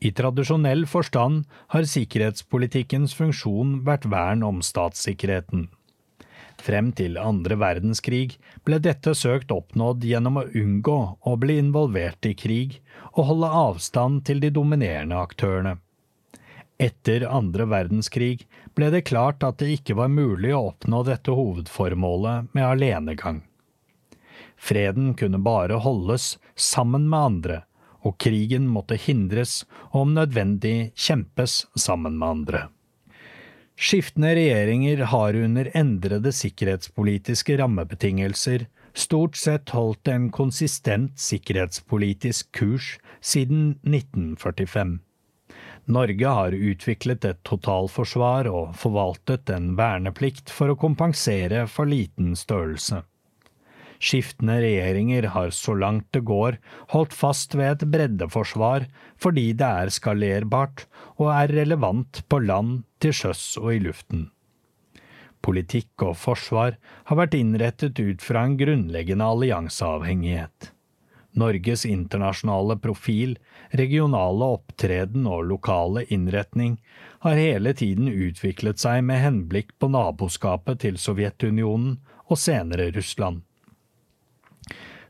I 0.00 0.12
tradisjonell 0.14 0.86
forstand 0.86 1.42
har 1.74 1.88
sikkerhetspolitikkens 1.90 3.16
funksjon 3.18 3.80
vært 3.88 4.06
vern 4.08 4.44
om 4.46 4.62
statssikkerheten. 4.62 5.66
Frem 6.58 6.90
til 6.96 7.18
andre 7.20 7.58
verdenskrig 7.58 8.38
ble 8.66 8.78
dette 8.82 9.14
søkt 9.14 9.52
oppnådd 9.54 10.06
gjennom 10.06 10.40
å 10.40 10.46
unngå 10.46 10.98
å 11.22 11.34
bli 11.38 11.58
involvert 11.60 12.26
i 12.26 12.34
krig 12.38 12.78
og 13.12 13.28
holde 13.32 13.50
avstand 13.60 14.24
til 14.26 14.40
de 14.42 14.50
dominerende 14.54 15.18
aktørene. 15.18 15.76
Etter 16.78 17.24
andre 17.26 17.66
verdenskrig 17.66 18.46
ble 18.78 18.92
det 18.94 19.08
klart 19.10 19.42
at 19.42 19.58
det 19.58 19.72
ikke 19.80 19.96
var 19.98 20.12
mulig 20.14 20.52
å 20.54 20.68
oppnå 20.70 21.02
dette 21.08 21.34
hovedformålet 21.34 22.52
med 22.54 22.64
alenegang. 22.64 23.42
Freden 24.58 25.14
kunne 25.18 25.40
bare 25.42 25.80
holdes 25.82 26.36
sammen 26.54 27.08
med 27.10 27.18
andre, 27.18 27.56
og 28.06 28.14
krigen 28.22 28.68
måtte 28.70 28.98
hindres 28.98 29.64
og 29.90 30.04
om 30.04 30.14
nødvendig 30.14 30.92
kjempes 30.94 31.64
sammen 31.74 32.18
med 32.18 32.28
andre. 32.28 32.60
Skiftende 33.78 34.32
regjeringer 34.34 35.04
har 35.10 35.34
under 35.38 35.70
endrede 35.78 36.32
sikkerhetspolitiske 36.34 37.58
rammebetingelser 37.60 38.66
stort 38.98 39.38
sett 39.38 39.70
holdt 39.74 40.10
en 40.10 40.30
konsistent 40.34 41.18
sikkerhetspolitisk 41.22 42.50
kurs 42.58 42.96
siden 43.22 43.76
1945. 43.86 44.98
Norge 45.88 46.32
har 46.38 46.52
utviklet 46.52 47.24
et 47.24 47.38
totalforsvar 47.48 48.48
og 48.52 48.74
forvaltet 48.76 49.48
en 49.54 49.70
verneplikt 49.78 50.52
for 50.52 50.68
å 50.68 50.76
kompensere 50.76 51.64
for 51.72 51.88
liten 51.88 52.34
størrelse. 52.36 53.02
Skiftende 53.98 54.60
regjeringer 54.62 55.30
har 55.34 55.50
så 55.50 55.74
langt 55.74 56.06
det 56.14 56.22
går 56.28 56.60
holdt 56.92 57.16
fast 57.16 57.56
ved 57.58 57.72
et 57.72 57.86
breddeforsvar 57.94 58.86
fordi 59.18 59.50
det 59.58 59.70
er 59.82 59.90
skalerbart 59.94 60.84
og 61.16 61.32
er 61.34 61.54
relevant 61.56 62.22
på 62.28 62.44
land, 62.44 62.84
til 63.02 63.14
sjøs 63.14 63.42
og 63.58 63.72
i 63.74 63.82
luften. 63.82 64.28
Politikk 65.42 66.02
og 66.02 66.16
forsvar 66.18 66.76
har 67.10 67.18
vært 67.18 67.36
innrettet 67.38 67.98
ut 67.98 68.22
fra 68.22 68.44
en 68.46 68.56
grunnleggende 68.58 69.26
allianseavhengighet. 69.34 70.72
Norges 71.38 71.84
internasjonale 71.86 72.76
profil, 72.82 73.36
regionale 73.70 74.50
opptreden 74.58 75.26
og 75.30 75.46
lokale 75.52 76.04
innretning 76.14 76.78
har 77.24 77.38
hele 77.38 77.74
tiden 77.78 78.08
utviklet 78.08 78.80
seg 78.82 79.04
med 79.06 79.22
henblikk 79.22 79.74
på 79.78 79.90
naboskapet 79.94 80.82
til 80.84 80.98
Sovjetunionen 81.00 81.98
og 82.28 82.40
senere 82.40 82.90
Russland. 82.94 83.42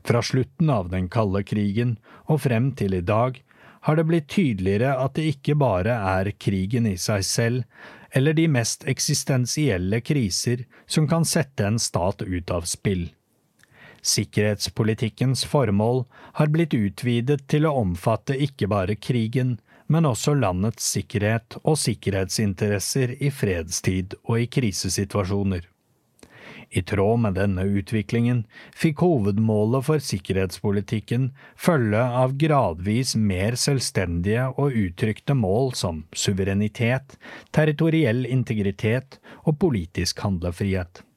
Fra 0.09 0.23
slutten 0.25 0.71
av 0.73 0.89
den 0.93 1.09
kalde 1.13 1.43
krigen 1.45 1.99
og 2.27 2.43
frem 2.47 2.73
til 2.79 2.95
i 2.97 3.05
dag 3.05 3.43
har 3.87 3.97
det 3.99 4.07
blitt 4.09 4.29
tydeligere 4.33 4.95
at 5.01 5.15
det 5.19 5.27
ikke 5.35 5.57
bare 5.59 5.95
er 6.15 6.33
krigen 6.41 6.87
i 6.89 6.97
seg 7.01 7.25
selv 7.27 7.85
eller 8.17 8.33
de 8.37 8.47
mest 8.49 8.87
eksistensielle 8.89 10.01
kriser 10.01 10.65
som 10.87 11.09
kan 11.09 11.27
sette 11.29 11.67
en 11.67 11.79
stat 11.83 12.25
ut 12.25 12.51
av 12.51 12.67
spill. 12.69 13.09
Sikkerhetspolitikkens 14.03 15.45
formål 15.49 16.05
har 16.39 16.53
blitt 16.55 16.75
utvidet 16.75 17.47
til 17.51 17.67
å 17.67 17.75
omfatte 17.81 18.37
ikke 18.39 18.69
bare 18.71 18.97
krigen, 18.97 19.57
men 19.89 20.07
også 20.07 20.37
landets 20.37 20.85
sikkerhet 20.95 21.57
og 21.65 21.79
sikkerhetsinteresser 21.81 23.17
i 23.25 23.33
fredstid 23.33 24.15
og 24.27 24.45
i 24.45 24.47
krisesituasjoner. 24.59 25.67
I 26.71 26.83
tråd 26.85 27.23
med 27.25 27.39
denne 27.39 27.65
utviklingen 27.65 28.43
fikk 28.77 29.01
hovedmålet 29.01 29.87
for 29.87 30.05
sikkerhetspolitikken 30.05 31.31
følge 31.57 32.03
av 32.23 32.37
gradvis 32.41 33.15
mer 33.17 33.57
selvstendige 33.57 34.51
og 34.51 34.77
uttrykte 34.77 35.37
mål 35.39 35.73
som 35.81 36.05
suverenitet, 36.13 37.17
territoriell 37.57 38.27
integritet 38.29 39.17
og 39.47 39.57
politisk 39.65 40.21
handlefrihet. 40.27 41.08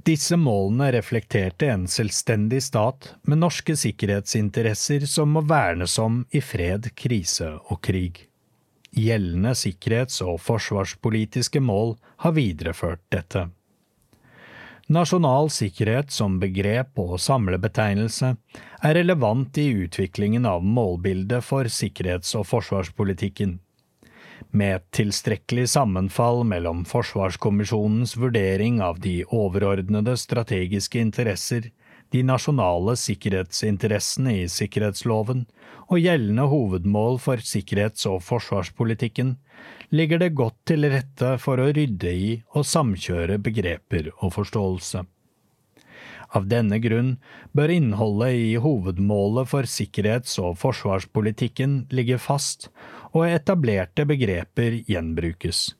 Disse 0.00 0.36
målene 0.36 0.86
reflekterte 0.94 1.66
en 1.68 1.82
selvstendig 1.90 2.62
stat 2.64 3.10
med 3.28 3.42
norske 3.42 3.74
sikkerhetsinteresser 3.76 5.04
som 5.04 5.34
må 5.36 5.42
vernes 5.44 5.98
om 6.00 6.22
i 6.32 6.40
fred, 6.40 6.88
krise 6.96 7.50
og 7.66 7.82
krig. 7.84 8.22
Gjeldende 8.96 9.52
sikkerhets- 9.52 10.22
og 10.24 10.40
forsvarspolitiske 10.40 11.60
mål 11.60 11.98
har 12.24 12.32
videreført 12.38 13.02
dette. 13.12 13.50
Nasjonal 14.90 15.52
sikkerhet 15.52 16.10
som 16.10 16.40
begrep 16.40 16.96
og 16.98 17.18
samlebetegnelse 17.20 18.32
er 18.80 18.96
relevant 18.96 19.58
i 19.60 19.68
utviklingen 19.84 20.48
av 20.48 20.64
målbildet 20.64 21.44
for 21.44 21.68
sikkerhets- 21.68 22.32
og 22.40 22.48
forsvarspolitikken 22.48 23.58
med 24.50 24.84
tilstrekkelig 24.96 25.68
sammenfall 25.72 26.44
mellom 26.44 26.84
Forsvarskommisjonens 26.88 28.16
vurdering 28.16 28.80
av 28.82 29.00
de 29.00 29.20
overordnede 29.24 30.16
strategiske 30.16 31.00
interesser, 31.00 31.70
de 32.10 32.22
nasjonale 32.26 32.96
sikkerhetsinteressene 32.98 34.34
i 34.42 34.48
sikkerhetsloven 34.50 35.44
og 35.90 36.02
gjeldende 36.02 36.48
hovedmål 36.50 37.20
for 37.22 37.42
sikkerhets- 37.42 38.08
og 38.10 38.22
forsvarspolitikken, 38.26 39.36
ligger 39.90 40.18
det 40.22 40.34
godt 40.38 40.58
til 40.66 40.86
rette 40.90 41.36
for 41.42 41.62
å 41.62 41.70
rydde 41.74 42.10
i 42.10 42.34
og 42.54 42.66
samkjøre 42.66 43.38
begreper 43.42 44.12
og 44.18 44.34
forståelse. 44.38 45.04
Av 46.30 46.46
denne 46.46 46.78
grunn 46.78 47.16
bør 47.58 47.72
innholdet 47.74 48.36
i 48.38 48.50
hovedmålet 48.62 49.50
for 49.50 49.66
sikkerhets- 49.66 50.38
og 50.38 50.58
forsvarspolitikken 50.62 51.88
ligge 51.90 52.20
fast, 52.22 52.68
og 53.12 53.26
etablerte 53.28 54.06
begreper 54.08 54.80
gjenbrukes. 54.88 55.70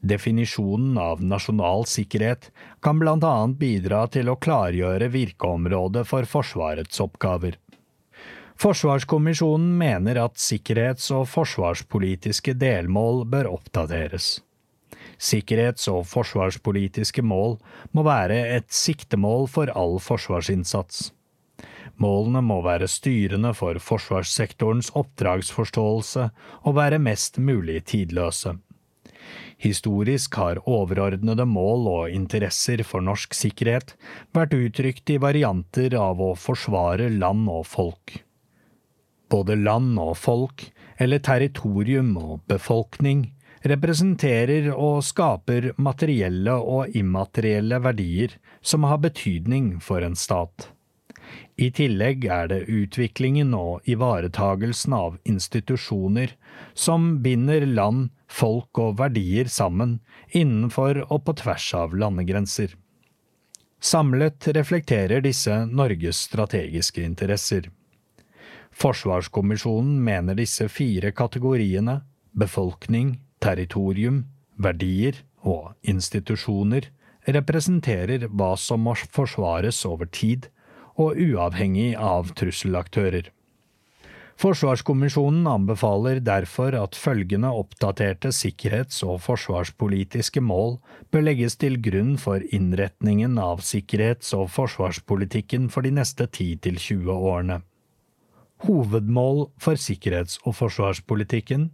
Definisjonen 0.00 0.98
av 0.98 1.20
nasjonal 1.24 1.84
sikkerhet 1.88 2.50
kan 2.80 3.00
annet 3.28 3.58
bidra 3.60 4.06
til 4.08 4.30
å 4.32 4.38
klargjøre 4.40 5.10
virkeområdet 5.12 6.06
for 6.08 6.28
Forsvarets 6.28 7.00
oppgaver. 7.04 7.58
Forsvarskommisjonen 8.60 9.76
mener 9.80 10.18
at 10.20 10.36
sikkerhets- 10.36 11.10
og 11.16 11.28
forsvarspolitiske 11.32 12.52
delmål 12.60 13.24
bør 13.24 13.54
oppdateres. 13.54 14.40
Sikkerhets- 15.20 15.88
og 15.88 16.04
forsvarspolitiske 16.08 17.24
mål 17.24 17.56
må 17.92 18.04
være 18.04 18.36
et 18.56 18.68
siktemål 18.68 19.48
for 19.48 19.72
all 19.72 19.98
forsvarsinnsats. 20.00 21.10
Målene 22.00 22.40
må 22.44 22.62
være 22.64 22.88
styrende 22.88 23.52
for 23.56 23.76
forsvarssektorens 23.84 24.88
oppdragsforståelse 24.96 26.30
og 26.64 26.76
være 26.78 27.00
mest 27.02 27.36
mulig 27.38 27.82
tidløse. 27.92 28.56
Historisk 29.60 30.38
har 30.40 30.62
overordnede 30.64 31.44
mål 31.44 31.88
og 31.90 32.14
interesser 32.16 32.80
for 32.88 33.04
norsk 33.04 33.36
sikkerhet 33.36 33.92
vært 34.36 34.56
uttrykt 34.56 35.12
i 35.12 35.18
varianter 35.20 35.96
av 36.00 36.22
å 36.24 36.32
forsvare 36.32 37.10
land 37.12 37.44
og 37.52 37.66
folk. 37.68 38.16
Både 39.30 39.58
land 39.60 40.00
og 40.00 40.16
folk, 40.16 40.64
eller 40.96 41.20
territorium 41.20 42.16
og 42.16 42.40
befolkning, 42.48 43.28
representerer 43.68 44.72
og 44.72 45.04
skaper 45.04 45.74
materielle 45.76 46.56
og 46.56 46.96
immaterielle 46.96 47.84
verdier 47.84 48.40
som 48.64 48.88
har 48.88 49.04
betydning 49.04 49.74
for 49.84 50.00
en 50.00 50.16
stat. 50.16 50.70
I 51.60 51.68
tillegg 51.76 52.24
er 52.24 52.46
det 52.48 52.62
utviklingen 52.72 53.52
og 53.52 53.88
ivaretagelsen 53.88 54.94
av 54.96 55.18
institusjoner 55.28 56.32
som 56.72 57.18
binder 57.20 57.66
land, 57.68 58.08
folk 58.30 58.78
og 58.80 58.96
verdier 59.00 59.50
sammen 59.52 59.98
innenfor 60.32 61.02
og 61.10 61.26
på 61.26 61.34
tvers 61.42 61.66
av 61.76 61.96
landegrenser. 62.00 62.72
Samlet 63.80 64.48
reflekterer 64.56 65.20
disse 65.24 65.52
Norges 65.66 66.22
strategiske 66.30 67.04
interesser. 67.04 67.68
Forsvarskommisjonen 68.70 69.98
mener 70.04 70.38
disse 70.38 70.68
fire 70.72 71.12
kategoriene 71.16 71.98
befolkning, 72.32 73.18
territorium, 73.40 74.24
verdier 74.56 75.18
og 75.44 75.74
institusjoner 75.82 76.88
representerer 77.28 78.28
hva 78.28 78.54
som 78.56 78.84
må 78.86 78.94
forsvares 79.12 79.82
over 79.88 80.08
tid, 80.08 80.48
og 81.00 81.16
uavhengig 81.16 81.94
av 81.96 82.34
trusselaktører. 82.36 83.30
Forsvarskommisjonen 84.40 85.44
anbefaler 85.50 86.22
derfor 86.24 86.72
at 86.78 86.96
følgende 86.96 87.50
oppdaterte 87.52 88.30
sikkerhets- 88.32 89.02
og 89.04 89.18
forsvarspolitiske 89.20 90.40
mål 90.40 90.78
bør 91.12 91.26
legges 91.26 91.58
til 91.60 91.76
grunn 91.84 92.14
for 92.20 92.40
innretningen 92.48 93.36
av 93.40 93.60
sikkerhets- 93.60 94.32
og 94.36 94.48
forsvarspolitikken 94.54 95.68
for 95.68 95.84
de 95.84 95.92
neste 95.98 96.24
10–20 96.24 97.12
årene. 97.12 97.60
Hovedmål 98.64 99.50
for 99.60 99.76
sikkerhets- 99.76 100.40
og 100.46 100.56
forsvarspolitikken 100.56 101.70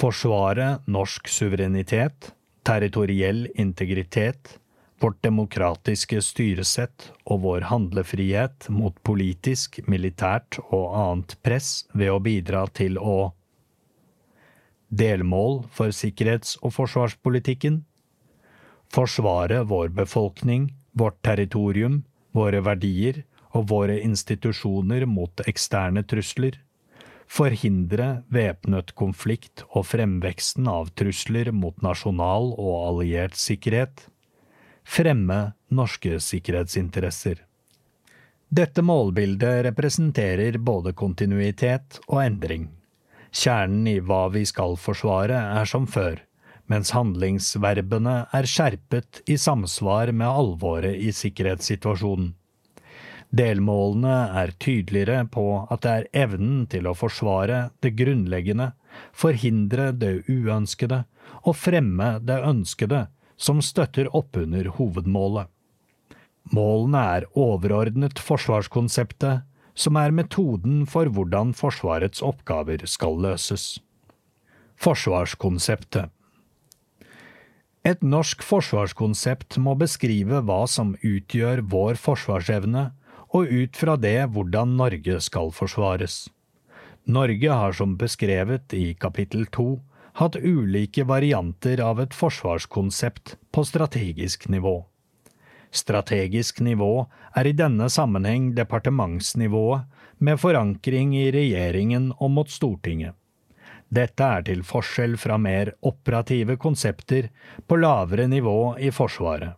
Forsvare 0.00 0.78
norsk 0.88 1.28
suverenitet, 1.28 2.30
territoriell 2.64 3.48
integritet, 3.58 4.59
vårt 5.00 5.22
demokratiske 5.24 6.20
styresett 6.22 7.10
og 7.24 7.42
vår 7.44 7.68
handlefrihet 7.70 8.68
mot 8.68 8.96
politisk, 9.06 9.80
militært 9.88 10.60
og 10.68 10.94
annet 10.94 11.36
press 11.44 11.86
ved 11.92 12.12
å 12.12 12.22
bidra 12.22 12.66
til 12.74 12.98
å 13.00 13.32
Delmål 14.90 15.60
for 15.70 15.94
sikkerhets- 15.94 16.56
og 16.66 16.72
forsvarspolitikken 16.74 17.84
Forsvare 18.90 19.62
vår 19.70 19.92
befolkning, 19.94 20.72
vårt 20.98 21.20
territorium, 21.22 22.00
våre 22.34 22.58
verdier 22.66 23.22
og 23.54 23.68
våre 23.70 24.00
institusjoner 24.02 25.06
mot 25.06 25.44
eksterne 25.46 26.02
trusler. 26.02 26.58
Forhindre 27.30 28.24
væpnet 28.34 28.90
konflikt 28.98 29.62
og 29.70 29.86
fremveksten 29.92 30.66
av 30.66 30.90
trusler 30.98 31.52
mot 31.54 31.78
nasjonal 31.86 32.50
og 32.58 32.74
alliert 32.88 33.38
sikkerhet 33.38 34.09
fremme 34.90 35.52
norske 35.68 36.18
sikkerhetsinteresser. 36.20 37.44
Dette 38.48 38.82
målbildet 38.82 39.62
representerer 39.68 40.58
både 40.58 40.92
kontinuitet 40.98 42.00
og 42.08 42.24
endring. 42.24 42.64
Kjernen 43.30 43.86
i 43.86 44.00
hva 44.02 44.24
vi 44.34 44.42
skal 44.50 44.74
forsvare 44.82 45.38
er 45.60 45.70
som 45.70 45.86
før, 45.86 46.18
mens 46.66 46.90
handlingsverbene 46.96 48.16
er 48.34 48.50
skjerpet 48.50 49.22
i 49.30 49.36
samsvar 49.38 50.10
med 50.10 50.26
alvoret 50.26 50.98
i 50.98 51.14
sikkerhetssituasjonen. 51.14 52.32
Delmålene 53.30 54.16
er 54.42 54.56
tydeligere 54.58 55.22
på 55.30 55.46
at 55.70 55.86
det 55.86 55.94
er 55.94 56.10
evnen 56.24 56.66
til 56.66 56.90
å 56.90 56.96
forsvare 56.98 57.68
det 57.78 57.94
grunnleggende, 57.94 58.72
forhindre 59.14 59.92
det 59.94 60.16
uønskede 60.26 61.04
og 61.44 61.54
fremme 61.54 62.16
det 62.26 62.42
ønskede 62.42 63.04
som 63.40 63.62
støtter 63.64 64.10
opp 64.16 64.36
under 64.36 64.68
hovedmålet. 64.76 65.48
Målene 66.52 67.02
er 67.16 67.26
overordnet 67.38 68.20
forsvarskonseptet, 68.20 69.46
som 69.74 69.96
er 69.96 70.12
metoden 70.12 70.82
for 70.88 71.08
hvordan 71.08 71.54
Forsvarets 71.56 72.20
oppgaver 72.26 72.84
skal 72.90 73.16
løses. 73.22 73.78
Forsvarskonseptet 74.80 76.10
Et 77.84 78.02
norsk 78.02 78.42
forsvarskonsept 78.44 79.56
må 79.62 79.76
beskrive 79.80 80.42
hva 80.44 80.64
som 80.68 80.96
utgjør 81.00 81.62
vår 81.72 82.00
forsvarsevne, 82.00 82.90
og 83.30 83.46
ut 83.46 83.78
fra 83.78 83.94
det 83.96 84.18
hvordan 84.34 84.74
Norge 84.76 85.20
skal 85.22 85.52
forsvares. 85.54 86.26
Norge 87.06 87.52
har 87.62 87.72
som 87.72 87.94
beskrevet 87.96 88.74
i 88.76 88.92
kapittel 88.98 89.46
to 89.54 89.78
hatt 90.20 90.36
ulike 90.36 91.04
varianter 91.08 91.80
av 91.80 92.00
et 92.02 92.14
forsvarskonsept 92.14 93.36
på 93.50 93.64
strategisk 93.64 94.48
nivå. 94.52 94.74
Strategisk 95.70 96.60
nivå 96.60 97.06
er 97.36 97.48
i 97.48 97.54
denne 97.56 97.88
sammenheng 97.88 98.50
departementsnivået, 98.58 99.86
med 100.20 100.36
forankring 100.36 101.14
i 101.16 101.30
regjeringen 101.32 102.10
og 102.18 102.30
mot 102.34 102.50
Stortinget. 102.52 103.14
Dette 103.88 104.26
er 104.36 104.44
til 104.44 104.60
forskjell 104.66 105.16
fra 105.18 105.38
mer 105.40 105.72
operative 105.80 106.58
konsepter 106.60 107.30
på 107.66 107.78
lavere 107.80 108.26
nivå 108.28 108.74
i 108.76 108.90
Forsvaret. 108.92 109.56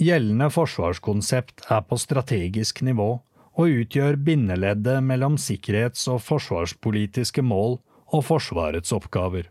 Gjeldende 0.00 0.48
forsvarskonsept 0.54 1.66
er 1.68 1.84
på 1.84 1.98
strategisk 2.00 2.80
nivå 2.86 3.10
og 3.58 3.76
utgjør 3.82 4.16
bindeleddet 4.16 5.04
mellom 5.04 5.36
sikkerhets- 5.36 6.08
og 6.08 6.22
forsvarspolitiske 6.24 7.42
mål 7.42 7.76
og 8.14 8.24
Forsvarets 8.24 8.94
oppgaver. 8.96 9.50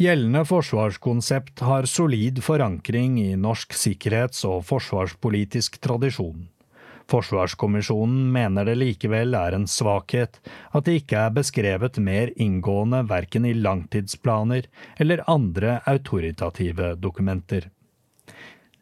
Gjeldende 0.00 0.42
forsvarskonsept 0.48 1.60
har 1.60 1.86
solid 1.86 2.40
forankring 2.42 3.20
i 3.20 3.36
norsk 3.36 3.74
sikkerhets- 3.76 4.46
og 4.48 4.64
forsvarspolitisk 4.66 5.76
tradisjon. 5.84 6.48
Forsvarskommisjonen 7.12 8.30
mener 8.32 8.64
det 8.66 8.78
likevel 8.80 9.36
er 9.36 9.56
en 9.56 9.66
svakhet 9.68 10.38
at 10.72 10.86
det 10.86 11.02
ikke 11.02 11.18
er 11.26 11.36
beskrevet 11.36 12.00
mer 12.00 12.32
inngående 12.40 13.02
verken 13.10 13.44
i 13.44 13.52
langtidsplaner 13.58 14.68
eller 14.96 15.24
andre 15.30 15.80
autoritative 15.90 16.94
dokumenter. 16.96 17.68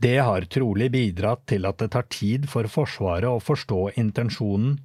Det 0.00 0.16
har 0.16 0.46
trolig 0.48 0.88
bidratt 0.94 1.42
til 1.50 1.66
at 1.68 1.82
det 1.82 1.90
tar 1.92 2.06
tid 2.08 2.46
for 2.48 2.70
Forsvaret 2.72 3.28
å 3.28 3.42
forstå 3.42 3.90
intensjonen, 4.00 4.78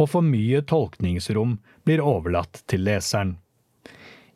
og 0.00 0.08
for 0.14 0.24
mye 0.24 0.62
tolkningsrom 0.64 1.58
blir 1.84 2.00
overlatt 2.00 2.62
til 2.70 2.86
leseren. 2.86 3.36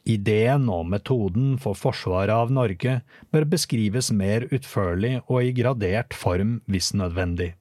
Ideen 0.07 0.69
og 0.71 0.87
metoden 0.87 1.57
for 1.59 1.75
forsvaret 1.75 2.31
av 2.31 2.53
Norge 2.55 3.01
bør 3.35 3.47
beskrives 3.51 4.13
mer 4.15 4.47
utførlig 4.55 5.17
og 5.27 5.41
i 5.43 5.55
gradert 5.57 6.15
form 6.15 6.61
hvis 6.71 6.93
nødvendig. 6.95 7.57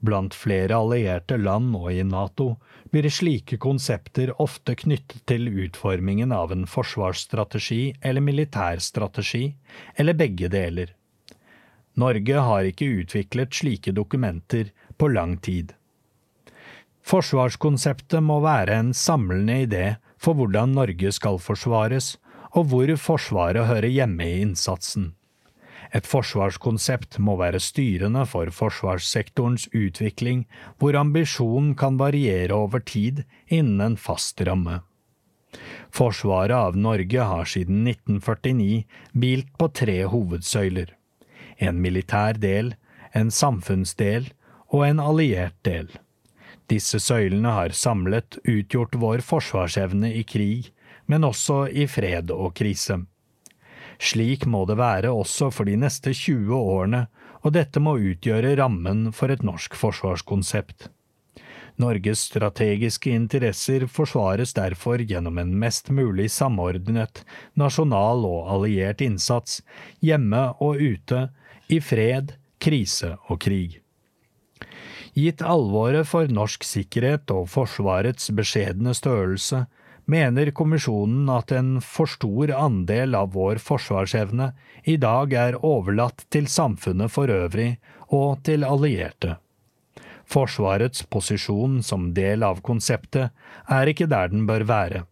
Blant 0.00 0.32
flere 0.32 0.78
allierte 0.78 1.36
land 1.36 1.74
og 1.76 1.90
i 1.92 2.04
NATO 2.06 2.54
blir 2.92 3.10
slike 3.12 3.58
konsepter 3.60 4.32
ofte 4.40 4.76
knyttet 4.78 5.26
til 5.28 5.50
utformingen 5.50 6.32
av 6.32 6.54
en 6.54 6.64
forsvarsstrategi 6.70 7.82
eller 8.00 8.24
militærstrategi, 8.24 9.44
eller 9.98 10.16
begge 10.16 10.48
deler. 10.48 10.94
Norge 11.98 12.44
har 12.48 12.68
ikke 12.70 12.92
utviklet 13.02 13.52
slike 13.58 13.92
dokumenter 13.92 14.70
på 14.96 15.10
lang 15.10 15.36
tid. 15.42 15.74
Forsvarskonseptet 17.08 18.22
må 18.22 18.38
være 18.44 18.78
en 18.78 18.94
samlende 18.94 19.64
idé 19.66 19.86
for 20.18 20.38
hvordan 20.38 20.74
Norge 20.76 21.12
skal 21.14 21.38
forsvares, 21.42 22.16
og 22.56 22.70
hvor 22.70 22.90
Forsvaret 22.96 23.68
hører 23.68 23.88
hjemme 23.92 24.26
i 24.26 24.40
innsatsen. 24.42 25.12
Et 25.94 26.04
forsvarskonsept 26.04 27.16
må 27.24 27.38
være 27.40 27.60
styrende 27.62 28.26
for 28.28 28.50
forsvarssektorens 28.52 29.68
utvikling, 29.72 30.44
hvor 30.76 30.96
ambisjonen 31.00 31.74
kan 31.78 31.96
variere 32.00 32.52
over 32.52 32.82
tid 32.84 33.24
innen 33.48 33.80
en 33.80 33.96
fast 33.96 34.40
ramme. 34.44 34.82
Forsvaret 35.94 36.52
av 36.52 36.76
Norge 36.76 37.24
har 37.30 37.48
siden 37.48 37.86
1949 37.88 38.84
bilt 39.16 39.48
på 39.56 39.70
tre 39.72 40.02
hovedsøyler. 40.12 40.92
En 41.56 41.80
militær 41.80 42.36
del, 42.36 42.74
en 43.16 43.32
samfunnsdel 43.32 44.28
og 44.68 44.84
en 44.90 45.00
alliert 45.00 45.56
del. 45.64 45.88
Disse 46.68 47.00
søylene 47.00 47.54
har 47.56 47.76
samlet 47.76 48.36
utgjort 48.44 48.96
vår 49.00 49.22
forsvarsevne 49.24 50.10
i 50.18 50.24
krig, 50.28 50.68
men 51.08 51.24
også 51.24 51.64
i 51.72 51.86
fred 51.88 52.32
og 52.34 52.52
krise. 52.58 53.00
Slik 53.98 54.44
må 54.46 54.66
det 54.68 54.76
være 54.78 55.10
også 55.10 55.48
for 55.50 55.66
de 55.66 55.78
neste 55.80 56.12
20 56.12 56.52
årene, 56.54 57.06
og 57.42 57.54
dette 57.56 57.80
må 57.80 57.96
utgjøre 57.96 58.54
rammen 58.60 59.08
for 59.16 59.32
et 59.32 59.42
norsk 59.46 59.74
forsvarskonsept. 59.78 60.90
Norges 61.78 62.24
strategiske 62.26 63.10
interesser 63.14 63.86
forsvares 63.86 64.52
derfor 64.56 64.98
gjennom 64.98 65.38
en 65.38 65.52
mest 65.62 65.92
mulig 65.94 66.26
samordnet 66.34 67.22
nasjonal 67.58 68.26
og 68.26 68.50
alliert 68.54 69.02
innsats, 69.04 69.60
hjemme 70.02 70.48
og 70.58 70.82
ute, 70.82 71.28
i 71.70 71.78
fred, 71.80 72.34
krise 72.58 73.14
og 73.28 73.38
krig. 73.46 73.78
Gitt 75.18 75.42
alvoret 75.42 76.06
for 76.06 76.30
norsk 76.30 76.62
sikkerhet 76.62 77.32
og 77.34 77.48
Forsvarets 77.50 78.28
beskjedne 78.38 78.92
størrelse, 78.94 79.64
mener 80.06 80.52
kommisjonen 80.54 81.26
at 81.34 81.50
en 81.56 81.72
for 81.82 82.06
stor 82.12 82.52
andel 82.54 83.16
av 83.18 83.32
vår 83.34 83.58
forsvarsevne 83.64 84.52
i 84.86 84.94
dag 85.00 85.34
er 85.34 85.58
overlatt 85.66 86.22
til 86.30 86.46
samfunnet 86.46 87.10
for 87.10 87.32
øvrig 87.34 87.72
og 88.14 88.44
til 88.46 88.68
allierte. 88.68 89.34
Forsvarets 90.28 91.02
posisjon 91.10 91.82
som 91.82 92.12
del 92.14 92.46
av 92.46 92.62
konseptet 92.62 93.34
er 93.80 93.90
ikke 93.90 94.06
der 94.12 94.30
den 94.30 94.46
bør 94.46 94.68
være. 94.70 95.04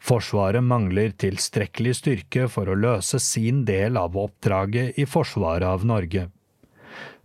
Forsvaret 0.00 0.64
mangler 0.64 1.12
tilstrekkelig 1.12 1.98
styrke 2.00 2.48
for 2.48 2.70
å 2.70 2.82
løse 2.88 3.20
sin 3.20 3.66
del 3.68 4.00
av 4.00 4.16
oppdraget 4.16 4.96
i 4.96 5.04
forsvaret 5.04 5.66
av 5.68 5.84
Norge. 5.84 6.30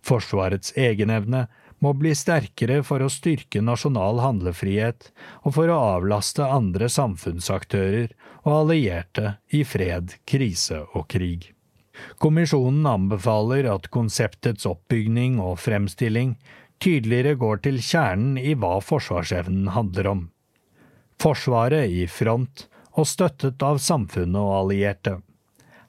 Forsvarets 0.05 0.75
egenevne 0.75 1.47
må 1.85 1.93
bli 1.97 2.15
sterkere 2.17 2.81
for 2.87 3.03
å 3.05 3.11
styrke 3.13 3.61
nasjonal 3.61 4.21
handlefrihet 4.23 5.11
og 5.43 5.57
for 5.57 5.69
å 5.69 5.81
avlaste 5.97 6.45
andre 6.45 6.89
samfunnsaktører 6.89 8.15
og 8.45 8.53
allierte 8.55 9.35
i 9.53 9.61
fred, 9.67 10.17
krise 10.25 10.81
og 10.93 11.05
krig. 11.13 11.51
Kommisjonen 12.19 12.85
anbefaler 12.89 13.69
at 13.71 13.91
konseptets 13.93 14.67
oppbygning 14.67 15.37
og 15.39 15.59
fremstilling 15.63 16.35
tydeligere 16.83 17.37
går 17.39 17.61
til 17.67 17.79
kjernen 17.79 18.39
i 18.41 18.55
hva 18.59 18.79
forsvarsevnen 18.83 19.71
handler 19.77 20.09
om. 20.11 20.23
Forsvaret 21.21 21.87
i 21.87 22.03
front 22.11 22.65
og 22.95 23.07
støttet 23.07 23.63
av 23.63 23.79
samfunnet 23.83 24.41
og 24.41 24.55
allierte. 24.63 25.19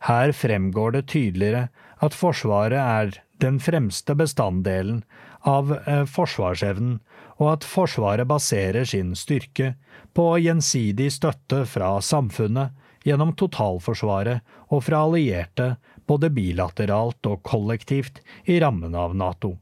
Her 0.07 0.33
fremgår 0.37 0.99
det 0.99 1.07
tydeligere 1.11 1.69
at 2.05 2.15
Forsvaret 2.15 2.79
er 2.79 3.23
den 3.43 3.59
fremste 3.63 4.15
bestanddelen 4.19 5.03
av 5.47 5.73
eh, 5.77 6.05
forsvarsevnen, 6.11 6.99
og 7.37 7.53
at 7.53 7.67
Forsvaret 7.69 8.27
baserer 8.29 8.87
sin 8.89 9.15
styrke 9.19 9.75
på 10.17 10.31
gjensidig 10.41 11.11
støtte 11.13 11.65
fra 11.69 11.97
samfunnet 12.03 12.73
gjennom 13.07 13.35
totalforsvaret 13.39 14.43
og 14.73 14.83
fra 14.87 15.05
allierte 15.07 15.75
både 16.09 16.31
bilateralt 16.35 17.29
og 17.31 17.43
kollektivt 17.47 18.23
i 18.49 18.59
rammen 18.63 18.97
av 18.97 19.15
Nato. 19.15 19.57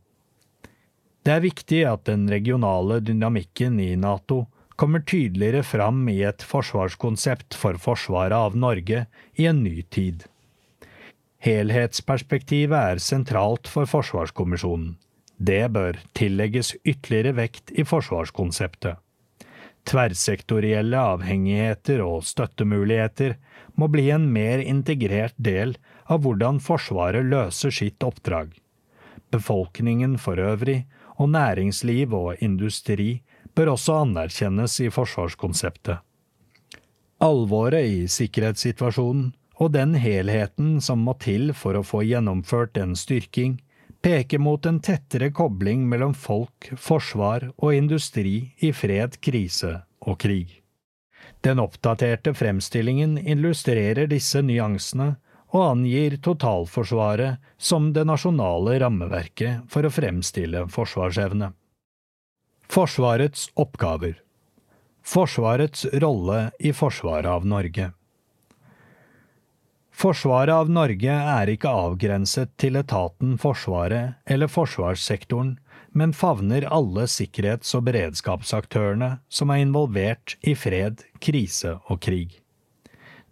Det 1.24 1.32
er 1.32 1.44
viktig 1.44 1.80
at 1.88 2.04
den 2.08 2.26
regionale 2.28 3.00
dynamikken 3.00 3.78
i 3.80 3.94
Nato 3.96 4.44
kommer 4.76 5.04
tydeligere 5.06 5.62
fram 5.64 6.02
i 6.10 6.18
et 6.26 6.42
forsvarskonsept 6.44 7.56
for 7.56 7.78
forsvaret 7.80 8.36
av 8.36 8.56
Norge 8.58 9.06
i 9.40 9.46
en 9.48 9.62
ny 9.64 9.82
tid. 9.82 10.26
Helhetsperspektivet 11.44 12.76
er 12.94 13.00
sentralt 13.04 13.68
for 13.68 13.88
Forsvarskommisjonen. 13.88 14.94
Det 15.44 15.64
bør 15.74 15.98
tillegges 16.16 16.72
ytterligere 16.84 17.34
vekt 17.36 17.72
i 17.74 17.84
forsvarskonseptet. 17.84 19.00
Tverrsektorielle 19.84 20.96
avhengigheter 20.96 22.00
og 22.00 22.24
støttemuligheter 22.24 23.34
må 23.76 23.90
bli 23.92 24.06
en 24.14 24.30
mer 24.32 24.62
integrert 24.62 25.36
del 25.36 25.74
av 26.08 26.22
hvordan 26.24 26.62
Forsvaret 26.64 27.26
løser 27.28 27.74
sitt 27.74 28.06
oppdrag. 28.06 28.54
Befolkningen 29.34 30.16
for 30.22 30.40
øvrig, 30.40 30.84
og 31.20 31.30
næringsliv 31.30 32.14
og 32.16 32.40
industri, 32.42 33.22
bør 33.54 33.74
også 33.74 34.00
anerkjennes 34.02 34.80
i 34.82 34.88
forsvarskonseptet. 34.90 36.00
Alvoret 37.22 37.86
i 37.86 38.00
sikkerhetssituasjonen 38.10 39.28
og 39.62 39.70
den 39.76 39.94
helheten 40.00 40.80
som 40.82 41.04
må 41.06 41.14
til 41.22 41.52
for 41.54 41.78
å 41.78 41.84
få 41.86 42.02
gjennomført 42.02 42.80
en 42.80 42.96
styrking, 42.98 43.60
peker 44.04 44.38
mot 44.38 44.66
en 44.66 44.80
tettere 44.80 45.30
kobling 45.32 45.88
mellom 45.88 46.12
folk, 46.14 46.68
forsvar 46.76 47.46
og 47.56 47.72
industri 47.72 48.52
i 48.60 48.72
fred, 48.76 49.16
krise 49.24 49.78
og 50.04 50.18
krig. 50.20 50.60
Den 51.40 51.62
oppdaterte 51.62 52.34
fremstillingen 52.36 53.16
illustrerer 53.18 54.10
disse 54.10 54.42
nyansene 54.44 55.14
og 55.54 55.62
angir 55.70 56.18
totalforsvaret 56.20 57.40
som 57.56 57.92
det 57.96 58.04
nasjonale 58.04 58.76
rammeverket 58.82 59.64
for 59.72 59.88
å 59.88 59.94
fremstille 59.94 60.66
forsvarsevne. 60.74 61.54
Forsvarets 62.68 63.48
oppgaver 63.56 64.20
Forsvarets 65.04 65.84
rolle 66.00 66.50
i 66.60 66.72
forsvaret 66.76 67.28
av 67.28 67.48
Norge 67.48 67.92
Forsvaret 69.94 70.50
av 70.50 70.70
Norge 70.74 71.12
er 71.14 71.50
ikke 71.52 71.70
avgrenset 71.70 72.50
til 72.58 72.74
etaten 72.80 73.36
Forsvaret 73.38 74.16
eller 74.26 74.50
forsvarssektoren, 74.50 75.52
men 75.94 76.12
favner 76.12 76.66
alle 76.66 77.06
sikkerhets- 77.06 77.70
og 77.78 77.84
beredskapsaktørene 77.86 79.20
som 79.30 79.52
er 79.54 79.62
involvert 79.62 80.34
i 80.42 80.56
fred, 80.58 81.04
krise 81.22 81.76
og 81.86 82.02
krig. 82.02 82.40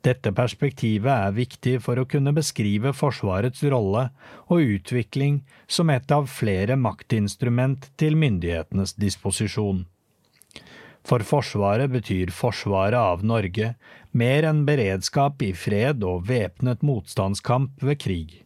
Dette 0.07 0.31
perspektivet 0.35 1.11
er 1.11 1.35
viktig 1.35 1.77
for 1.83 1.99
å 1.99 2.07
kunne 2.07 2.35
beskrive 2.35 2.95
Forsvarets 2.95 3.63
rolle 3.71 4.09
og 4.47 4.63
utvikling 4.63 5.43
som 5.67 5.91
et 5.91 6.15
av 6.15 6.31
flere 6.31 6.79
maktinstrument 6.79 7.91
til 7.99 8.19
myndighetenes 8.19 8.95
disposisjon. 9.03 9.85
For 11.03 11.25
Forsvaret 11.27 11.91
betyr 11.91 12.31
forsvaret 12.31 12.99
av 12.99 13.25
Norge 13.27 13.75
mer 14.13 14.47
enn 14.47 14.63
beredskap 14.69 15.43
i 15.43 15.51
fred 15.57 16.05
og 16.07 16.29
væpnet 16.29 16.85
motstandskamp 16.87 17.83
ved 17.83 17.99
krig. 18.05 18.43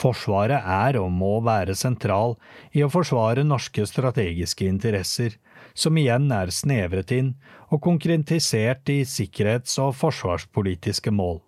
Forsvaret 0.00 0.64
er 0.64 0.96
og 1.00 1.10
må 1.12 1.34
være 1.44 1.76
sentral 1.76 2.36
i 2.72 2.84
å 2.84 2.90
forsvare 2.92 3.44
norske 3.44 3.84
strategiske 3.88 4.64
interesser, 4.68 5.36
som 5.74 5.96
igjen 6.00 6.30
er 6.32 6.52
snevret 6.52 7.12
inn 7.16 7.34
og 7.68 7.82
konkretisert 7.84 8.88
i 8.92 9.02
sikkerhets- 9.04 9.78
og 9.82 9.94
forsvarspolitiske 10.00 11.12
mål. 11.12 11.40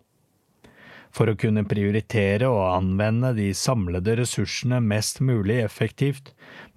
For 1.13 1.29
å 1.29 1.37
kunne 1.37 1.65
prioritere 1.69 2.49
og 2.49 2.63
anvende 2.71 3.35
de 3.37 3.51
samlede 3.57 4.15
ressursene 4.23 4.79
mest 4.81 5.21
mulig 5.21 5.59
effektivt, 5.61 6.31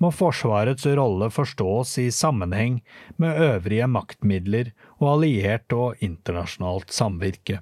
må 0.04 0.12
Forsvarets 0.12 0.88
rolle 1.00 1.30
forstås 1.32 1.96
i 2.04 2.10
sammenheng 2.12 2.82
med 3.22 3.40
øvrige 3.40 3.88
maktmidler 3.88 4.74
og 5.00 5.08
alliert 5.14 5.72
og 5.76 6.04
internasjonalt 6.04 6.92
samvirke. 6.92 7.62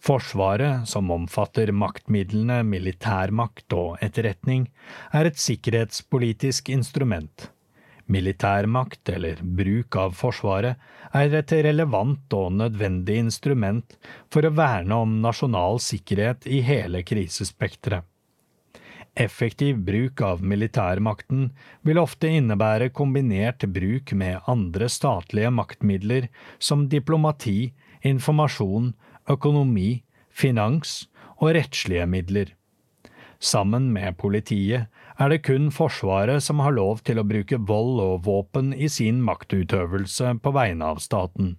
Forsvaret, 0.00 0.88
som 0.88 1.10
omfatter 1.12 1.72
maktmidlene 1.76 2.62
militærmakt 2.64 3.72
og 3.76 3.98
etterretning, 4.04 4.68
er 5.12 5.28
et 5.28 5.40
sikkerhetspolitisk 5.40 6.70
instrument. 6.72 7.50
Militærmakt, 8.10 9.08
eller 9.08 9.38
bruk 9.42 9.96
av 9.96 10.16
Forsvaret, 10.18 10.80
er 11.14 11.34
et 11.38 11.52
relevant 11.66 12.34
og 12.34 12.52
nødvendig 12.58 13.20
instrument 13.22 13.96
for 14.32 14.46
å 14.46 14.54
verne 14.54 14.98
om 15.04 15.20
nasjonal 15.22 15.78
sikkerhet 15.82 16.48
i 16.50 16.62
hele 16.66 17.04
krisespekteret. 17.06 18.06
Effektiv 19.20 19.78
bruk 19.84 20.20
av 20.22 20.42
militærmakten 20.42 21.48
vil 21.86 21.98
ofte 21.98 22.30
innebære 22.30 22.92
kombinert 22.94 23.66
bruk 23.74 24.12
med 24.14 24.38
andre 24.48 24.86
statlige 24.88 25.50
maktmidler 25.50 26.28
som 26.62 26.86
diplomati, 26.88 27.72
informasjon, 28.06 28.92
økonomi, 29.30 30.02
finans 30.30 31.04
og 31.40 31.56
rettslige 31.58 32.06
midler. 32.06 32.54
Sammen 33.40 33.90
med 33.92 34.16
politiet 34.20 34.86
er 35.20 35.32
det 35.32 35.42
kun 35.44 35.68
Forsvaret 35.74 36.42
som 36.42 36.62
har 36.64 36.72
lov 36.72 37.02
til 37.04 37.20
å 37.20 37.26
bruke 37.28 37.58
vold 37.68 38.00
og 38.00 38.22
våpen 38.24 38.72
i 38.72 38.88
sin 38.88 39.20
maktutøvelse 39.24 40.38
på 40.40 40.52
vegne 40.56 40.94
av 40.94 41.02
staten. 41.04 41.58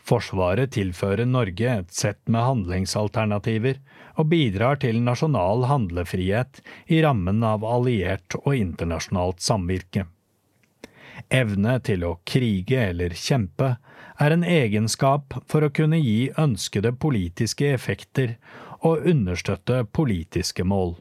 Forsvaret 0.00 0.72
tilfører 0.74 1.28
Norge 1.28 1.72
et 1.72 1.92
sett 1.94 2.20
med 2.28 2.44
handlingsalternativer 2.44 3.80
og 4.20 4.30
bidrar 4.32 4.80
til 4.80 5.00
nasjonal 5.04 5.66
handlefrihet 5.70 6.62
i 6.88 7.02
rammen 7.04 7.44
av 7.44 7.64
alliert 7.64 8.36
og 8.42 8.54
internasjonalt 8.56 9.44
samvirke. 9.44 10.06
Evne 11.28 11.76
til 11.84 12.04
å 12.08 12.16
krige 12.28 12.80
eller 12.90 13.12
kjempe 13.16 13.74
er 14.20 14.34
en 14.34 14.44
egenskap 14.44 15.36
for 15.48 15.64
å 15.64 15.72
kunne 15.72 16.00
gi 16.00 16.32
ønskede 16.40 16.92
politiske 16.96 17.68
effekter 17.76 18.34
og 18.80 19.06
understøtte 19.08 19.84
politiske 19.92 20.64
mål. 20.64 20.96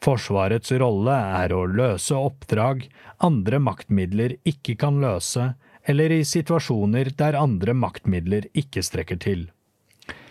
Forsvarets 0.00 0.72
rolle 0.80 1.12
er 1.12 1.52
å 1.52 1.66
løse 1.68 2.16
oppdrag 2.16 2.86
andre 3.26 3.58
maktmidler 3.60 4.38
ikke 4.48 4.78
kan 4.80 5.00
løse, 5.02 5.50
eller 5.84 6.14
i 6.14 6.22
situasjoner 6.24 7.10
der 7.18 7.36
andre 7.36 7.74
maktmidler 7.76 8.46
ikke 8.56 8.84
strekker 8.86 9.20
til. 9.20 9.42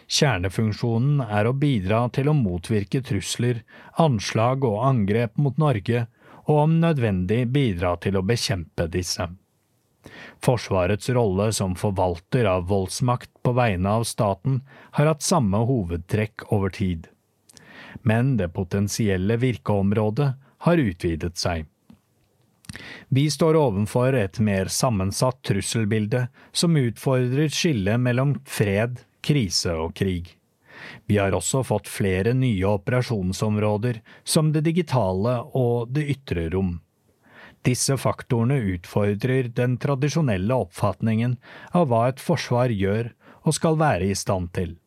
Kjernefunksjonen 0.10 1.22
er 1.22 1.46
å 1.46 1.54
bidra 1.54 2.08
til 2.16 2.32
å 2.32 2.38
motvirke 2.38 3.04
trusler, 3.06 3.62
anslag 4.02 4.66
og 4.66 4.80
angrep 4.88 5.38
mot 5.38 5.62
Norge, 5.62 6.08
og 6.50 6.64
om 6.64 6.80
nødvendig 6.82 7.44
bidra 7.54 7.94
til 8.02 8.18
å 8.18 8.26
bekjempe 8.26 8.90
disse. 8.90 9.30
Forsvarets 10.42 11.12
rolle 11.14 11.52
som 11.54 11.78
forvalter 11.78 12.50
av 12.50 12.66
voldsmakt 12.72 13.30
på 13.46 13.54
vegne 13.54 14.00
av 14.00 14.10
staten 14.10 14.64
har 14.98 15.12
hatt 15.12 15.22
samme 15.22 15.62
hovedtrekk 15.70 16.48
over 16.50 16.74
tid 16.74 17.12
men 18.02 18.38
det 18.38 18.52
potensielle 18.56 19.38
virkeområdet 19.38 20.32
har 20.66 20.78
utvidet 20.78 21.38
seg. 21.38 21.66
Vi 23.10 23.26
står 23.32 23.58
overfor 23.58 24.14
et 24.14 24.40
mer 24.40 24.70
sammensatt 24.70 25.42
trusselbilde 25.48 26.28
som 26.52 26.78
utfordrer 26.78 27.50
skillet 27.50 28.00
mellom 28.00 28.36
fred, 28.46 29.00
krise 29.26 29.74
og 29.74 29.96
krig. 29.98 30.36
Vi 31.10 31.18
har 31.18 31.34
også 31.36 31.64
fått 31.66 31.90
flere 31.92 32.34
nye 32.38 32.68
operasjonsområder, 32.70 34.00
som 34.24 34.54
det 34.54 34.62
digitale 34.68 35.40
og 35.58 35.90
det 35.96 36.06
ytre 36.14 36.48
rom. 36.54 36.78
Disse 37.66 37.98
faktorene 38.00 38.62
utfordrer 38.76 39.50
den 39.56 39.76
tradisjonelle 39.82 40.56
oppfatningen 40.64 41.36
av 41.76 41.90
hva 41.90 42.06
et 42.12 42.22
forsvar 42.24 42.72
gjør 42.72 43.12
og 43.44 43.56
skal 43.58 43.80
være 43.82 44.08
i 44.08 44.16
stand 44.16 44.54
til. 44.56 44.78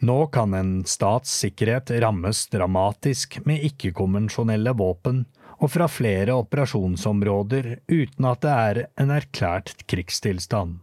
Nå 0.00 0.26
kan 0.32 0.54
en 0.54 0.84
stats 0.88 1.32
sikkerhet 1.42 1.90
rammes 2.00 2.46
dramatisk 2.48 3.36
med 3.44 3.60
ikke-konvensjonelle 3.68 4.72
våpen 4.72 5.26
og 5.60 5.74
fra 5.74 5.88
flere 5.92 6.38
operasjonsområder 6.40 7.74
uten 7.92 8.28
at 8.30 8.40
det 8.40 8.54
er 8.54 8.80
en 9.02 9.12
erklært 9.12 9.74
krigstilstand. 9.90 10.78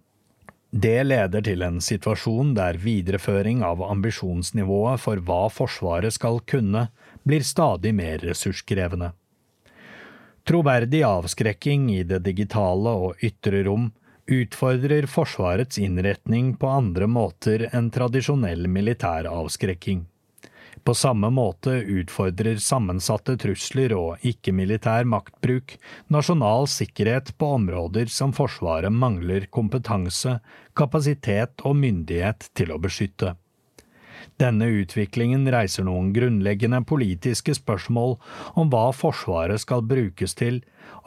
Det 0.70 1.00
leder 1.08 1.42
til 1.42 1.64
en 1.66 1.80
situasjon 1.82 2.54
der 2.54 2.78
videreføring 2.78 3.64
av 3.66 3.82
ambisjonsnivået 3.88 5.02
for 5.02 5.24
hva 5.26 5.48
Forsvaret 5.50 6.14
skal 6.14 6.38
kunne, 6.46 6.90
blir 7.26 7.42
stadig 7.42 7.96
mer 7.98 8.22
ressurskrevende. 8.22 9.16
Troverdig 10.48 11.02
avskrekking 11.08 11.90
i 11.96 12.04
det 12.08 12.22
digitale 12.28 12.94
og 13.08 13.24
ytre 13.26 13.66
rom 13.66 13.90
utfordrer 14.28 15.06
Forsvarets 15.06 15.78
innretning 15.80 16.54
på 16.58 16.68
andre 16.68 17.08
måter 17.08 17.70
enn 17.72 17.90
tradisjonell 17.92 18.68
militær 18.68 19.30
avskrekking. 19.32 20.06
På 20.84 20.94
samme 20.96 21.30
måte 21.34 21.72
utfordrer 21.72 22.60
sammensatte 22.64 23.36
trusler 23.40 23.92
og 23.98 24.28
ikke-militær 24.28 25.08
maktbruk 25.10 25.74
nasjonal 26.14 26.68
sikkerhet 26.72 27.34
på 27.38 27.50
områder 27.58 28.08
som 28.12 28.32
Forsvaret 28.36 28.94
mangler 28.94 29.50
kompetanse, 29.52 30.38
kapasitet 30.78 31.66
og 31.68 31.76
myndighet 31.82 32.48
til 32.56 32.72
å 32.72 32.80
beskytte. 32.80 33.34
Denne 34.38 34.68
utviklingen 34.70 35.48
reiser 35.50 35.88
noen 35.88 36.12
grunnleggende 36.14 36.84
politiske 36.86 37.56
spørsmål 37.58 38.18
om 38.60 38.70
hva 38.70 38.92
Forsvaret 38.94 39.64
skal 39.64 39.82
brukes 39.90 40.38
til, 40.38 40.60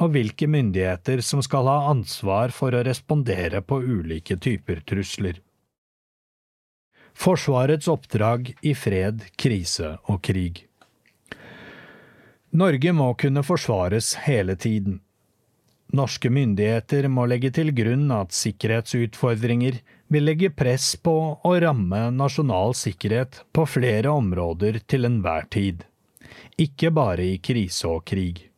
og 0.03 0.16
hvilke 0.16 0.49
myndigheter 0.51 1.22
som 1.22 1.43
skal 1.45 1.68
ha 1.70 1.76
ansvar 1.93 2.51
for 2.55 2.74
å 2.74 2.83
respondere 2.87 3.62
på 3.62 3.78
ulike 3.85 4.39
typer 4.41 4.83
trusler. 4.83 5.39
Forsvarets 7.14 7.87
oppdrag 7.91 8.55
i 8.66 8.74
fred, 8.74 9.22
krise 9.39 9.97
og 10.09 10.22
krig 10.24 10.64
Norge 12.51 12.91
må 12.91 13.12
kunne 13.14 13.45
forsvares 13.47 14.14
hele 14.24 14.57
tiden. 14.59 14.97
Norske 15.95 16.31
myndigheter 16.35 17.07
må 17.07 17.28
legge 17.31 17.53
til 17.55 17.70
grunn 17.74 18.11
at 18.14 18.35
sikkerhetsutfordringer 18.35 19.78
vil 20.11 20.27
legge 20.27 20.51
press 20.51 20.97
på 20.99 21.15
å 21.47 21.53
ramme 21.63 22.09
nasjonal 22.11 22.75
sikkerhet 22.75 23.45
på 23.55 23.67
flere 23.71 24.11
områder 24.11 24.81
til 24.91 25.07
enhver 25.07 25.47
tid, 25.55 25.85
ikke 26.59 26.91
bare 26.95 27.29
i 27.31 27.39
krise 27.39 27.87
og 27.89 28.05
krig. 28.11 28.49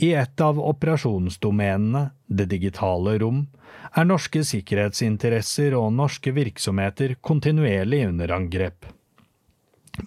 I 0.00 0.14
et 0.16 0.40
av 0.40 0.56
operasjonsdomenene, 0.56 2.08
det 2.26 2.48
digitale 2.54 3.18
rom, 3.20 3.44
er 3.92 4.08
norske 4.08 4.42
sikkerhetsinteresser 4.48 5.76
og 5.76 5.92
norske 5.94 6.32
virksomheter 6.36 7.18
kontinuerlig 7.20 8.06
under 8.08 8.32
angrep. 8.38 8.88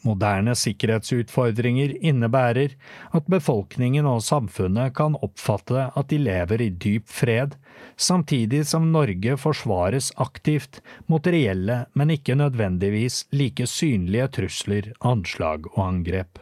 Moderne 0.06 0.54
sikkerhetsutfordringer 0.58 1.96
innebærer 2.06 2.76
at 3.16 3.30
befolkningen 3.32 4.06
og 4.10 4.22
samfunnet 4.26 4.94
kan 4.98 5.18
oppfatte 5.26 5.90
at 5.90 6.10
de 6.12 6.20
lever 6.22 6.66
i 6.66 6.70
dyp 6.70 7.10
fred, 7.10 7.56
samtidig 8.00 8.64
som 8.68 8.92
Norge 8.94 9.36
forsvares 9.38 10.12
aktivt 10.16 10.82
mot 11.12 11.28
reelle, 11.28 11.84
men 11.94 12.14
ikke 12.16 12.38
nødvendigvis 12.40 13.26
like 13.36 13.68
synlige 13.68 14.30
trusler, 14.40 14.94
anslag 15.06 15.68
og 15.76 15.82
angrep. 15.88 16.40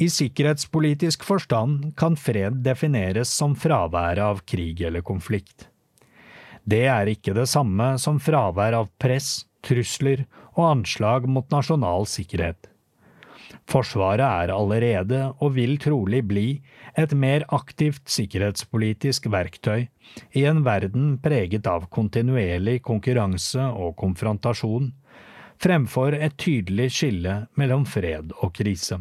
I 0.00 0.08
sikkerhetspolitisk 0.08 1.26
forstand 1.28 1.92
kan 2.00 2.16
fred 2.16 2.62
defineres 2.64 3.32
som 3.36 3.54
fraværet 3.54 4.24
av 4.24 4.40
krig 4.48 4.80
eller 4.88 5.04
konflikt. 5.04 5.68
Det 6.64 6.86
er 6.88 7.10
ikke 7.12 7.34
det 7.36 7.46
samme 7.50 7.92
som 8.00 8.20
fravær 8.20 8.78
av 8.78 8.88
press, 9.00 9.44
trusler 9.64 10.24
og 10.56 10.64
anslag 10.70 11.28
mot 11.28 11.48
nasjonal 11.52 12.08
sikkerhet. 12.08 12.70
Forsvaret 13.70 14.24
er 14.24 14.52
allerede, 14.54 15.20
og 15.38 15.54
vil 15.58 15.76
trolig 15.82 16.22
bli, 16.26 16.48
et 17.00 17.12
mer 17.16 17.44
aktivt 17.54 18.08
sikkerhetspolitisk 18.10 19.28
verktøy 19.32 19.86
i 20.36 20.44
en 20.48 20.62
verden 20.66 21.14
preget 21.22 21.68
av 21.70 21.88
kontinuerlig 21.92 22.80
konkurranse 22.86 23.68
og 23.70 23.96
konfrontasjon, 24.00 24.90
fremfor 25.60 26.16
et 26.16 26.36
tydelig 26.40 26.90
skille 26.96 27.36
mellom 27.60 27.86
fred 27.88 28.34
og 28.40 28.54
krise. 28.56 29.00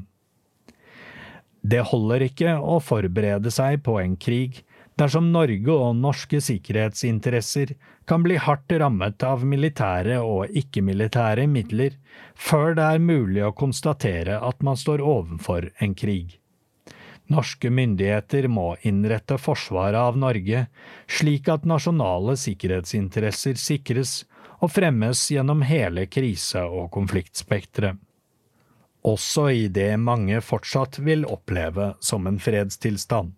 Det 1.62 1.82
holder 1.92 2.24
ikke 2.30 2.56
å 2.56 2.80
forberede 2.84 3.52
seg 3.52 3.82
på 3.84 3.98
en 4.00 4.16
krig 4.16 4.62
dersom 5.00 5.30
Norge 5.32 5.72
og 5.72 5.96
norske 5.96 6.42
sikkerhetsinteresser 6.44 7.76
kan 8.10 8.24
bli 8.26 8.40
hardt 8.42 8.72
rammet 8.82 9.24
av 9.24 9.46
militære 9.48 10.20
og 10.24 10.56
ikke-militære 10.62 11.48
midler 11.52 11.96
før 12.36 12.76
det 12.80 12.88
er 12.96 13.04
mulig 13.04 13.46
å 13.48 13.56
konstatere 13.56 14.40
at 14.44 14.64
man 14.66 14.80
står 14.80 15.04
overfor 15.04 15.70
en 15.80 15.96
krig. 15.96 16.39
Norske 17.30 17.70
myndigheter 17.70 18.48
må 18.50 18.74
innrette 18.82 19.38
forsvaret 19.38 20.00
av 20.02 20.18
Norge 20.18 20.66
slik 21.06 21.50
at 21.54 21.68
nasjonale 21.70 22.34
sikkerhetsinteresser 22.42 23.60
sikres 23.62 24.24
og 24.60 24.74
fremmes 24.74 25.22
gjennom 25.32 25.62
hele 25.70 26.08
krise- 26.10 26.66
og 26.66 26.90
konfliktspekteret. 26.96 28.00
Også 29.06 29.46
i 29.56 29.68
det 29.72 29.94
mange 30.02 30.42
fortsatt 30.44 31.00
vil 31.06 31.24
oppleve 31.30 31.94
som 32.04 32.28
en 32.28 32.42
fredstilstand. 32.42 33.32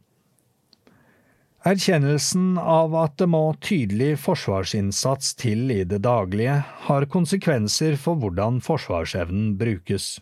Erkjennelsen 1.61 2.55
av 2.57 2.95
at 2.97 3.19
det 3.21 3.27
må 3.29 3.43
tydelig 3.61 4.15
forsvarsinnsats 4.23 5.35
til 5.37 5.69
i 5.69 5.83
det 5.85 5.99
daglige, 6.07 6.55
har 6.87 7.05
konsekvenser 7.05 7.99
for 8.01 8.17
hvordan 8.17 8.57
forsvarsevnen 8.65 9.53
brukes. 9.59 10.15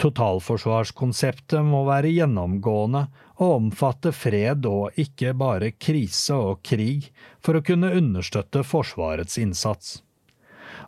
Totalforsvarskonseptet 0.00 1.60
må 1.66 1.82
være 1.84 2.12
gjennomgående 2.14 3.02
og 3.40 3.56
omfatte 3.58 4.12
fred 4.16 4.64
og 4.68 4.96
ikke 5.00 5.34
bare 5.36 5.72
krise 5.76 6.36
og 6.36 6.62
krig 6.64 7.10
for 7.44 7.58
å 7.58 7.64
kunne 7.64 7.92
understøtte 7.98 8.62
Forsvarets 8.64 9.36
innsats. 9.42 9.98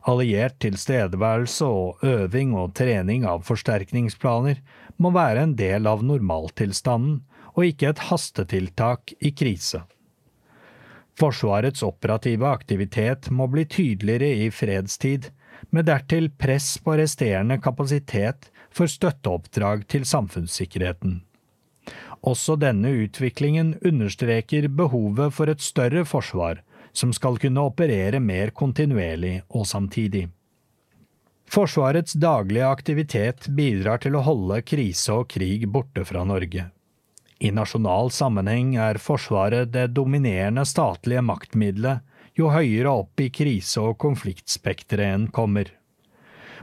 Alliert 0.08 0.56
tilstedeværelse 0.64 1.68
og 1.68 2.02
øving 2.06 2.54
og 2.58 2.72
trening 2.78 3.26
av 3.28 3.44
forsterkningsplaner 3.46 4.62
må 4.96 5.12
være 5.14 5.44
en 5.46 5.54
del 5.58 5.86
av 5.90 6.02
normaltilstanden 6.06 7.20
og 7.52 7.68
ikke 7.68 7.92
et 7.92 8.06
hastetiltak 8.08 9.12
i 9.20 9.34
krise. 9.36 9.82
Forsvarets 11.20 11.84
operative 11.84 12.48
aktivitet 12.48 13.28
må 13.30 13.46
bli 13.52 13.66
tydeligere 13.68 14.46
i 14.46 14.50
fredstid, 14.50 15.28
med 15.70 15.86
dertil 15.86 16.30
press 16.40 16.74
på 16.82 16.96
resterende 16.98 17.58
kapasitet 17.62 18.48
for 18.72 18.90
støtteoppdrag 18.90 19.86
til 19.92 20.06
samfunnssikkerheten. 20.08 21.20
Også 22.22 22.54
denne 22.60 22.92
utviklingen 23.04 23.74
understreker 23.82 24.68
behovet 24.68 25.34
for 25.34 25.50
et 25.50 25.62
større 25.64 26.04
forsvar, 26.06 26.60
som 26.92 27.12
skal 27.16 27.38
kunne 27.42 27.64
operere 27.70 28.20
mer 28.20 28.52
kontinuerlig 28.54 29.40
og 29.50 29.66
samtidig. 29.66 30.28
Forsvarets 31.52 32.14
daglige 32.16 32.68
aktivitet 32.68 33.48
bidrar 33.56 34.00
til 34.00 34.14
å 34.16 34.22
holde 34.24 34.62
krise 34.64 35.18
og 35.18 35.28
krig 35.34 35.66
borte 35.68 36.04
fra 36.08 36.22
Norge. 36.24 36.70
I 37.42 37.50
nasjonal 37.50 38.12
sammenheng 38.14 38.76
er 38.78 39.00
Forsvaret 39.02 39.72
det 39.74 39.88
dominerende 39.96 40.64
statlige 40.68 41.24
maktmiddelet 41.26 42.06
jo 42.38 42.48
høyere 42.54 42.92
opp 43.02 43.20
i 43.20 43.28
krise- 43.34 43.82
og 43.82 43.98
konfliktspekteret 44.00 45.16
en 45.16 45.26
kommer. 45.34 45.68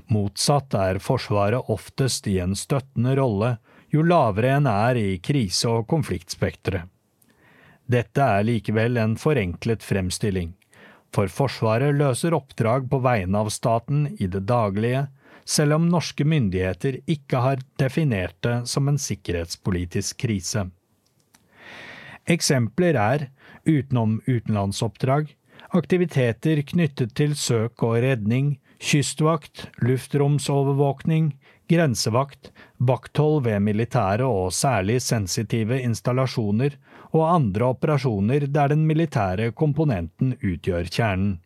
Motsatt 0.08 0.74
er 0.74 1.02
Forsvaret 1.04 1.70
oftest 1.70 2.28
i 2.28 2.38
en 2.40 2.56
støttende 2.56 3.16
rolle 3.20 3.58
jo 3.94 4.04
lavere 4.06 4.56
en 4.58 4.68
er 4.70 4.98
i 4.98 5.20
krise- 5.20 5.70
og 5.70 5.88
konfliktspekteret. 5.90 6.88
Dette 7.90 8.22
er 8.22 8.46
likevel 8.46 9.00
en 9.02 9.16
forenklet 9.18 9.82
fremstilling, 9.84 10.54
for 11.10 11.32
Forsvaret 11.34 11.96
løser 11.98 12.36
oppdrag 12.38 12.86
på 12.90 13.00
vegne 13.02 13.42
av 13.42 13.50
staten 13.50 14.06
i 14.20 14.28
det 14.30 14.44
daglige, 14.46 15.08
selv 15.50 15.80
om 15.80 15.88
norske 15.90 16.26
myndigheter 16.26 17.00
ikke 17.10 17.42
har 17.42 17.64
definert 17.82 18.38
det 18.46 18.68
som 18.70 18.88
en 18.92 19.00
sikkerhetspolitisk 19.02 20.20
krise. 20.22 20.68
Eksempler 22.30 23.00
er, 23.02 23.28
utenom 23.66 24.20
utenlandsoppdrag, 24.28 25.34
aktiviteter 25.74 26.62
knyttet 26.62 27.16
til 27.18 27.34
søk 27.34 27.82
og 27.82 27.98
redning, 28.06 28.60
kystvakt, 28.80 29.68
luftromsovervåkning, 29.84 31.34
grensevakt, 31.70 32.52
vakthold 32.78 33.44
ved 33.46 33.62
militære 33.62 34.26
og 34.26 34.54
særlig 34.56 35.02
sensitive 35.04 35.82
installasjoner 35.84 36.78
og 37.12 37.28
andre 37.28 37.70
operasjoner 37.76 38.48
der 38.48 38.74
den 38.74 38.88
militære 38.90 39.52
komponenten 39.52 40.34
utgjør 40.40 40.90
kjernen. 40.90 41.38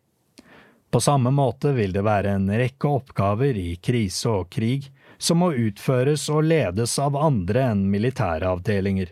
På 0.94 1.00
samme 1.02 1.32
måte 1.34 1.72
vil 1.74 1.92
det 1.92 2.04
være 2.06 2.36
en 2.38 2.46
rekke 2.54 2.86
oppgaver 2.86 3.56
i 3.58 3.74
krise 3.82 4.30
og 4.30 4.50
krig 4.54 4.86
som 5.18 5.40
må 5.42 5.50
utføres 5.58 6.28
og 6.30 6.46
ledes 6.46 6.94
av 7.02 7.16
andre 7.18 7.64
enn 7.72 7.88
militære 7.90 8.46
avdelinger. 8.46 9.10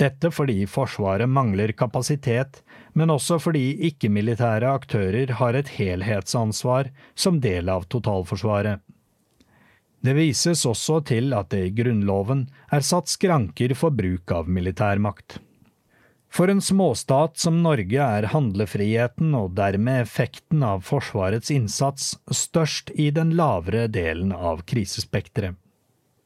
Dette 0.00 0.30
fordi 0.32 0.66
Forsvaret 0.68 1.28
mangler 1.28 1.72
kapasitet, 1.76 2.60
men 2.92 3.12
også 3.14 3.38
fordi 3.42 3.74
ikke-militære 3.90 4.70
aktører 4.70 5.34
har 5.40 5.58
et 5.58 5.74
helhetsansvar 5.76 6.90
som 7.14 7.40
del 7.44 7.68
av 7.72 7.86
totalforsvaret. 7.92 8.80
Det 10.00 10.16
vises 10.16 10.64
også 10.64 11.02
til 11.10 11.34
at 11.36 11.50
det 11.52 11.60
i 11.66 11.72
Grunnloven 11.76 12.46
er 12.72 12.84
satt 12.84 13.10
skranker 13.12 13.74
for 13.76 13.92
bruk 13.92 14.32
av 14.32 14.48
militærmakt. 14.48 15.38
For 16.30 16.48
en 16.48 16.62
småstat 16.62 17.40
som 17.42 17.58
Norge 17.64 18.00
er 18.00 18.28
handlefriheten 18.32 19.34
og 19.34 19.56
dermed 19.58 20.04
effekten 20.06 20.62
av 20.62 20.84
Forsvarets 20.86 21.50
innsats 21.50 22.14
størst 22.30 22.92
i 22.94 23.10
den 23.10 23.34
lavere 23.36 23.88
delen 23.90 24.30
av 24.32 24.62
krisespekteret. 24.70 25.58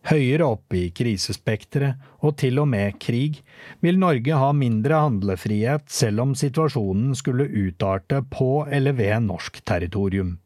Høyere 0.04 0.44
opp 0.44 0.74
i 0.76 0.90
krisespekteret, 0.92 1.96
og 2.20 2.36
til 2.40 2.60
og 2.60 2.68
med 2.68 2.98
krig, 3.00 3.38
vil 3.80 3.96
Norge 4.00 4.36
ha 4.36 4.50
mindre 4.52 4.98
handlefrihet 5.00 5.88
selv 5.88 6.20
om 6.26 6.34
situasjonen 6.36 7.14
skulle 7.16 7.48
utarte 7.48 8.20
på 8.28 8.66
eller 8.68 8.92
ved 8.98 9.24
norsk 9.30 9.62
territorium. 9.64 10.36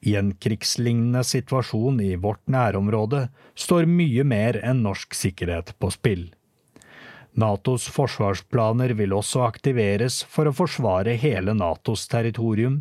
I 0.00 0.16
en 0.16 0.32
krigslignende 0.40 1.22
situasjon 1.28 2.00
i 2.00 2.14
vårt 2.16 2.42
nærområde 2.48 3.26
står 3.54 3.84
mye 3.90 4.24
mer 4.24 4.58
enn 4.64 4.82
norsk 4.86 5.14
sikkerhet 5.14 5.74
på 5.76 5.92
spill. 5.92 6.26
Natos 7.36 7.90
forsvarsplaner 7.92 8.94
vil 8.96 9.12
også 9.12 9.44
aktiveres 9.44 10.22
for 10.24 10.48
å 10.48 10.56
forsvare 10.56 11.18
hele 11.20 11.52
Natos 11.52 12.06
territorium. 12.08 12.80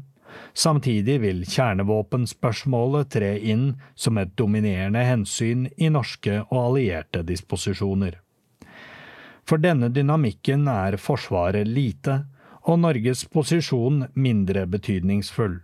Samtidig 0.53 1.19
vil 1.23 1.41
kjernevåpenspørsmålet 1.45 3.09
tre 3.17 3.31
inn 3.39 3.73
som 3.95 4.17
et 4.21 4.35
dominerende 4.39 5.03
hensyn 5.03 5.67
i 5.77 5.89
norske 5.91 6.41
og 6.45 6.59
allierte 6.61 7.25
disposisjoner. 7.27 8.21
For 9.45 9.61
denne 9.61 9.91
dynamikken 9.93 10.65
er 10.71 10.97
Forsvaret 10.97 11.67
lite, 11.69 12.23
og 12.65 12.79
Norges 12.81 13.25
posisjon 13.29 14.07
mindre 14.17 14.65
betydningsfull. 14.65 15.59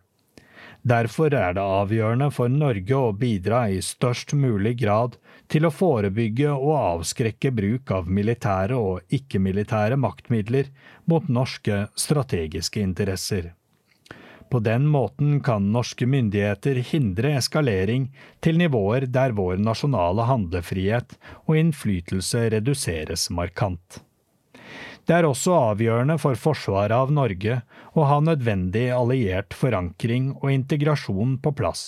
Derfor 0.81 1.33
er 1.37 1.53
det 1.53 1.61
avgjørende 1.61 2.31
for 2.33 2.49
Norge 2.49 2.97
å 2.97 3.13
bidra 3.13 3.67
i 3.69 3.81
størst 3.85 4.33
mulig 4.33 4.79
grad 4.81 5.17
til 5.51 5.67
å 5.67 5.73
forebygge 5.73 6.49
og 6.55 6.73
avskrekke 6.77 7.51
bruk 7.53 7.91
av 7.93 8.09
militære 8.09 8.77
og 8.77 9.13
ikke-militære 9.13 9.97
maktmidler 10.01 10.71
mot 11.05 11.29
norske 11.29 11.83
strategiske 11.93 12.81
interesser. 12.81 13.51
På 14.51 14.59
den 14.59 14.87
måten 14.91 15.39
kan 15.39 15.69
norske 15.71 16.05
myndigheter 16.05 16.81
hindre 16.83 17.37
eskalering 17.39 18.09
til 18.43 18.57
nivåer 18.59 19.05
der 19.07 19.31
vår 19.37 19.61
nasjonale 19.63 20.25
handlefrihet 20.27 21.15
og 21.45 21.55
innflytelse 21.55 22.49
reduseres 22.51 23.29
markant. 23.31 24.01
Det 25.07 25.15
er 25.17 25.25
også 25.27 25.55
avgjørende 25.71 26.17
for 26.21 26.35
forsvaret 26.37 26.93
av 26.93 27.13
Norge 27.15 27.61
å 27.95 28.05
ha 28.09 28.19
nødvendig 28.23 28.89
alliert 28.93 29.55
forankring 29.57 30.33
og 30.41 30.51
integrasjon 30.51 31.39
på 31.41 31.55
plass. 31.55 31.85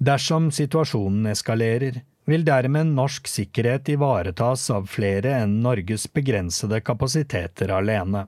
Dersom 0.00 0.48
situasjonen 0.52 1.28
eskalerer, 1.30 2.00
vil 2.24 2.44
dermed 2.48 2.94
norsk 2.96 3.28
sikkerhet 3.28 3.90
ivaretas 3.92 4.70
av 4.72 4.88
flere 4.88 5.36
enn 5.42 5.58
Norges 5.62 6.08
begrensede 6.08 6.80
kapasiteter 6.80 7.72
alene. 7.76 8.24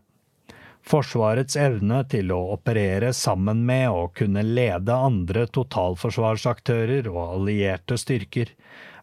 Forsvarets 0.86 1.56
evne 1.58 2.04
til 2.06 2.30
å 2.30 2.38
operere 2.54 3.08
sammen 3.16 3.64
med 3.66 3.88
og 3.90 4.12
kunne 4.20 4.44
lede 4.46 4.94
andre 4.94 5.48
totalforsvarsaktører 5.50 7.08
og 7.10 7.22
allierte 7.24 7.98
styrker 7.98 8.52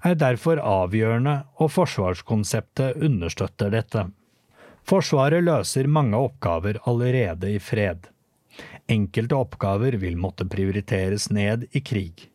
er 0.08 0.16
derfor 0.20 0.62
avgjørende, 0.64 1.36
og 1.60 1.72
forsvarskonseptet 1.76 3.04
understøtter 3.04 3.72
dette. 3.76 4.06
Forsvaret 4.88 5.44
løser 5.44 5.92
mange 5.92 6.20
oppgaver 6.20 6.80
allerede 6.88 7.52
i 7.52 7.60
fred. 7.60 8.08
Enkelte 8.92 9.36
oppgaver 9.40 10.00
vil 10.00 10.16
måtte 10.20 10.48
prioriteres 10.48 11.30
ned 11.36 11.68
i 11.72 11.84
krig. 11.84 12.30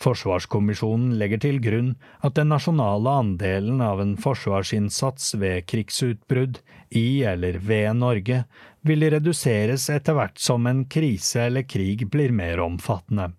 Forsvarskommisjonen 0.00 1.18
legger 1.20 1.42
til 1.42 1.58
grunn 1.60 1.90
at 2.24 2.38
den 2.38 2.48
nasjonale 2.54 3.18
andelen 3.20 3.82
av 3.84 4.00
en 4.00 4.14
forsvarsinnsats 4.16 5.34
ved 5.42 5.66
krigsutbrudd 5.68 6.62
i 6.96 7.22
eller 7.28 7.58
ved 7.60 7.98
Norge 7.98 8.44
vil 8.86 9.04
reduseres 9.12 9.88
etter 9.92 10.16
hvert 10.16 10.40
som 10.40 10.66
en 10.70 10.84
krise 10.90 11.46
eller 11.48 11.66
krig 11.68 12.06
blir 12.10 12.32
mer 12.32 12.62
omfattende. 12.64 13.30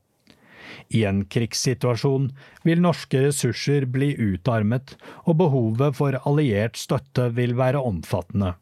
I 0.91 1.03
en 1.07 1.25
krigssituasjon 1.25 2.29
vil 2.63 2.81
norske 2.83 3.21
ressurser 3.25 3.87
bli 3.91 4.13
utarmet, 4.15 4.95
og 5.27 5.39
behovet 5.43 5.97
for 5.97 6.17
alliert 6.27 6.79
støtte 6.79 7.29
vil 7.35 7.55
være 7.59 7.81
omfattende. 7.83 8.55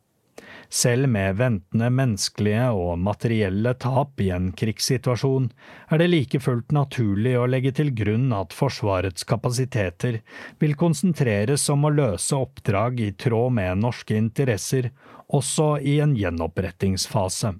Selv 0.69 1.09
med 1.09 1.39
ventende 1.39 1.87
menneskelige 1.89 2.67
og 2.77 2.99
materielle 3.01 3.71
tap 3.81 4.21
i 4.21 4.27
en 4.35 4.51
krigssituasjon, 4.53 5.47
er 5.89 6.01
det 6.01 6.09
like 6.11 6.41
fullt 6.45 6.75
naturlig 6.77 7.33
å 7.39 7.47
legge 7.49 7.71
til 7.79 7.89
grunn 7.97 8.29
at 8.37 8.53
Forsvarets 8.53 9.25
kapasiteter 9.29 10.19
vil 10.61 10.77
konsentreres 10.77 11.65
om 11.73 11.89
å 11.89 11.93
løse 11.95 12.37
oppdrag 12.37 13.01
i 13.01 13.09
tråd 13.17 13.57
med 13.57 13.81
norske 13.81 14.13
interesser, 14.13 14.91
også 15.29 15.77
i 15.81 15.99
en 16.03 16.15
gjenopprettingsfase. 16.17 17.53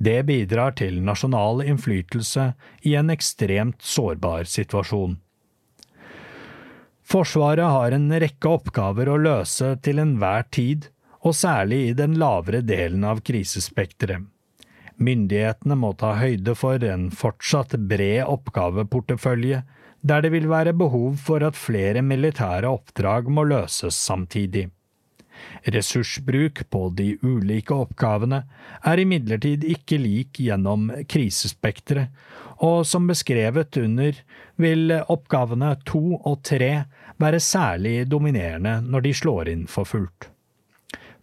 Det 0.00 0.22
bidrar 0.24 0.72
til 0.80 1.02
nasjonal 1.04 1.60
innflytelse 1.66 2.52
i 2.88 2.94
en 2.96 3.12
ekstremt 3.12 3.82
sårbar 3.84 4.48
situasjon. 4.48 5.18
Forsvaret 7.10 7.66
har 7.74 7.92
en 7.92 8.08
rekke 8.22 8.48
oppgaver 8.48 9.10
å 9.10 9.18
løse 9.20 9.74
til 9.84 10.00
enhver 10.00 10.46
tid, 10.54 10.88
og 11.20 11.34
særlig 11.36 11.80
i 11.88 11.96
den 11.98 12.14
lavere 12.16 12.62
delen 12.64 13.04
av 13.04 13.20
krisespekteret. 13.26 14.24
Myndighetene 15.00 15.76
må 15.80 15.92
ta 16.00 16.14
høyde 16.20 16.54
for 16.56 16.80
en 16.84 17.08
fortsatt 17.12 17.74
bred 17.90 18.24
oppgaveportefølje, 18.28 19.62
der 20.00 20.24
det 20.24 20.32
vil 20.32 20.48
være 20.48 20.76
behov 20.76 21.16
for 21.20 21.44
at 21.44 21.58
flere 21.60 22.00
militære 22.04 22.68
oppdrag 22.68 23.28
må 23.32 23.44
løses 23.48 23.96
samtidig. 23.96 24.68
Ressursbruk 25.64 26.62
på 26.70 26.82
de 26.96 27.12
ulike 27.22 27.74
oppgavene 27.76 28.42
er 28.86 29.02
imidlertid 29.02 29.66
ikke 29.68 30.00
lik 30.00 30.40
gjennom 30.40 30.88
krisespekteret, 31.10 32.08
og 32.60 32.84
som 32.88 33.06
beskrevet 33.08 33.76
under 33.80 34.18
vil 34.60 34.92
oppgavene 35.00 35.74
to 35.88 36.18
og 36.18 36.42
tre 36.44 36.72
være 37.20 37.40
særlig 37.40 38.04
dominerende 38.08 38.80
når 38.84 39.06
de 39.06 39.14
slår 39.16 39.52
inn 39.52 39.64
for 39.70 39.88
fullt. 39.88 40.28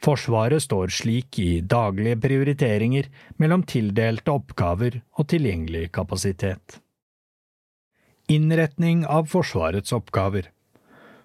Forsvaret 0.04 0.62
står 0.62 0.92
slik 0.94 1.40
i 1.42 1.62
daglige 1.62 2.20
prioriteringer 2.22 3.08
mellom 3.42 3.64
tildelte 3.66 4.34
oppgaver 4.34 5.00
og 5.18 5.30
tilgjengelig 5.32 5.90
kapasitet. 5.98 6.78
Innretning 8.30 9.06
av 9.08 9.30
Forsvarets 9.32 9.94
oppgaver 9.96 10.52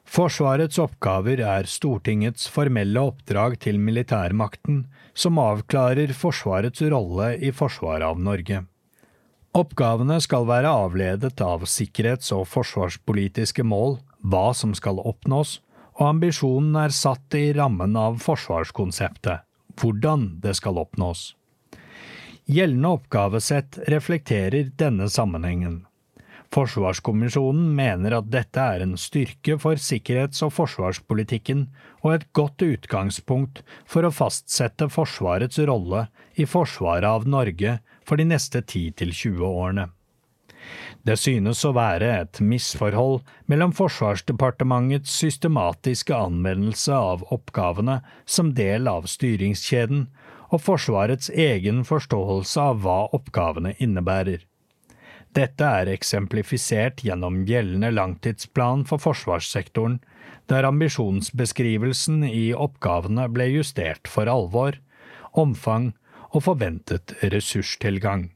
Forsvarets 0.09 0.79
oppgaver 0.83 1.41
er 1.41 1.69
Stortingets 1.71 2.49
formelle 2.53 3.01
oppdrag 3.01 3.59
til 3.63 3.79
militærmakten, 3.81 4.85
som 5.15 5.39
avklarer 5.41 6.13
Forsvarets 6.17 6.83
rolle 6.93 7.33
i 7.39 7.53
forsvaret 7.55 8.05
av 8.07 8.21
Norge. 8.21 8.65
Oppgavene 9.53 10.17
skal 10.25 10.47
være 10.49 10.71
avledet 10.73 11.41
av 11.45 11.67
sikkerhets- 11.69 12.33
og 12.33 12.47
forsvarspolitiske 12.49 13.65
mål, 13.65 13.99
hva 14.25 14.53
som 14.57 14.73
skal 14.75 15.01
oppnås, 15.01 15.61
og 16.01 16.07
ambisjonen 16.09 16.77
er 16.81 16.95
satt 16.97 17.37
i 17.37 17.53
rammen 17.53 17.97
av 18.01 18.17
forsvarskonseptet, 18.25 19.45
hvordan 19.77 20.41
det 20.41 20.57
skal 20.57 20.81
oppnås. 20.81 21.35
Gjeldende 22.49 22.97
oppgavesett 22.97 23.79
reflekterer 23.93 24.73
denne 24.77 25.09
sammenhengen. 25.13 25.83
Forsvarskommisjonen 26.53 27.71
mener 27.79 28.19
at 28.19 28.29
dette 28.29 28.61
er 28.61 28.83
en 28.85 28.93
styrke 29.01 29.57
for 29.63 29.81
sikkerhets- 29.81 30.43
og 30.45 30.53
forsvarspolitikken 30.53 31.63
og 32.03 32.11
et 32.13 32.27
godt 32.37 32.65
utgangspunkt 32.67 33.63
for 33.89 34.05
å 34.05 34.13
fastsette 34.13 34.91
Forsvarets 34.93 35.63
rolle 35.71 36.07
i 36.37 36.45
forsvaret 36.45 37.09
av 37.09 37.25
Norge 37.25 37.79
for 38.05 38.21
de 38.21 38.29
neste 38.29 38.61
10–20 38.61 39.41
årene. 39.49 39.89
Det 41.03 41.17
synes 41.19 41.65
å 41.65 41.73
være 41.75 42.13
et 42.21 42.43
misforhold 42.45 43.25
mellom 43.51 43.73
Forsvarsdepartementets 43.75 45.17
systematiske 45.25 46.15
anvendelse 46.15 46.95
av 46.95 47.25
oppgavene 47.35 48.03
som 48.27 48.53
del 48.61 48.93
av 48.93 49.09
styringskjeden, 49.11 50.07
og 50.53 50.61
Forsvarets 50.61 51.33
egen 51.33 51.81
forståelse 51.89 52.61
av 52.61 52.85
hva 52.85 53.01
oppgavene 53.17 53.73
innebærer. 53.81 54.45
Dette 55.33 55.65
er 55.65 55.89
eksemplifisert 55.93 57.01
gjennom 57.07 57.43
gjeldende 57.49 57.93
langtidsplan 57.95 58.85
for 58.89 59.01
forsvarssektoren, 59.01 60.01
der 60.51 60.69
ambisjonsbeskrivelsen 60.69 62.21
i 62.29 62.51
oppgavene 62.53 63.29
ble 63.33 63.49
justert 63.55 64.11
for 64.11 64.29
alvor, 64.29 64.77
omfang 65.33 65.93
og 66.33 66.45
forventet 66.49 67.17
ressurstilgang, 67.33 68.29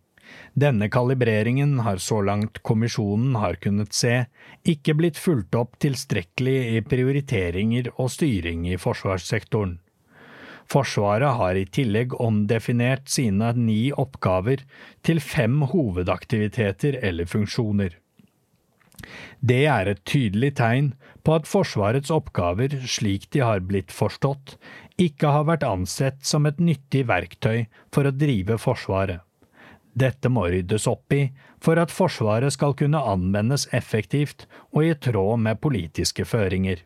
Denne 0.57 0.89
kalibreringen 0.89 1.81
har 1.85 2.01
så 2.03 2.21
langt 2.25 2.63
kommisjonen 2.67 3.37
har 3.41 3.59
kunnet 3.63 3.95
se, 3.95 4.25
ikke 4.65 4.97
blitt 4.99 5.21
fulgt 5.21 5.55
opp 5.59 5.77
tilstrekkelig 5.83 6.57
i 6.77 6.83
prioriteringer 6.83 7.93
og 7.97 8.11
styring 8.15 8.67
i 8.71 8.79
forsvarssektoren. 8.81 9.77
Forsvaret 10.67 11.39
har 11.39 11.59
i 11.59 11.67
tillegg 11.71 12.17
omdefinert 12.21 13.07
sine 13.11 13.53
ni 13.59 13.93
oppgaver 13.93 14.65
til 15.07 15.23
fem 15.23 15.63
hovedaktiviteter 15.71 16.99
eller 17.07 17.29
funksjoner. 17.31 17.95
Det 19.41 19.63
er 19.71 19.91
et 19.91 20.03
tydelig 20.09 20.55
tegn 20.59 20.91
på 21.23 21.37
at 21.37 21.47
Forsvarets 21.47 22.11
oppgaver, 22.11 22.73
slik 22.89 23.29
de 23.35 23.45
har 23.45 23.63
blitt 23.69 23.93
forstått, 23.95 24.57
ikke 24.99 25.31
har 25.35 25.47
vært 25.47 25.67
ansett 25.67 26.25
som 26.25 26.49
et 26.49 26.59
nyttig 26.59 27.05
verktøy 27.11 27.67
for 27.95 28.09
å 28.09 28.15
drive 28.15 28.59
Forsvaret. 28.59 29.23
Dette 29.97 30.29
må 30.29 30.49
ryddes 30.53 30.87
opp 30.91 31.13
i 31.17 31.23
for 31.63 31.81
at 31.81 31.93
Forsvaret 31.95 32.53
skal 32.53 32.75
kunne 32.77 33.01
anvendes 33.01 33.65
effektivt 33.77 34.45
og 34.75 34.85
i 34.85 34.93
tråd 35.07 35.41
med 35.47 35.61
politiske 35.63 36.27
føringer. 36.29 36.83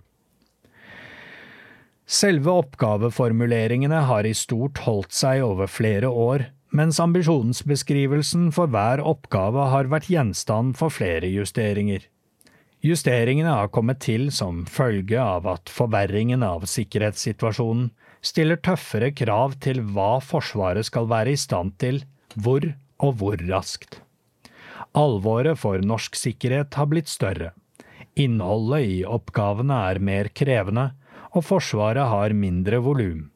Selve 2.11 2.51
oppgaveformuleringene 2.59 4.01
har 4.09 4.27
i 4.27 4.32
stort 4.35 4.81
holdt 4.82 5.15
seg 5.15 5.45
over 5.47 5.70
flere 5.70 6.09
år, 6.11 6.49
mens 6.74 6.99
ambisjonsbeskrivelsen 6.99 8.49
for 8.55 8.66
hver 8.73 8.99
oppgave 9.07 9.69
har 9.70 9.87
vært 9.93 10.09
gjenstand 10.11 10.74
for 10.81 10.91
flere 10.91 11.31
justeringer. 11.31 12.03
Justeringene 12.82 13.55
har 13.55 13.70
kommet 13.70 14.03
til 14.03 14.27
som 14.35 14.65
følge 14.66 15.23
av 15.23 15.47
at 15.53 15.70
forverringen 15.70 16.43
av 16.43 16.66
sikkerhetssituasjonen 16.66 17.93
stiller 18.27 18.59
tøffere 18.59 19.12
krav 19.15 19.55
til 19.62 19.78
hva 19.95 20.16
Forsvaret 20.24 20.91
skal 20.91 21.07
være 21.12 21.37
i 21.37 21.39
stand 21.39 21.77
til, 21.78 22.03
hvor 22.35 22.73
og 22.99 23.20
hvor 23.23 23.39
raskt. 23.53 24.01
Alvoret 24.99 25.62
for 25.62 25.78
norsk 25.78 26.19
sikkerhet 26.19 26.74
har 26.74 26.91
blitt 26.91 27.12
større. 27.12 27.53
Innholdet 28.19 28.97
i 28.97 29.03
oppgavene 29.07 29.78
er 29.93 30.03
mer 30.03 30.35
krevende, 30.35 30.91
og 31.35 31.47
Forsvaret 31.47 32.11
har 32.11 32.35
mindre 32.36 32.81
volum. 32.85 33.28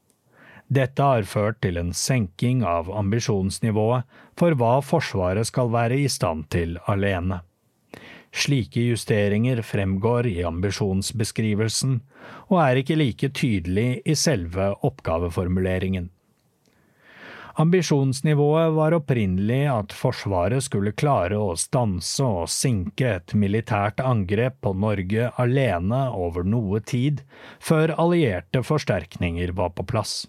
Dette 0.68 1.02
har 1.04 1.26
ført 1.28 1.60
til 1.62 1.76
en 1.76 1.92
senking 1.94 2.64
av 2.66 2.88
ambisjonsnivået 2.90 4.08
for 4.40 4.56
hva 4.58 4.78
Forsvaret 4.82 5.46
skal 5.46 5.70
være 5.74 6.00
i 6.02 6.08
stand 6.08 6.48
til 6.54 6.78
alene. 6.90 7.42
Slike 8.34 8.82
justeringer 8.88 9.60
fremgår 9.62 10.26
i 10.26 10.40
ambisjonsbeskrivelsen, 10.42 12.00
og 12.50 12.58
er 12.64 12.80
ikke 12.80 12.96
like 12.98 13.30
tydelig 13.30 14.00
i 14.02 14.16
selve 14.18 14.72
oppgaveformuleringen. 14.82 16.08
Ambisjonsnivået 17.56 18.72
var 18.74 18.96
opprinnelig 18.96 19.68
at 19.70 19.92
Forsvaret 19.94 20.64
skulle 20.66 20.90
klare 20.98 21.38
å 21.38 21.52
stanse 21.54 22.26
og 22.26 22.50
sinke 22.50 23.12
et 23.20 23.34
militært 23.38 24.02
angrep 24.02 24.56
på 24.66 24.72
Norge 24.74 25.28
alene 25.38 26.00
over 26.10 26.42
noe 26.42 26.82
tid, 26.82 27.22
før 27.62 27.94
allierte 27.94 28.64
forsterkninger 28.66 29.54
var 29.54 29.70
på 29.78 29.86
plass. 29.86 30.24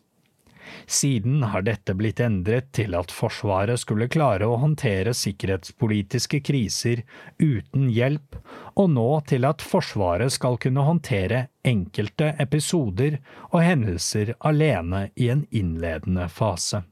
Siden 0.86 1.42
har 1.50 1.66
dette 1.66 1.98
blitt 1.98 2.22
endret 2.22 2.70
til 2.78 2.94
at 2.98 3.14
Forsvaret 3.14 3.82
skulle 3.82 4.10
klare 4.12 4.46
å 4.46 4.62
håndtere 4.62 5.18
sikkerhetspolitiske 5.18 6.44
kriser 6.46 7.02
uten 7.42 7.90
hjelp, 7.90 8.38
og 8.78 8.90
nå 8.94 9.10
til 9.30 9.50
at 9.50 9.66
Forsvaret 9.66 10.34
skal 10.38 10.62
kunne 10.62 10.86
håndtere 10.86 11.48
enkelte 11.66 12.36
episoder 12.38 13.18
og 13.52 13.64
hendelser 13.66 14.36
alene 14.46 15.08
i 15.18 15.34
en 15.34 15.48
innledende 15.50 16.30
fase. 16.30 16.86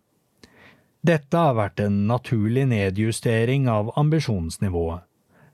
Dette 1.03 1.35
har 1.35 1.57
vært 1.57 1.81
en 1.83 2.05
naturlig 2.07 2.63
nedjustering 2.71 3.65
av 3.67 3.89
ambisjonsnivået. 3.99 5.03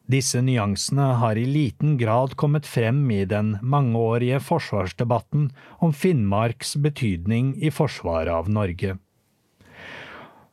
Disse 0.09 0.41
nyansene 0.45 1.07
har 1.21 1.37
i 1.37 1.45
liten 1.49 1.95
grad 1.97 2.35
kommet 2.37 2.69
frem 2.69 3.01
i 3.13 3.23
den 3.29 3.55
mangeårige 3.61 4.39
forsvarsdebatten 4.45 5.47
om 5.85 5.93
Finnmarks 5.93 6.75
betydning 6.81 7.55
i 7.61 7.69
forsvaret 7.73 8.33
av 8.33 8.49
Norge. 8.49 8.95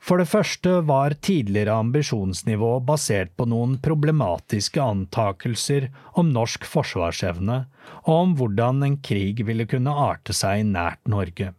For 0.06 0.23
det 0.23 0.28
første 0.31 0.78
var 0.89 1.16
tidligere 1.28 1.77
ambisjonsnivå 1.82 2.73
basert 2.89 3.32
på 3.36 3.48
noen 3.52 3.77
problematiske 3.85 4.81
antakelser 4.81 5.90
om 6.14 6.32
norsk 6.32 6.64
forsvarsevne, 6.68 7.64
og 8.06 8.14
om 8.16 8.35
hvordan 8.40 8.85
en 8.86 9.01
krig 9.05 9.44
ville 9.48 9.68
kunne 9.68 9.97
arte 10.09 10.36
seg 10.36 10.64
nært 10.68 11.02
Norge. 11.05 11.56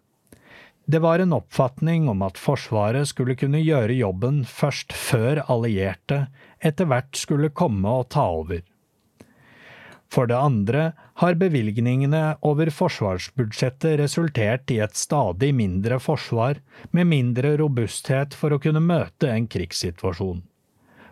Det 0.89 0.99
var 1.03 1.19
en 1.19 1.33
oppfatning 1.35 2.05
om 2.07 2.21
at 2.23 2.37
Forsvaret 2.39 3.09
skulle 3.09 3.35
kunne 3.35 3.59
gjøre 3.59 3.97
jobben 3.97 4.45
først 4.47 4.93
før 4.95 5.41
allierte 5.51 6.21
etter 6.63 6.87
hvert 6.87 7.17
skulle 7.19 7.49
komme 7.51 7.91
og 7.91 8.07
ta 8.15 8.23
over. 8.37 8.61
For 10.07 10.31
det 10.31 10.37
andre 10.39 10.93
har 11.19 11.35
bevilgningene 11.35 12.37
over 12.47 12.71
forsvarsbudsjettet 12.71 13.97
resultert 13.99 14.71
i 14.71 14.79
et 14.85 14.95
stadig 14.95 15.51
mindre 15.57 15.99
forsvar 15.99 16.61
med 16.95 17.11
mindre 17.11 17.57
robusthet 17.59 18.37
for 18.39 18.55
å 18.55 18.61
kunne 18.63 18.79
møte 18.79 19.27
en 19.27 19.51
krigssituasjon. 19.51 20.39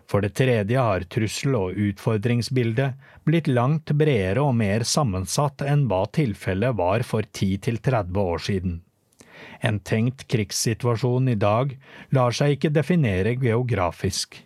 For 0.08 0.24
det 0.24 0.32
tredje 0.40 0.80
har 0.80 1.04
trussel- 1.12 1.60
og 1.60 1.76
utfordringsbildet 1.90 2.96
blitt 3.28 3.52
langt 3.52 3.92
bredere 3.92 4.40
og 4.40 4.56
mer 4.56 4.88
sammensatt 4.88 5.68
enn 5.68 5.84
hva 5.90 6.06
tilfellet 6.16 6.80
var 6.80 7.04
for 7.04 7.28
10–30 7.28 8.24
år 8.24 8.44
siden. 8.48 8.80
En 9.60 9.80
tenkt 9.80 10.26
krigssituasjon 10.30 11.28
i 11.32 11.38
dag 11.40 11.76
lar 12.14 12.36
seg 12.36 12.56
ikke 12.56 12.72
definere 12.74 13.36
geografisk. 13.40 14.42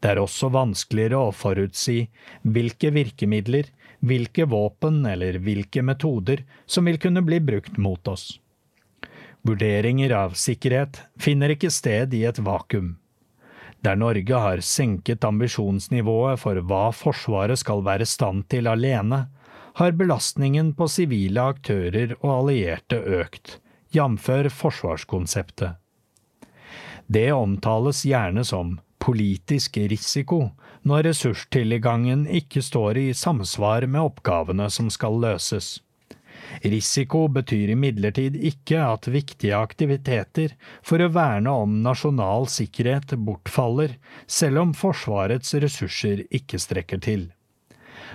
Det 0.00 0.12
er 0.12 0.20
også 0.20 0.50
vanskeligere 0.54 1.18
å 1.28 1.34
forutsi 1.34 2.06
hvilke 2.42 2.92
virkemidler, 2.94 3.70
hvilke 4.04 4.46
våpen 4.50 5.04
eller 5.08 5.38
hvilke 5.42 5.82
metoder 5.82 6.44
som 6.66 6.88
vil 6.88 6.98
kunne 7.02 7.22
bli 7.26 7.40
brukt 7.40 7.78
mot 7.80 8.08
oss. 8.08 8.36
Vurderinger 9.46 10.12
av 10.16 10.34
sikkerhet 10.34 11.00
finner 11.22 11.54
ikke 11.54 11.70
sted 11.70 12.14
i 12.14 12.24
et 12.26 12.38
vakuum. 12.42 12.96
Der 13.84 13.98
Norge 13.98 14.40
har 14.42 14.62
senket 14.64 15.24
ambisjonsnivået 15.24 16.40
for 16.42 16.58
hva 16.66 16.88
Forsvaret 16.96 17.60
skal 17.60 17.84
være 17.86 18.08
stand 18.08 18.48
til 18.50 18.66
alene, 18.66 19.26
har 19.76 19.92
belastningen 19.92 20.72
på 20.74 20.88
sivile 20.88 21.44
aktører 21.52 22.16
og 22.22 22.30
allierte 22.32 22.98
økt, 23.20 23.58
jf. 23.92 24.52
forsvarskonseptet. 24.52 25.70
Det 27.06 27.32
omtales 27.32 28.04
gjerne 28.04 28.44
som 28.44 28.78
politisk 28.98 29.76
risiko 29.76 30.50
når 30.82 31.08
ressurstilgangen 31.10 32.26
ikke 32.26 32.62
står 32.62 32.98
i 32.98 33.08
samsvar 33.14 33.86
med 33.86 34.02
oppgavene 34.02 34.70
som 34.70 34.90
skal 34.90 35.20
løses. 35.22 35.76
Risiko 36.62 37.26
betyr 37.32 37.72
imidlertid 37.74 38.36
ikke 38.50 38.80
at 38.82 39.08
viktige 39.10 39.56
aktiviteter 39.58 40.54
for 40.86 41.02
å 41.02 41.10
verne 41.12 41.52
om 41.64 41.80
nasjonal 41.84 42.46
sikkerhet 42.50 43.16
bortfaller, 43.28 43.96
selv 44.26 44.62
om 44.62 44.74
Forsvarets 44.76 45.54
ressurser 45.62 46.24
ikke 46.30 46.60
strekker 46.62 47.02
til. 47.02 47.26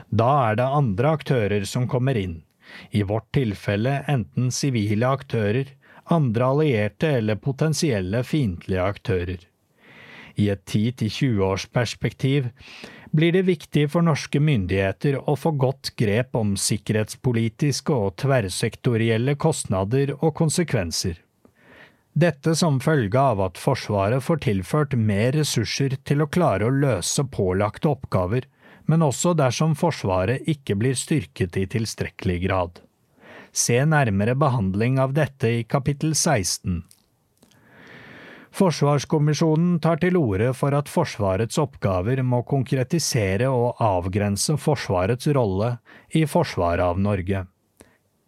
Da 0.09 0.29
er 0.49 0.59
det 0.59 0.69
andre 0.81 1.15
aktører 1.17 1.67
som 1.67 1.87
kommer 1.91 2.17
inn, 2.19 2.41
i 2.91 3.03
vårt 3.03 3.29
tilfelle 3.35 4.01
enten 4.11 4.51
sivile 4.51 5.07
aktører, 5.07 5.73
andre 6.11 6.49
allierte 6.53 7.09
eller 7.19 7.39
potensielle 7.39 8.23
fiendtlige 8.27 8.83
aktører. 8.83 9.47
I 10.39 10.49
et 10.53 10.63
10–20-årsperspektiv 10.65 12.51
blir 13.11 13.35
det 13.35 13.43
viktig 13.47 13.87
for 13.91 14.05
norske 14.05 14.39
myndigheter 14.39 15.17
å 15.19 15.35
få 15.39 15.51
godt 15.59 15.91
grep 15.99 16.37
om 16.39 16.55
sikkerhetspolitiske 16.55 17.91
og 17.95 18.15
tverrsektorielle 18.23 19.35
kostnader 19.35 20.15
og 20.21 20.33
konsekvenser. 20.39 21.19
Dette 22.11 22.55
som 22.59 22.79
følge 22.83 23.19
av 23.19 23.39
at 23.43 23.59
Forsvaret 23.59 24.23
får 24.23 24.41
tilført 24.47 24.95
mer 24.99 25.31
ressurser 25.35 25.95
til 26.07 26.23
å 26.23 26.27
klare 26.31 26.67
å 26.67 26.73
løse 26.75 27.23
pålagte 27.31 27.91
oppgaver, 27.91 28.47
men 28.89 29.03
også 29.05 29.33
dersom 29.37 29.75
Forsvaret 29.77 30.47
ikke 30.49 30.77
blir 30.79 30.97
styrket 30.97 31.57
i 31.57 31.67
tilstrekkelig 31.69 32.39
grad. 32.47 32.81
Se 33.51 33.77
nærmere 33.85 34.35
behandling 34.39 34.99
av 35.03 35.13
dette 35.13 35.49
i 35.59 35.63
kapittel 35.67 36.15
16. 36.15 36.81
Forsvarskommisjonen 38.51 39.77
tar 39.79 40.01
til 40.01 40.17
orde 40.19 40.51
for 40.55 40.75
at 40.75 40.89
Forsvarets 40.91 41.59
oppgaver 41.61 42.19
må 42.27 42.41
konkretisere 42.47 43.47
og 43.47 43.79
avgrense 43.79 44.57
Forsvarets 44.59 45.29
rolle 45.35 45.77
i 46.15 46.25
forsvaret 46.27 46.83
av 46.83 46.99
Norge. 46.99 47.45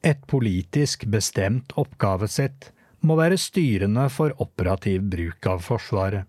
Et 0.04 0.24
politisk 0.28 1.06
bestemt 1.12 1.76
oppgavesett 1.80 2.72
må 3.04 3.18
være 3.20 3.40
styrende 3.40 4.08
for 4.12 4.36
operativ 4.44 5.04
bruk 5.12 5.48
av 5.48 5.64
Forsvaret. 5.64 6.28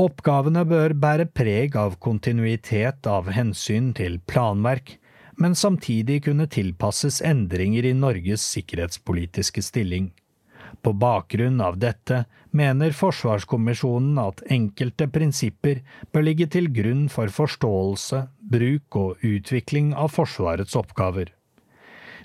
Oppgavene 0.00 0.62
bør 0.64 0.94
bære 0.96 1.26
preg 1.36 1.74
av 1.76 1.98
kontinuitet 2.00 3.04
av 3.04 3.28
hensyn 3.36 3.90
til 3.92 4.16
planverk, 4.24 4.94
men 5.36 5.56
samtidig 5.58 6.22
kunne 6.24 6.46
tilpasses 6.48 7.20
endringer 7.24 7.84
i 7.84 7.92
Norges 7.96 8.44
sikkerhetspolitiske 8.54 9.64
stilling. 9.64 10.10
På 10.80 10.94
bakgrunn 10.96 11.60
av 11.60 11.76
dette 11.78 12.24
mener 12.56 12.96
Forsvarskommisjonen 12.96 14.16
at 14.22 14.40
enkelte 14.48 15.10
prinsipper 15.12 15.82
bør 16.12 16.24
ligge 16.24 16.48
til 16.48 16.70
grunn 16.72 17.06
for 17.12 17.28
forståelse, 17.28 18.24
bruk 18.40 18.96
og 18.96 19.22
utvikling 19.28 19.92
av 19.92 20.14
Forsvarets 20.16 20.76
oppgaver. 20.78 21.34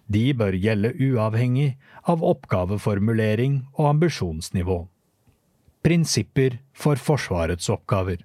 De 0.07 0.31
bør 0.31 0.55
gjelde 0.55 0.95
uavhengig 1.03 1.73
av 2.07 2.23
oppgaveformulering 2.23 3.65
og 3.75 3.89
ambisjonsnivå. 3.91 4.85
Prinsipper 5.85 6.57
for 6.73 6.95
Forsvarets 6.95 7.69
oppgaver 7.69 8.23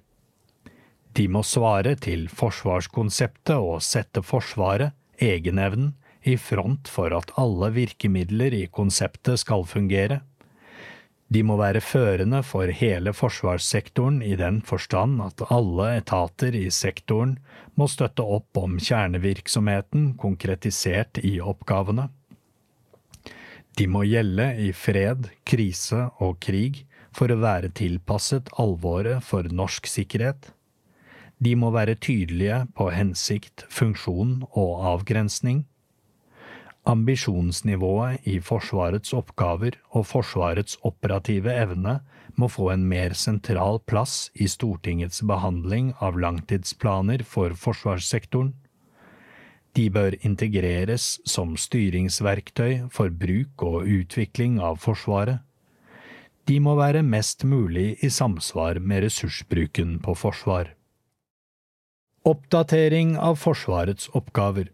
De 1.13 1.27
må 1.29 1.43
svare 1.45 1.93
til 2.01 2.25
forsvarskonseptet 2.27 3.55
og 3.55 3.83
sette 3.85 4.23
Forsvaret, 4.25 4.95
egenevnen, 5.21 5.93
i 6.23 6.37
front 6.39 6.87
for 6.89 7.13
at 7.13 7.33
alle 7.37 7.69
virkemidler 7.75 8.55
i 8.55 8.65
konseptet 8.71 9.41
skal 9.41 9.65
fungere. 9.67 10.21
De 11.33 11.41
må 11.43 11.57
være 11.59 11.81
førende 11.83 12.41
for 12.45 12.71
hele 12.71 13.13
forsvarssektoren 13.13 14.21
i 14.25 14.35
den 14.39 14.61
forstand 14.65 15.21
at 15.25 15.43
alle 15.53 15.89
etater 15.99 16.55
i 16.57 16.69
sektoren 16.71 17.37
må 17.79 17.87
støtte 17.91 18.23
opp 18.23 18.57
om 18.59 18.79
kjernevirksomheten 18.79 20.13
konkretisert 20.21 21.21
i 21.23 21.39
oppgavene. 21.41 22.09
De 23.77 23.87
må 23.89 24.03
gjelde 24.05 24.51
i 24.61 24.71
fred, 24.77 25.29
krise 25.49 26.07
og 26.21 26.37
krig 26.43 26.83
for 27.13 27.31
å 27.31 27.39
være 27.41 27.71
tilpasset 27.77 28.49
alvoret 28.61 29.23
for 29.25 29.47
norsk 29.47 29.89
sikkerhet. 29.89 30.51
De 31.43 31.55
må 31.59 31.73
være 31.75 31.97
tydelige 31.99 32.63
på 32.77 32.89
hensikt, 32.93 33.65
funksjon 33.69 34.43
og 34.51 34.71
avgrensning. 34.93 35.63
Ambisjonsnivået 36.87 38.25
i 38.27 38.39
Forsvarets 38.43 39.13
oppgaver 39.15 39.77
og 39.95 40.05
Forsvarets 40.09 40.75
operative 40.83 41.53
evne 41.55 42.01
må 42.35 42.49
få 42.51 42.71
en 42.73 42.83
mer 42.89 43.15
sentral 43.15 43.79
plass 43.87 44.27
i 44.35 44.49
Stortingets 44.51 45.21
behandling 45.27 45.93
av 46.03 46.19
langtidsplaner 46.19 47.23
for 47.23 47.55
forsvarssektoren. 47.55 48.51
De 49.73 49.87
bør 49.89 50.17
integreres 50.21 51.17
som 51.25 51.55
styringsverktøy 51.57 52.89
for 52.93 53.09
bruk 53.09 53.63
og 53.65 53.87
utvikling 53.89 54.59
av 54.61 54.77
Forsvaret. 54.83 55.39
De 56.49 56.59
må 56.59 56.75
være 56.75 57.03
mest 57.07 57.45
mulig 57.47 57.97
i 58.03 58.09
samsvar 58.11 58.79
med 58.83 59.05
ressursbruken 59.05 59.99
på 60.03 60.15
forsvar. 60.19 60.73
Oppdatering 62.27 63.17
av 63.19 63.39
Forsvarets 63.39 64.09
oppgaver 64.15 64.69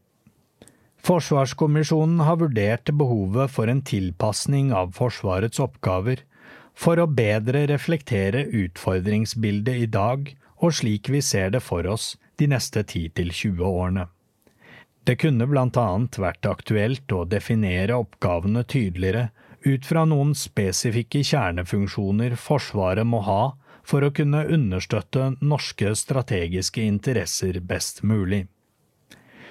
Forsvarskommisjonen 1.06 2.20
har 2.28 2.40
vurdert 2.42 2.92
behovet 3.00 3.54
for 3.54 3.72
en 3.72 3.82
tilpasning 3.86 4.74
av 4.76 4.92
Forsvarets 4.98 5.62
oppgaver 5.64 6.26
for 6.78 7.00
å 7.00 7.08
bedre 7.08 7.64
reflektere 7.72 8.44
utfordringsbildet 8.46 9.86
i 9.86 9.90
dag 9.90 10.30
og 10.60 10.76
slik 10.76 11.10
vi 11.10 11.22
ser 11.26 11.54
det 11.56 11.64
for 11.64 11.88
oss 11.88 12.12
de 12.40 12.50
neste 12.52 12.84
10–20 12.84 13.64
årene. 13.66 14.08
Det 15.08 15.16
kunne 15.24 15.48
blant 15.50 15.78
annet 15.80 16.20
vært 16.22 16.46
aktuelt 16.46 17.16
å 17.16 17.24
definere 17.26 17.98
oppgavene 17.98 18.66
tydeligere 18.68 19.30
ut 19.66 19.86
fra 19.86 20.06
noen 20.08 20.36
spesifikke 20.38 21.24
kjernefunksjoner 21.26 22.36
Forsvaret 22.40 23.08
må 23.08 23.24
ha 23.28 23.42
for 23.90 24.06
å 24.06 24.14
kunne 24.16 24.46
understøtte 24.48 25.34
norske 25.42 25.92
strategiske 25.98 26.84
interesser 26.86 27.60
best 27.66 28.04
mulig. 28.04 28.46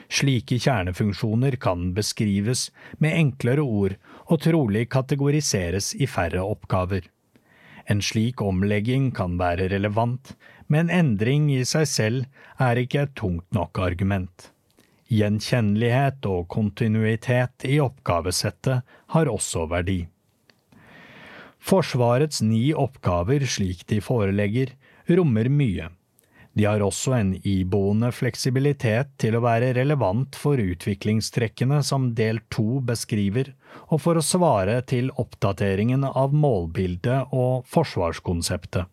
Slike 0.08 0.56
kjernefunksjoner 0.56 1.58
kan 1.60 1.90
beskrives 1.96 2.68
med 3.02 3.16
enklere 3.18 3.64
ord 3.64 3.96
og 4.24 4.40
trolig 4.44 4.86
kategoriseres 4.94 5.92
i 6.00 6.08
færre 6.08 6.44
oppgaver. 6.44 7.02
En 7.88 8.00
slik 8.04 8.40
omlegging 8.44 9.10
kan 9.16 9.36
være 9.40 9.68
relevant, 9.72 10.34
men 10.68 10.92
endring 10.92 11.48
i 11.52 11.64
seg 11.68 11.88
selv 11.88 12.62
er 12.62 12.80
ikke 12.80 13.04
et 13.04 13.14
tungt 13.16 13.48
nok 13.56 13.80
argument. 13.84 14.50
Gjenkjennelighet 15.08 16.26
og 16.28 16.48
kontinuitet 16.52 17.64
i 17.64 17.78
oppgavesettet 17.80 18.96
har 19.14 19.30
også 19.32 19.64
verdi. 19.70 20.02
Forsvarets 21.58 22.42
ni 22.44 22.70
oppgaver 22.76 23.46
slik 23.48 23.86
de 23.88 24.02
forelegger, 24.04 24.74
rommer 25.08 25.48
mye. 25.48 25.88
De 26.58 26.64
har 26.66 26.82
også 26.82 27.12
en 27.14 27.32
iboende 27.46 28.10
fleksibilitet 28.12 29.12
til 29.22 29.36
å 29.38 29.42
være 29.44 29.70
relevant 29.76 30.36
for 30.36 30.58
utviklingstrekkene 30.58 31.80
som 31.86 32.10
del 32.18 32.40
to 32.50 32.80
beskriver, 32.84 33.52
og 33.88 34.02
for 34.02 34.18
å 34.18 34.24
svare 34.24 34.80
til 34.90 35.12
oppdateringen 35.22 36.04
av 36.08 36.34
målbildet 36.34 37.30
og 37.32 37.64
forsvarskonseptet. 37.70 38.90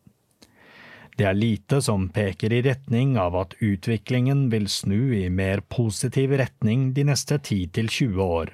Det 1.16 1.24
er 1.30 1.38
lite 1.38 1.80
som 1.82 2.10
peker 2.12 2.52
i 2.52 2.62
retning 2.66 3.16
av 3.20 3.38
at 3.40 3.56
utviklingen 3.64 4.50
vil 4.52 4.68
snu 4.68 5.16
i 5.16 5.30
mer 5.32 5.62
positiv 5.72 6.36
retning 6.36 6.90
de 6.98 7.06
neste 7.08 7.38
10–20 7.40 8.20
år. 8.20 8.52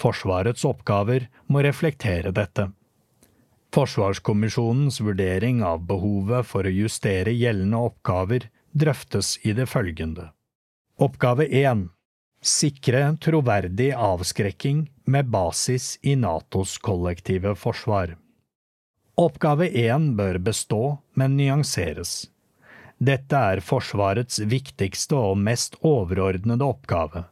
Forsvarets 0.00 0.64
oppgaver 0.66 1.28
må 1.46 1.62
reflektere 1.62 2.32
dette. 2.34 2.70
Forsvarskommisjonens 3.70 4.98
vurdering 5.04 5.62
av 5.62 5.84
behovet 5.86 6.48
for 6.48 6.66
å 6.66 6.74
justere 6.74 7.30
gjeldende 7.36 7.84
oppgaver 7.90 8.48
drøftes 8.74 9.36
i 9.46 9.54
det 9.54 9.68
følgende. 9.70 10.32
Oppgave 10.98 11.46
1. 11.46 11.86
Sikre 12.42 13.04
troverdig 13.22 13.92
avskrekking 13.94 14.88
med 15.06 15.30
basis 15.30 15.92
i 16.02 16.16
Natos 16.18 16.78
kollektive 16.82 17.54
forsvar. 17.54 18.16
Oppgave 19.20 19.66
1 19.76 20.14
bør 20.16 20.38
bestå, 20.40 20.84
men 21.12 21.34
nyanseres. 21.36 22.30
Dette 22.96 23.36
er 23.36 23.60
Forsvarets 23.60 24.38
viktigste 24.48 25.18
og 25.18 25.34
mest 25.36 25.74
overordnede 25.84 26.64
oppgave. 26.64 27.26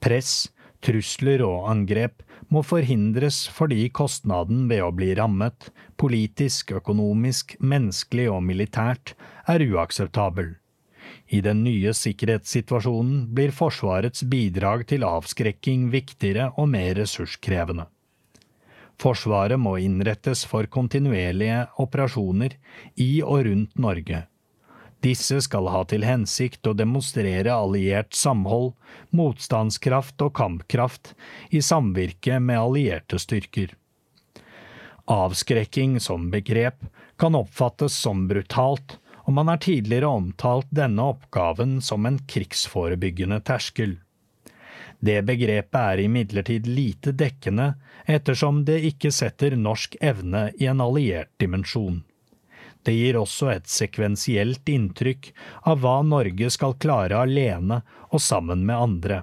Press, 0.00 0.46
trusler 0.80 1.42
og 1.44 1.66
angrep 1.68 2.22
må 2.48 2.62
forhindres 2.64 3.42
fordi 3.52 3.90
kostnaden 3.92 4.62
ved 4.70 4.80
å 4.86 4.88
bli 4.96 5.10
rammet, 5.18 5.68
politisk, 6.00 6.72
økonomisk, 6.80 7.58
menneskelig 7.60 8.30
og 8.32 8.40
militært, 8.46 9.12
er 9.44 9.64
uakseptabel. 9.66 10.54
I 11.28 11.42
den 11.44 11.60
nye 11.66 11.92
sikkerhetssituasjonen 11.92 13.26
blir 13.36 13.52
Forsvarets 13.52 14.24
bidrag 14.24 14.86
til 14.88 15.04
avskrekking 15.04 15.90
viktigere 15.92 16.48
og 16.56 16.72
mer 16.72 16.96
ressurskrevende. 17.02 17.90
Forsvaret 19.02 19.60
må 19.60 19.76
innrettes 19.82 20.46
for 20.48 20.68
kontinuerlige 20.72 21.66
operasjoner 21.82 22.56
i 23.02 23.10
og 23.22 23.44
rundt 23.48 23.76
Norge 23.78 24.24
disse 25.06 25.38
skal 25.44 25.68
ha 25.70 25.82
til 25.88 26.04
hensikt 26.06 26.66
å 26.66 26.74
demonstrere 26.76 27.52
alliert 27.54 28.16
samhold, 28.16 28.72
motstandskraft 29.14 30.22
og 30.24 30.34
kampkraft 30.38 31.12
i 31.54 31.62
samvirke 31.62 32.40
med 32.42 32.58
allierte 32.60 33.20
styrker. 33.22 33.74
Avskrekking 35.06 36.00
som 36.02 36.30
begrep 36.32 36.80
kan 37.20 37.38
oppfattes 37.38 37.94
som 37.94 38.26
brutalt, 38.30 38.98
og 39.26 39.36
man 39.38 39.50
har 39.50 39.62
tidligere 39.62 40.10
omtalt 40.10 40.68
denne 40.74 41.04
oppgaven 41.14 41.78
som 41.82 42.06
en 42.06 42.18
krigsforebyggende 42.30 43.40
terskel. 43.46 43.96
Det 45.00 45.20
begrepet 45.28 45.76
er 45.80 46.02
imidlertid 46.06 46.66
lite 46.66 47.12
dekkende, 47.12 47.74
ettersom 48.06 48.64
det 48.64 48.80
ikke 48.90 49.12
setter 49.12 49.56
norsk 49.56 49.96
evne 50.00 50.50
i 50.58 50.68
en 50.70 50.80
alliert 50.80 51.32
dimensjon. 51.40 52.02
Det 52.86 52.94
gir 52.94 53.18
også 53.18 53.50
et 53.50 53.66
sekvensielt 53.66 54.68
inntrykk 54.70 55.32
av 55.66 55.80
hva 55.82 55.96
Norge 56.06 56.50
skal 56.54 56.76
klare 56.78 57.18
alene 57.18 57.80
og 58.08 58.22
sammen 58.22 58.62
med 58.68 58.78
andre. 58.78 59.22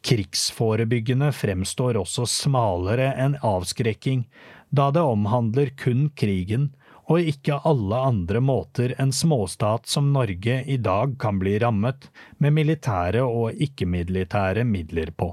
Krigsforebyggende 0.00 1.28
fremstår 1.36 1.98
også 2.00 2.24
smalere 2.30 3.10
enn 3.20 3.36
avskrekking, 3.44 4.24
da 4.70 4.88
det 4.94 5.04
omhandler 5.04 5.74
kun 5.76 6.08
krigen 6.16 6.70
og 7.08 7.30
ikke 7.32 7.56
alle 7.68 7.98
andre 8.10 8.40
måter 8.44 8.92
en 9.00 9.12
småstat 9.14 9.88
som 9.88 10.12
Norge 10.12 10.60
i 10.68 10.76
dag 10.76 11.16
kan 11.20 11.40
bli 11.40 11.56
rammet 11.62 12.10
med 12.38 12.56
militære 12.56 13.24
og 13.24 13.56
ikke-militære 13.56 14.64
midler 14.68 15.12
på. 15.16 15.32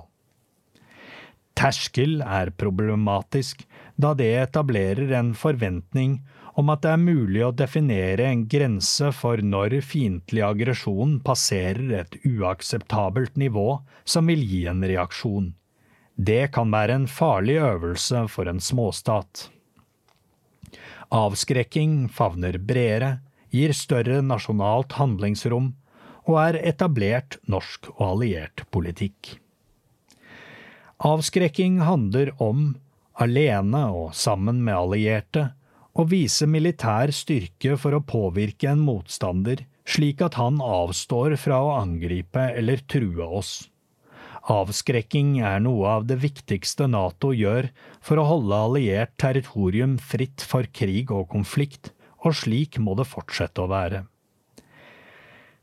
Terskel 1.55 2.19
er 2.19 2.51
problematisk, 2.51 3.63
da 3.95 4.13
det 4.15 4.31
etablerer 4.41 5.13
en 5.19 5.33
forventning 5.39 6.17
om 6.59 6.71
at 6.71 6.83
det 6.83 6.91
er 6.95 7.01
mulig 7.03 7.43
å 7.43 7.53
definere 7.55 8.27
en 8.31 8.45
grense 8.51 9.11
for 9.15 9.43
når 9.43 9.77
fiendtlig 9.83 10.43
aggresjon 10.47 11.17
passerer 11.23 11.91
et 12.01 12.17
uakseptabelt 12.23 13.35
nivå 13.39 13.81
som 14.07 14.31
vil 14.31 14.43
gi 14.43 14.63
en 14.71 14.83
reaksjon. 14.83 15.51
Det 16.15 16.53
kan 16.55 16.71
være 16.71 16.95
en 17.01 17.09
farlig 17.11 17.57
øvelse 17.59 18.23
for 18.31 18.47
en 18.47 18.63
småstat. 18.63 19.49
Avskrekking 21.15 22.09
favner 22.11 22.57
bredere, 22.59 23.19
gir 23.53 23.71
større 23.77 24.19
nasjonalt 24.25 24.97
handlingsrom 24.99 25.69
og 26.25 26.39
er 26.41 26.57
etablert 26.73 27.37
norsk 27.47 27.87
og 27.93 28.01
alliert 28.09 28.65
politikk. 28.75 29.37
Avskrekking 31.05 31.79
handler 31.85 32.33
om 32.41 32.73
alene 33.21 33.85
og 33.95 34.15
sammen 34.17 34.59
med 34.65 34.75
allierte, 34.75 35.45
å 35.95 36.03
vise 36.11 36.47
militær 36.51 37.13
styrke 37.15 37.77
for 37.79 37.95
å 37.95 38.03
påvirke 38.03 38.67
en 38.73 38.83
motstander 38.83 39.63
slik 39.87 40.19
at 40.25 40.35
han 40.35 40.59
avstår 40.59 41.37
fra 41.39 41.61
å 41.63 41.75
angripe 41.77 42.49
eller 42.59 42.83
true 42.91 43.23
oss. 43.23 43.69
Avskrekking 44.45 45.39
er 45.41 45.61
noe 45.65 45.87
av 45.97 46.03
det 46.05 46.19
viktigste 46.21 46.85
Nato 46.91 47.31
gjør 47.33 47.71
for 48.05 48.21
å 48.21 48.27
holde 48.29 48.59
alliert 48.67 49.15
territorium 49.21 49.95
fritt 49.97 50.43
for 50.45 50.69
krig 50.69 51.09
og 51.09 51.31
konflikt, 51.31 51.93
og 52.21 52.37
slik 52.37 52.77
må 52.77 52.93
det 52.99 53.07
fortsette 53.09 53.63
å 53.63 53.71
være. 53.71 54.03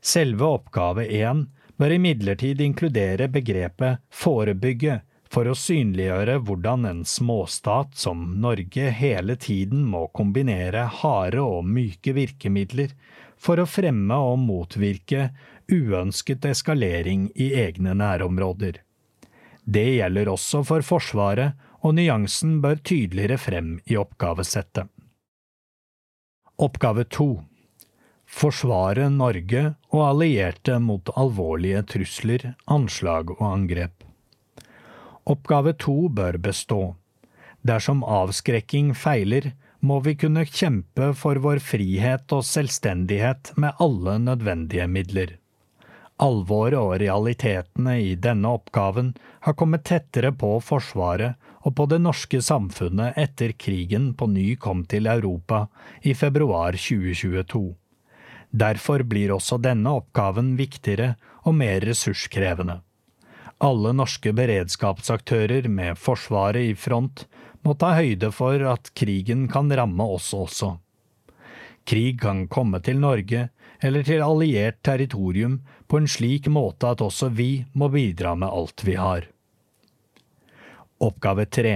Selve 0.03 0.49
oppgave 0.57 1.07
én 1.07 1.45
bør 1.79 1.95
imidlertid 1.95 2.59
inkludere 2.61 3.29
begrepet 3.31 4.03
forebygge 4.11 4.99
for 5.33 5.47
å 5.49 5.55
synliggjøre 5.57 6.35
hvordan 6.45 6.83
en 6.89 7.01
småstat 7.07 7.95
som 7.97 8.25
Norge 8.43 8.91
hele 8.93 9.37
tiden 9.39 9.87
må 9.89 10.05
kombinere 10.13 10.83
harde 10.99 11.41
og 11.41 11.63
myke 11.65 12.13
virkemidler 12.19 12.91
for 13.39 13.63
å 13.63 13.67
fremme 13.67 14.19
og 14.27 14.37
motvirke 14.43 15.31
uønsket 15.71 16.45
eskalering 16.45 17.29
i 17.35 17.53
egne 17.63 17.93
nærområder. 17.97 18.81
Det 19.63 19.85
gjelder 19.95 20.31
også 20.33 20.63
for 20.67 20.83
Forsvaret, 20.83 21.53
og 21.83 21.95
nyansen 21.95 22.61
bør 22.63 22.79
tydeligere 22.83 23.37
frem 23.37 23.73
i 23.85 23.97
oppgavesettet. 23.99 24.87
Oppgave 26.63 27.03
to 27.11 27.43
Forsvare 28.33 29.09
Norge 29.11 29.63
og 29.91 30.01
allierte 30.07 30.79
mot 30.81 31.09
alvorlige 31.19 31.83
trusler, 31.91 32.53
anslag 32.71 33.33
og 33.35 33.43
angrep. 33.49 34.03
Oppgave 35.29 35.73
to 35.79 36.07
bør 36.09 36.39
bestå. 36.41 36.95
Dersom 37.63 38.01
avskrekking 38.03 38.93
feiler, 38.97 39.53
må 39.83 39.99
vi 40.03 40.15
kunne 40.15 40.45
kjempe 40.47 41.11
for 41.19 41.39
vår 41.43 41.59
frihet 41.63 42.31
og 42.35 42.45
selvstendighet 42.47 43.53
med 43.59 43.79
alle 43.83 44.17
nødvendige 44.23 44.87
midler. 44.87 45.37
Alvoret 46.23 46.79
og 46.79 46.93
realitetene 47.01 47.97
i 47.99 48.11
denne 48.15 48.53
oppgaven 48.55 49.09
har 49.43 49.55
kommet 49.59 49.83
tettere 49.89 50.29
på 50.31 50.53
Forsvaret 50.63 51.35
og 51.67 51.75
på 51.75 51.87
det 51.91 51.99
norske 52.03 52.39
samfunnet 52.43 53.17
etter 53.19 53.51
krigen 53.59 54.13
på 54.15 54.29
ny 54.31 54.53
kom 54.55 54.85
til 54.87 55.09
Europa 55.11 55.65
i 56.01 56.13
februar 56.15 56.77
2022. 56.79 57.63
Derfor 58.63 59.03
blir 59.09 59.33
også 59.35 59.57
denne 59.59 59.97
oppgaven 59.99 60.53
viktigere 60.55 61.15
og 61.43 61.57
mer 61.59 61.83
ressurskrevende. 61.89 62.79
Alle 63.63 63.91
norske 63.95 64.31
beredskapsaktører 64.35 65.67
med 65.67 65.99
Forsvaret 65.99 66.71
i 66.71 66.77
front 66.77 67.25
må 67.67 67.75
ta 67.79 67.95
høyde 67.97 68.31
for 68.35 68.63
at 68.71 68.93
krigen 68.95 69.49
kan 69.51 69.71
ramme 69.75 70.07
oss 70.15 70.31
også. 70.37 70.77
Krig 71.83 72.21
kan 72.23 72.45
komme 72.47 72.79
til 72.83 73.01
Norge 73.03 73.49
eller 73.83 74.05
til 74.07 74.23
alliert 74.23 74.79
territorium 74.87 75.59
på 75.93 75.99
en 76.01 76.07
slik 76.09 76.47
måte 76.49 76.89
at 76.89 77.01
også 77.05 77.27
vi 77.37 77.67
må 77.77 77.85
bidra 77.93 78.31
med 78.33 78.49
alt 78.49 78.81
vi 78.81 78.95
har. 78.97 79.27
Oppgave 80.97 81.43
tre 81.45 81.73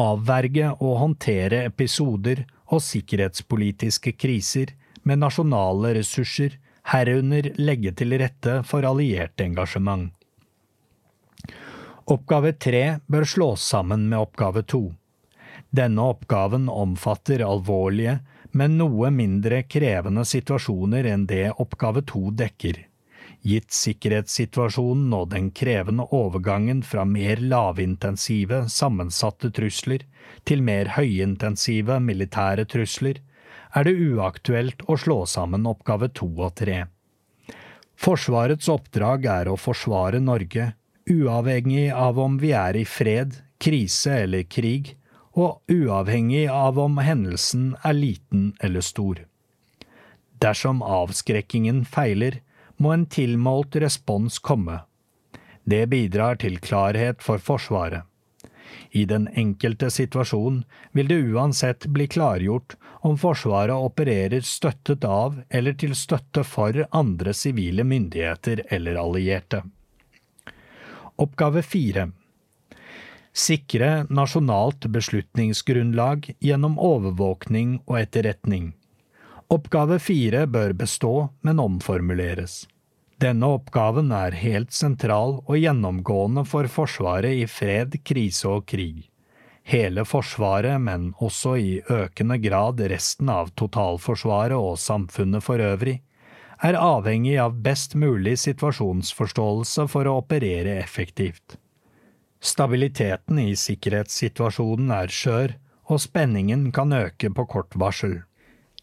Avverge 0.00 0.70
og 0.78 0.94
håndtere 0.96 1.58
episoder 1.68 2.38
og 2.72 2.80
sikkerhetspolitiske 2.80 4.14
kriser 4.16 4.70
med 5.04 5.20
nasjonale 5.20 5.90
ressurser, 5.98 6.54
herunder 6.88 7.50
legge 7.60 7.92
til 8.00 8.16
rette 8.22 8.54
for 8.64 8.88
alliert 8.88 9.44
engasjement. 9.44 10.08
Oppgave 12.08 12.54
tre 12.56 12.84
bør 13.12 13.28
slås 13.28 13.66
sammen 13.74 14.06
med 14.08 14.22
oppgave 14.22 14.62
to. 14.64 14.86
Denne 15.68 16.06
oppgaven 16.14 16.64
omfatter 16.72 17.44
alvorlige, 17.44 18.16
men 18.56 18.80
noe 18.80 19.12
mindre 19.12 19.60
krevende 19.68 20.24
situasjoner 20.32 21.10
enn 21.12 21.28
det 21.28 21.50
oppgave 21.60 22.06
to 22.08 22.32
dekker. 22.40 22.80
Gitt 23.42 23.74
sikkerhetssituasjonen 23.74 25.10
og 25.16 25.32
den 25.32 25.48
krevende 25.50 26.04
overgangen 26.14 26.84
fra 26.86 27.02
mer 27.08 27.40
lavintensive, 27.42 28.68
sammensatte 28.70 29.50
trusler 29.50 30.04
til 30.46 30.62
mer 30.62 30.92
høyintensive 30.94 31.98
militære 32.04 32.68
trusler, 32.70 33.18
er 33.74 33.88
det 33.88 33.96
uaktuelt 33.98 34.84
å 34.86 34.98
slå 35.00 35.24
sammen 35.26 35.66
oppgave 35.66 36.12
to 36.14 36.28
og 36.36 36.54
tre. 36.60 36.84
Forsvarets 37.98 38.70
oppdrag 38.70 39.26
er 39.30 39.50
å 39.50 39.58
forsvare 39.58 40.20
Norge, 40.22 40.72
uavhengig 41.10 41.88
av 41.90 42.18
om 42.22 42.38
vi 42.38 42.52
er 42.54 42.78
i 42.78 42.84
fred, 42.86 43.34
krise 43.62 44.22
eller 44.22 44.46
krig, 44.46 44.94
og 45.34 45.62
uavhengig 45.72 46.46
av 46.52 46.78
om 46.78 46.98
hendelsen 47.02 47.72
er 47.82 47.96
liten 47.96 48.52
eller 48.60 48.84
stor. 48.84 49.24
Dersom 50.42 50.82
avskrekkingen 50.82 51.84
feiler, 51.88 52.40
må 52.82 52.94
en 52.94 53.06
tilmålt 53.06 53.76
respons 53.82 54.38
komme. 54.42 54.80
Det 55.64 55.86
bidrar 55.92 56.40
til 56.42 56.58
klarhet 56.58 57.22
for 57.22 57.38
Forsvaret. 57.38 58.02
I 58.92 59.04
den 59.08 59.28
enkelte 59.38 59.90
situasjon 59.92 60.62
vil 60.96 61.08
det 61.08 61.20
uansett 61.32 61.86
bli 61.94 62.06
klargjort 62.10 62.76
om 63.08 63.18
Forsvaret 63.20 63.74
opererer 63.88 64.44
støttet 64.46 65.04
av 65.04 65.38
eller 65.48 65.76
til 65.78 65.94
støtte 65.96 66.44
for 66.44 66.82
andre 66.90 67.34
sivile 67.36 67.84
myndigheter 67.88 68.64
eller 68.68 68.98
allierte. 69.00 69.62
Oppgave 71.22 71.62
fire 71.62 72.10
Sikre 73.32 74.04
nasjonalt 74.12 74.84
beslutningsgrunnlag 74.92 76.34
gjennom 76.44 76.76
overvåkning 76.76 77.78
og 77.86 77.96
etterretning. 78.02 78.72
Oppgave 79.52 79.98
fire 80.00 80.46
bør 80.48 80.72
bestå, 80.72 81.28
men 81.44 81.58
omformuleres. 81.60 82.62
Denne 83.20 83.50
oppgaven 83.52 84.08
er 84.16 84.32
helt 84.32 84.72
sentral 84.72 85.42
og 85.42 85.58
gjennomgående 85.60 86.46
for 86.48 86.70
Forsvaret 86.72 87.42
i 87.42 87.44
fred, 87.44 87.98
krise 88.00 88.48
og 88.48 88.64
krig. 88.72 89.10
Hele 89.68 90.06
Forsvaret, 90.08 90.80
men 90.80 91.10
også 91.20 91.52
i 91.60 91.74
økende 91.84 92.40
grad 92.40 92.80
resten 92.94 93.28
av 93.28 93.52
totalforsvaret 93.60 94.56
og 94.56 94.80
samfunnet 94.80 95.44
for 95.44 95.60
øvrig, 95.60 95.98
er 96.62 96.78
avhengig 96.78 97.36
av 97.42 97.60
best 97.60 97.94
mulig 97.98 98.38
situasjonsforståelse 98.40 99.86
for 99.92 100.08
å 100.08 100.16
operere 100.22 100.78
effektivt. 100.80 101.58
Stabiliteten 102.40 103.38
i 103.44 103.52
sikkerhetssituasjonen 103.58 104.90
er 104.96 105.12
skjør, 105.12 105.58
og 105.92 106.00
spenningen 106.00 106.70
kan 106.74 106.94
øke 106.96 107.30
på 107.36 107.50
kort 107.52 107.76
varsel. 107.78 108.22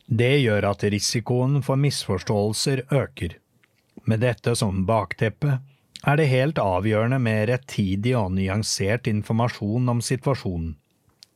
Det 0.10 0.40
gjør 0.42 0.66
at 0.72 0.84
risikoen 0.90 1.60
for 1.62 1.78
misforståelser 1.78 2.88
øker. 2.90 3.36
Med 4.10 4.24
dette 4.26 4.56
som 4.58 4.82
bakteppe 4.90 5.60
er 6.02 6.18
det 6.18 6.32
helt 6.32 6.58
avgjørende 6.58 7.20
med 7.22 7.44
rettidig 7.52 8.16
og 8.18 8.32
nyansert 8.34 9.06
informasjon 9.12 9.94
om 9.94 10.02
situasjonen. 10.02 10.74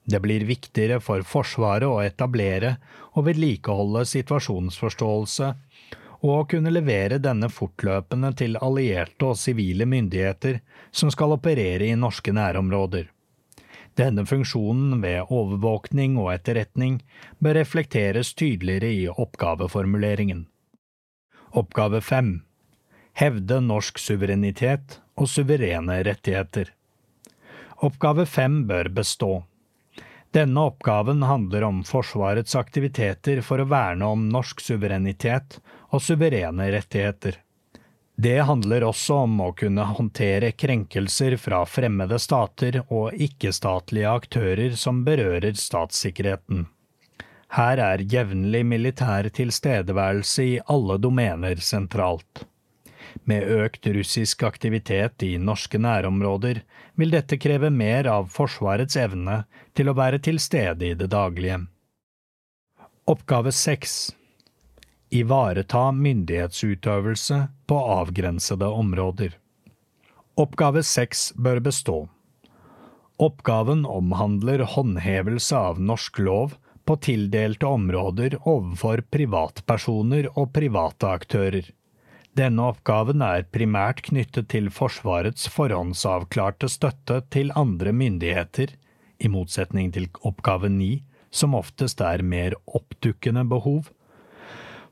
Det 0.10 0.20
blir 0.26 0.48
viktigere 0.50 0.98
for 1.06 1.22
Forsvaret 1.22 1.86
å 1.86 2.02
etablere 2.02 2.74
og 3.14 3.30
vedlikeholde 3.30 4.08
situasjonsforståelse 4.10 5.54
og 6.24 6.34
å 6.34 6.44
kunne 6.50 6.74
levere 6.74 7.22
denne 7.22 7.54
fortløpende 7.54 8.34
til 8.42 8.58
allierte 8.58 9.30
og 9.30 9.38
sivile 9.38 9.86
myndigheter 9.86 10.64
som 10.90 11.14
skal 11.14 11.38
operere 11.38 11.92
i 11.92 12.00
norske 12.00 12.34
nærområder. 12.34 13.13
Denne 14.00 14.26
funksjonen 14.26 15.02
ved 15.04 15.30
overvåkning 15.30 16.18
og 16.18 16.32
etterretning 16.34 17.02
bør 17.44 17.60
reflekteres 17.60 18.34
tydeligere 18.34 18.90
i 18.90 19.06
oppgaveformuleringen. 19.10 20.48
Oppgave 21.54 22.02
fem 22.02 22.40
Hevde 23.14 23.60
norsk 23.62 24.00
suverenitet 24.02 24.98
og 25.22 25.30
suverene 25.30 26.00
rettigheter. 26.08 26.72
Oppgave 27.86 28.26
fem 28.26 28.64
bør 28.66 28.90
bestå. 28.90 29.44
Denne 30.34 30.64
oppgaven 30.72 31.22
handler 31.22 31.68
om 31.68 31.84
Forsvarets 31.86 32.56
aktiviteter 32.58 33.44
for 33.46 33.62
å 33.62 33.70
verne 33.70 34.08
om 34.16 34.26
norsk 34.34 34.64
suverenitet 34.66 35.60
og 35.94 36.02
suverene 36.02 36.72
rettigheter. 36.74 37.38
Det 38.16 38.40
handler 38.46 38.84
også 38.86 39.24
om 39.26 39.40
å 39.42 39.50
kunne 39.58 39.88
håndtere 39.90 40.52
krenkelser 40.52 41.34
fra 41.42 41.64
fremmede 41.66 42.20
stater 42.22 42.84
og 42.84 43.18
ikke-statlige 43.18 44.12
aktører 44.12 44.78
som 44.78 45.02
berører 45.08 45.58
statssikkerheten. 45.58 46.68
Her 47.58 47.82
er 47.82 48.06
jevnlig 48.10 48.64
militær 48.66 49.30
tilstedeværelse 49.34 50.46
i 50.46 50.56
alle 50.70 50.98
domener 51.02 51.60
sentralt. 51.62 52.46
Med 53.30 53.46
økt 53.50 53.86
russisk 53.94 54.44
aktivitet 54.46 55.26
i 55.26 55.36
norske 55.38 55.78
nærområder 55.78 56.64
vil 56.98 57.14
dette 57.14 57.38
kreve 57.38 57.70
mer 57.70 58.10
av 58.10 58.30
Forsvarets 58.34 58.98
evne 58.98 59.44
til 59.78 59.90
å 59.90 59.98
være 59.98 60.22
til 60.22 60.42
stede 60.42 60.90
i 60.90 60.98
det 60.98 61.10
daglige. 61.14 61.64
Oppgave 63.10 63.52
seks 63.54 64.14
Ivareta 65.14 65.92
myndighetsutøvelse 65.92 67.36
på 67.70 67.78
avgrensede 68.00 68.66
områder. 68.66 69.36
Oppgave 70.42 70.82
seks 70.84 71.28
bør 71.38 71.62
bestå. 71.68 71.98
Oppgaven 73.22 73.86
omhandler 73.86 74.66
håndhevelse 74.74 75.54
av 75.70 75.82
norsk 75.92 76.18
lov 76.18 76.58
på 76.90 76.98
tildelte 77.06 77.70
områder 77.70 78.40
overfor 78.42 79.06
privatpersoner 79.14 80.32
og 80.34 80.50
private 80.58 81.14
aktører. 81.20 81.70
Denne 82.34 82.72
oppgaven 82.74 83.22
er 83.22 83.46
primært 83.54 84.02
knyttet 84.10 84.50
til 84.50 84.72
Forsvarets 84.74 85.46
forhåndsavklarte 85.54 86.70
støtte 86.74 87.22
til 87.30 87.54
andre 87.54 87.94
myndigheter, 87.94 88.74
i 89.22 89.30
motsetning 89.30 89.94
til 89.94 90.10
oppgave 90.26 90.74
9, 90.74 91.04
som 91.30 91.54
oftest 91.54 92.02
er 92.02 92.26
mer 92.26 92.58
oppdukkende 92.66 93.46
behov. 93.46 93.94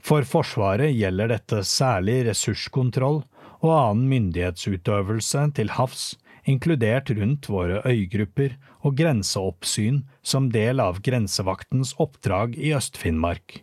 For 0.01 0.25
Forsvaret 0.25 0.95
gjelder 0.97 1.29
dette 1.35 1.61
særlig 1.67 2.23
ressurskontroll 2.29 3.21
og 3.61 3.71
annen 3.75 4.07
myndighetsutøvelse 4.09 5.45
til 5.57 5.73
havs, 5.77 6.05
inkludert 6.49 7.11
rundt 7.13 7.49
våre 7.53 7.81
øygrupper 7.85 8.55
og 8.81 8.95
grenseoppsyn 8.97 10.01
som 10.25 10.49
del 10.53 10.81
av 10.81 11.03
grensevaktens 11.05 11.93
oppdrag 12.01 12.57
i 12.57 12.73
Øst-Finnmark. 12.77 13.61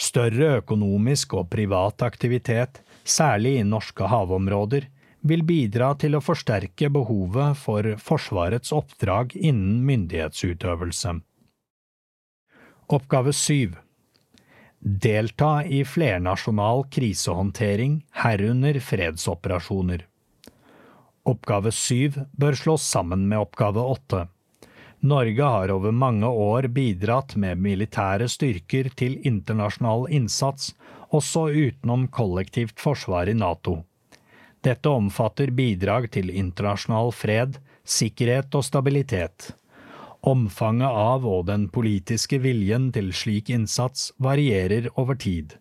Større 0.00 0.62
økonomisk 0.62 1.34
og 1.36 1.50
privat 1.52 2.00
aktivitet, 2.06 2.80
særlig 3.04 3.58
i 3.60 3.66
norske 3.68 4.08
havområder, 4.08 4.88
vil 5.20 5.44
bidra 5.44 5.92
til 6.00 6.16
å 6.16 6.22
forsterke 6.24 6.88
behovet 6.88 7.58
for 7.60 7.84
Forsvarets 8.00 8.72
oppdrag 8.72 9.36
innen 9.36 9.82
myndighetsutøvelse. 9.84 11.18
Oppgave 12.90 13.36
syv 13.36 13.76
Delta 14.82 15.64
i 15.64 15.84
flernasjonal 15.84 16.86
krisehåndtering, 16.90 18.06
herunder 18.10 18.80
fredsoperasjoner. 18.80 20.06
Oppgave 21.22 21.72
syv 21.72 22.16
bør 22.32 22.56
slås 22.56 22.86
sammen 22.88 23.26
med 23.28 23.38
oppgave 23.38 23.80
åtte. 23.84 24.22
Norge 25.00 25.42
har 25.42 25.72
over 25.74 25.92
mange 25.92 26.26
år 26.26 26.70
bidratt 26.72 27.36
med 27.36 27.60
militære 27.60 28.28
styrker 28.28 28.88
til 28.96 29.20
internasjonal 29.28 30.08
innsats, 30.16 30.72
også 31.12 31.50
utenom 31.52 32.08
kollektivt 32.08 32.80
forsvar 32.80 33.28
i 33.28 33.36
NATO. 33.36 33.82
Dette 34.64 34.88
omfatter 34.88 35.52
bidrag 35.52 36.08
til 36.16 36.32
internasjonal 36.32 37.12
fred, 37.12 37.60
sikkerhet 37.84 38.56
og 38.56 38.64
stabilitet. 38.64 39.52
Omfanget 40.20 40.88
av 40.88 41.24
og 41.24 41.46
den 41.48 41.68
politiske 41.72 42.38
viljen 42.44 42.90
til 42.92 43.08
slik 43.16 43.48
innsats 43.50 44.10
varierer 44.20 44.90
over 45.00 45.16
tid. 45.16 45.56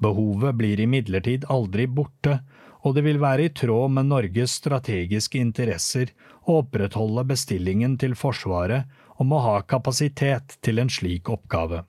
Behovet 0.00 0.56
blir 0.56 0.80
imidlertid 0.80 1.44
aldri 1.52 1.84
borte, 1.86 2.38
og 2.80 2.96
det 2.96 3.04
vil 3.04 3.20
være 3.20 3.48
i 3.48 3.52
tråd 3.52 3.92
med 3.92 4.08
Norges 4.08 4.54
strategiske 4.62 5.36
interesser 5.38 6.14
å 6.48 6.62
opprettholde 6.62 7.26
bestillingen 7.28 7.98
til 8.00 8.16
Forsvaret 8.16 8.88
om 9.20 9.34
å 9.36 9.42
ha 9.44 9.58
kapasitet 9.68 10.56
til 10.64 10.80
en 10.80 10.88
slik 10.88 11.28
oppgave. 11.28 11.84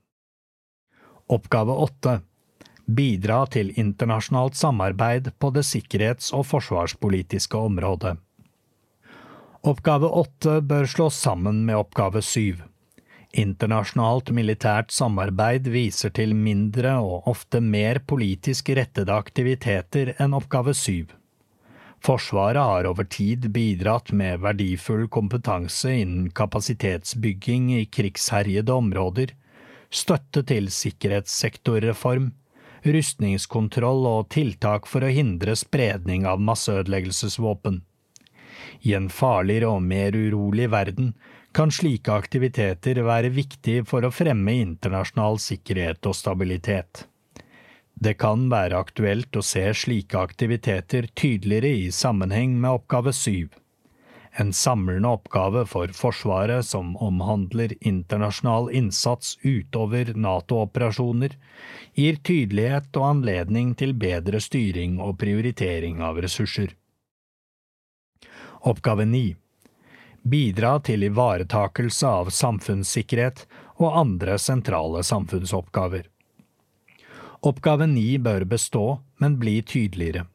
Oppgave 1.31 1.77
åtte 1.85 2.17
Bidra 2.91 3.45
til 3.47 3.69
internasjonalt 3.79 4.57
samarbeid 4.59 5.29
på 5.39 5.51
det 5.55 5.63
sikkerhets- 5.63 6.33
og 6.35 6.43
forsvarspolitiske 6.49 7.55
området. 7.55 8.17
Oppgave 9.61 10.07
åtte 10.07 10.55
bør 10.65 10.87
slås 10.89 11.17
sammen 11.21 11.65
med 11.67 11.77
oppgave 11.77 12.23
syv. 12.25 12.63
Internasjonalt 13.37 14.31
militært 14.33 14.89
samarbeid 14.91 15.67
viser 15.69 16.09
til 16.17 16.33
mindre 16.33 16.95
og 16.97 17.27
ofte 17.29 17.61
mer 17.61 17.99
politisk 18.09 18.71
rettede 18.73 19.13
aktiviteter 19.13 20.15
enn 20.17 20.33
oppgave 20.33 20.73
syv. 20.73 21.13
Forsvaret 22.01 22.57
har 22.57 22.89
over 22.89 23.05
tid 23.05 23.45
bidratt 23.53 24.09
med 24.17 24.41
verdifull 24.41 25.05
kompetanse 25.13 25.93
innen 25.93 26.31
kapasitetsbygging 26.33 27.69
i 27.77 27.85
krigsherjede 27.85 28.73
områder, 28.73 29.35
støtte 29.93 30.41
til 30.49 30.71
sikkerhetssektorreform, 30.73 32.31
rustningskontroll 32.81 34.09
og 34.09 34.31
tiltak 34.33 34.89
for 34.89 35.05
å 35.05 35.13
hindre 35.13 35.53
spredning 35.53 36.25
av 36.25 36.41
masseødeleggelsesvåpen. 36.49 37.83
I 38.81 38.95
en 38.97 39.09
farligere 39.09 39.69
og 39.75 39.83
mer 39.83 40.15
urolig 40.17 40.71
verden 40.71 41.13
kan 41.53 41.71
slike 41.71 42.13
aktiviteter 42.13 43.01
være 43.03 43.31
viktig 43.35 43.81
for 43.87 44.07
å 44.07 44.13
fremme 44.13 44.53
internasjonal 44.63 45.39
sikkerhet 45.43 46.07
og 46.07 46.15
stabilitet. 46.15 47.05
Det 48.01 48.15
kan 48.17 48.47
være 48.49 48.79
aktuelt 48.81 49.35
å 49.37 49.43
se 49.45 49.67
slike 49.77 50.17
aktiviteter 50.17 51.09
tydeligere 51.13 51.73
i 51.83 51.91
sammenheng 51.93 52.55
med 52.61 52.79
oppgave 52.79 53.13
syv. 53.13 53.51
En 54.39 54.53
samlende 54.55 55.09
oppgave 55.11 55.65
for 55.67 55.91
Forsvaret 55.93 56.65
som 56.65 56.95
omhandler 57.03 57.75
internasjonal 57.81 58.69
innsats 58.71 59.35
utover 59.43 60.13
NATO-operasjoner, 60.15 61.35
gir 61.99 62.19
tydelighet 62.23 62.95
og 62.95 63.07
anledning 63.09 63.73
til 63.75 63.91
bedre 63.93 64.39
styring 64.39 65.01
og 65.03 65.17
prioritering 65.19 65.99
av 66.01 66.21
ressurser. 66.23 66.71
Oppgave 68.63 69.05
9. 69.05 69.35
bidra 70.21 70.79
til 70.85 71.03
ivaretakelse 71.03 72.05
av 72.05 72.27
samfunnssikkerhet 72.29 73.47
og 73.81 73.95
andre 73.97 74.35
sentrale 74.37 75.01
samfunnsoppgaver. 75.01 76.03
Oppgave 77.41 77.87
9 77.89 78.19
bør 78.21 78.45
bestå, 78.45 78.99
men 79.17 79.39
bli 79.41 79.55
tydeligere. 79.65 80.27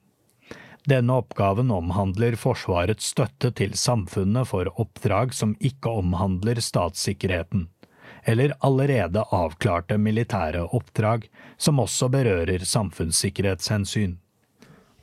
Denne 0.91 1.21
oppgaven 1.23 1.71
omhandler 1.71 2.35
Forsvarets 2.35 3.13
støtte 3.15 3.53
til 3.63 3.79
samfunnet 3.79 4.51
for 4.51 4.75
oppdrag 4.75 5.31
som 5.35 5.55
ikke 5.63 5.95
omhandler 6.03 6.59
statssikkerheten, 6.59 7.69
eller 8.27 8.59
allerede 8.59 9.23
avklarte 9.31 10.03
militære 10.03 10.67
oppdrag 10.75 11.31
som 11.57 11.79
også 11.79 12.11
berører 12.11 12.67
samfunnssikkerhetshensyn. 12.75 14.19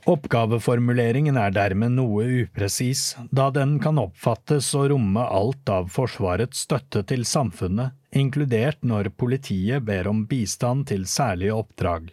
Oppgaveformuleringen 0.04 1.38
er 1.40 1.52
dermed 1.56 1.94
noe 1.96 2.26
upresis, 2.42 3.14
da 3.32 3.46
den 3.54 3.78
kan 3.80 3.96
oppfattes 4.02 4.66
å 4.76 4.82
romme 4.92 5.22
alt 5.24 5.70
av 5.72 5.88
Forsvarets 5.94 6.66
støtte 6.66 7.00
til 7.08 7.24
samfunnet, 7.24 7.94
inkludert 8.12 8.84
når 8.84 9.14
politiet 9.16 9.86
ber 9.88 10.10
om 10.10 10.26
bistand 10.28 10.90
til 10.92 11.08
særlige 11.08 11.56
oppdrag. 11.56 12.12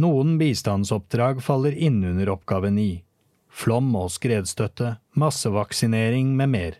Noen 0.00 0.38
bistandsoppdrag 0.40 1.42
faller 1.44 1.76
innunder 1.76 2.32
oppgave 2.32 2.72
9. 2.72 3.02
Flom- 3.52 3.94
og 4.00 4.08
skredstøtte, 4.16 4.96
massevaksinering 5.12 6.32
med 6.38 6.54
mer. 6.56 6.78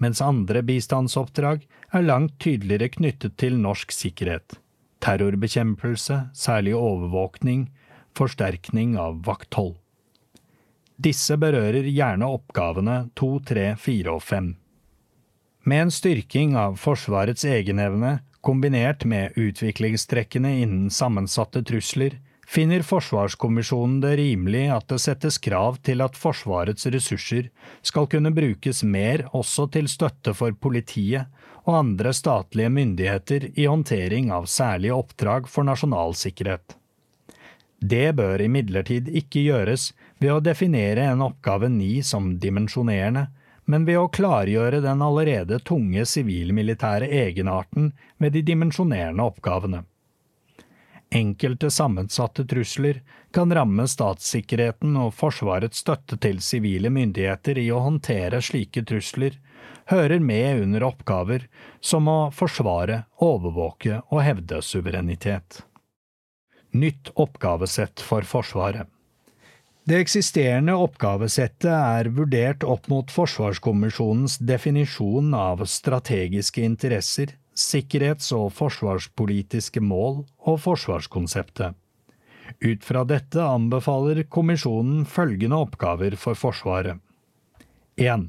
Mens 0.00 0.22
andre 0.24 0.62
bistandsoppdrag 0.64 1.66
er 1.92 2.06
langt 2.06 2.38
tydeligere 2.40 2.94
knyttet 2.96 3.36
til 3.36 3.60
norsk 3.60 3.92
sikkerhet. 3.92 4.56
Terrorbekjempelse, 5.04 6.30
særlig 6.32 6.72
overvåkning, 6.78 7.66
forsterkning 8.16 8.96
av 8.98 9.22
vakthold. 9.26 9.76
Disse 10.96 11.36
berører 11.36 11.84
gjerne 11.92 12.28
oppgavene 12.38 13.00
to, 13.14 13.36
tre, 13.44 13.74
fire 13.76 14.16
og 14.16 14.22
fem. 14.24 14.54
Med 15.66 15.86
en 15.86 15.92
styrking 15.92 16.54
av 16.56 16.78
Forsvarets 16.80 17.44
egenevne, 17.44 18.20
kombinert 18.40 19.04
med 19.04 19.34
utviklingstrekkene 19.36 20.52
innen 20.62 20.90
sammensatte 20.94 21.60
trusler, 21.66 22.20
finner 22.46 22.84
Forsvarskommisjonen 22.86 23.98
det 24.04 24.14
rimelig 24.20 24.68
at 24.70 24.86
det 24.92 25.00
settes 25.02 25.40
krav 25.42 25.80
til 25.84 26.04
at 26.06 26.16
Forsvarets 26.16 26.86
ressurser 26.94 27.50
skal 27.82 28.06
kunne 28.12 28.30
brukes 28.32 28.84
mer 28.86 29.26
også 29.34 29.66
til 29.74 29.90
støtte 29.90 30.32
for 30.38 30.54
politiet 30.54 31.26
og 31.66 31.80
andre 31.80 32.14
statlige 32.14 32.70
myndigheter 32.70 33.50
i 33.58 33.66
håndtering 33.66 34.30
av 34.32 34.46
særlige 34.46 34.94
oppdrag 34.94 35.50
for 35.50 35.66
nasjonal 35.66 36.14
sikkerhet. 36.14 36.78
Det 37.80 38.12
bør 38.16 38.40
imidlertid 38.40 39.08
ikke 39.08 39.42
gjøres 39.44 39.90
ved 40.18 40.32
å 40.32 40.40
definere 40.40 41.10
en 41.12 41.24
oppgave 41.26 41.68
ni 41.68 42.00
som 42.02 42.36
dimensjonerende, 42.40 43.26
men 43.66 43.84
ved 43.84 43.98
å 43.98 44.08
klargjøre 44.08 44.80
den 44.84 45.02
allerede 45.02 45.58
tunge 45.66 46.06
sivilmilitære 46.06 47.10
egenarten 47.10 47.92
ved 48.22 48.32
de 48.32 48.42
dimensjonerende 48.46 49.26
oppgavene. 49.26 49.82
Enkelte 51.10 51.70
sammensatte 51.70 52.44
trusler 52.48 53.02
kan 53.34 53.52
ramme 53.54 53.86
statssikkerheten 53.88 54.96
og 54.98 55.12
Forsvarets 55.14 55.84
støtte 55.84 56.18
til 56.22 56.40
sivile 56.42 56.90
myndigheter 56.90 57.58
i 57.62 57.68
å 57.70 57.82
håndtere 57.84 58.40
slike 58.42 58.82
trusler, 58.88 59.36
hører 59.86 60.18
med 60.18 60.64
under 60.64 60.88
oppgaver 60.88 61.46
som 61.80 62.08
å 62.10 62.18
forsvare, 62.34 63.04
overvåke 63.22 64.00
og 64.10 64.22
hevde 64.26 64.62
suverenitet. 64.62 65.62
Nytt 66.76 67.10
oppgavesett 67.14 68.02
for 68.04 68.26
Forsvaret. 68.28 68.90
Det 69.86 70.00
eksisterende 70.02 70.74
oppgavesettet 70.82 71.70
er 71.70 72.08
vurdert 72.10 72.64
opp 72.66 72.88
mot 72.90 73.12
Forsvarskommisjonens 73.14 74.40
definisjon 74.42 75.30
av 75.38 75.62
strategiske 75.70 76.64
interesser, 76.66 77.36
sikkerhets- 77.54 78.32
og 78.34 78.50
forsvarspolitiske 78.58 79.80
mål 79.80 80.24
og 80.42 80.58
forsvarskonseptet. 80.64 81.78
Ut 82.66 82.84
fra 82.84 83.04
dette 83.06 83.42
anbefaler 83.42 84.24
kommisjonen 84.26 85.04
følgende 85.06 85.62
oppgaver 85.68 86.18
for 86.18 86.34
Forsvaret. 86.34 86.98
1. 87.96 88.26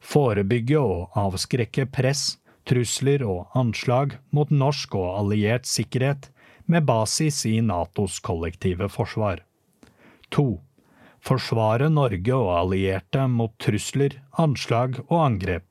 Forebygge 0.00 0.80
og 0.80 1.12
avskrekke 1.26 1.86
press, 1.92 2.38
trusler 2.64 3.20
og 3.28 3.52
anslag 3.52 4.16
mot 4.32 4.48
norsk 4.48 4.96
og 4.96 5.10
alliert 5.20 5.68
sikkerhet 5.68 6.30
med 6.66 6.84
basis 6.84 7.46
i 7.46 7.60
Natos 7.60 8.20
kollektive 8.20 8.88
forsvar. 8.88 9.42
2. 10.28 10.60
Forsvare 11.24 11.88
Norge 11.88 12.34
og 12.36 12.50
allierte 12.58 13.26
mot 13.28 13.54
trusler, 13.60 14.18
anslag 14.40 14.98
og 15.06 15.18
angrep. 15.20 15.66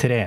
3. 0.00 0.20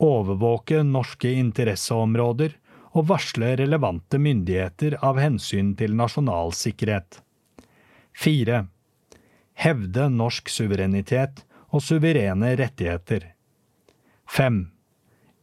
Overvåke 0.00 0.82
norske 0.86 1.32
interesseområder 1.38 2.56
og 2.96 3.06
varsle 3.10 3.52
relevante 3.60 4.18
myndigheter 4.18 4.96
av 5.04 5.20
hensyn 5.22 5.74
til 5.78 5.94
nasjonal 5.98 6.54
sikkerhet. 6.56 7.20
4. 8.18 8.64
Hevde 9.60 10.08
norsk 10.14 10.48
suverenitet 10.50 11.44
og 11.70 11.84
suverene 11.84 12.54
rettigheter. 12.58 13.32
5. 14.26 14.69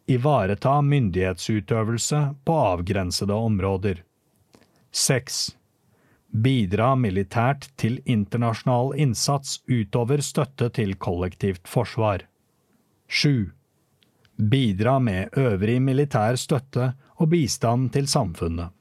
Ivareta 0.07 0.81
myndighetsutøvelse 0.81 2.19
på 2.47 2.53
avgrensede 2.63 3.35
områder. 3.35 3.97
6. 4.95 5.39
Bidra 6.31 6.93
militært 6.95 7.67
til 7.75 7.97
internasjonal 8.07 8.93
innsats 8.95 9.57
utover 9.67 10.23
støtte 10.23 10.69
til 10.77 10.95
kollektivt 10.95 11.67
forsvar. 11.67 12.23
7. 13.07 13.51
Bidra 14.38 14.95
med 14.99 15.35
øvrig 15.35 15.81
militær 15.81 16.39
støtte 16.39 16.93
og 17.19 17.29
bistand 17.35 17.91
til 17.91 18.07
samfunnet. 18.07 18.71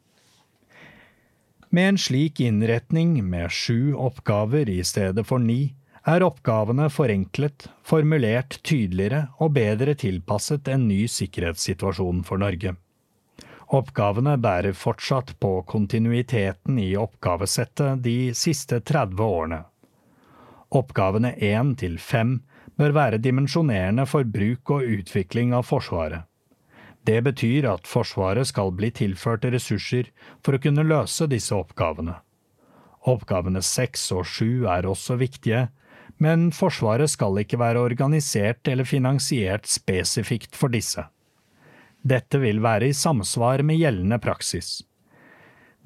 Med 1.74 1.88
en 1.88 1.98
slik 1.98 2.40
innretning, 2.40 3.18
med 3.24 3.50
sju 3.50 3.96
oppgaver 3.98 4.70
i 4.70 4.82
stedet 4.86 5.26
for 5.26 5.42
ni, 5.42 5.74
er 6.06 6.22
oppgavene 6.22 6.86
forenklet, 6.92 7.66
formulert 7.82 8.60
tydeligere 8.62 9.26
og 9.42 9.56
bedre 9.56 9.96
tilpasset 9.98 10.68
en 10.70 10.86
ny 10.86 11.06
sikkerhetssituasjon 11.10 12.22
for 12.26 12.38
Norge. 12.38 12.76
Oppgavene 13.74 14.36
bærer 14.38 14.76
fortsatt 14.78 15.32
på 15.42 15.50
kontinuiteten 15.66 16.78
i 16.78 16.92
oppgavesettet 16.94 18.04
de 18.04 18.30
siste 18.38 18.78
30 18.86 19.22
årene. 19.24 19.64
Oppgavene 20.70 21.32
én 21.42 21.74
til 21.78 21.98
fem 21.98 22.38
bør 22.78 22.94
være 22.94 23.18
dimensjonerende 23.22 24.06
for 24.06 24.22
bruk 24.22 24.70
og 24.76 24.86
utvikling 24.86 25.54
av 25.58 25.66
Forsvaret. 25.66 26.22
Det 27.06 27.18
betyr 27.22 27.66
at 27.70 27.86
Forsvaret 27.86 28.46
skal 28.46 28.70
bli 28.74 28.92
tilført 28.94 29.46
ressurser 29.50 30.12
for 30.44 30.54
å 30.54 30.62
kunne 30.62 30.86
løse 30.86 31.26
disse 31.30 31.54
oppgavene. 31.54 32.14
Oppgavene 33.06 33.62
6 33.62 34.06
og 34.14 34.26
7 34.26 34.66
er 34.70 34.86
også 34.90 35.18
viktige, 35.18 35.66
men 36.22 36.48
Forsvaret 36.54 37.10
skal 37.12 37.42
ikke 37.42 37.58
være 37.60 37.82
organisert 37.82 38.68
eller 38.68 38.88
finansiert 38.88 39.68
spesifikt 39.68 40.56
for 40.56 40.72
disse. 40.72 41.04
Dette 42.06 42.38
vil 42.40 42.62
være 42.62 42.90
i 42.90 42.96
samsvar 42.96 43.64
med 43.66 43.80
gjeldende 43.80 44.18
praksis. 44.22 44.80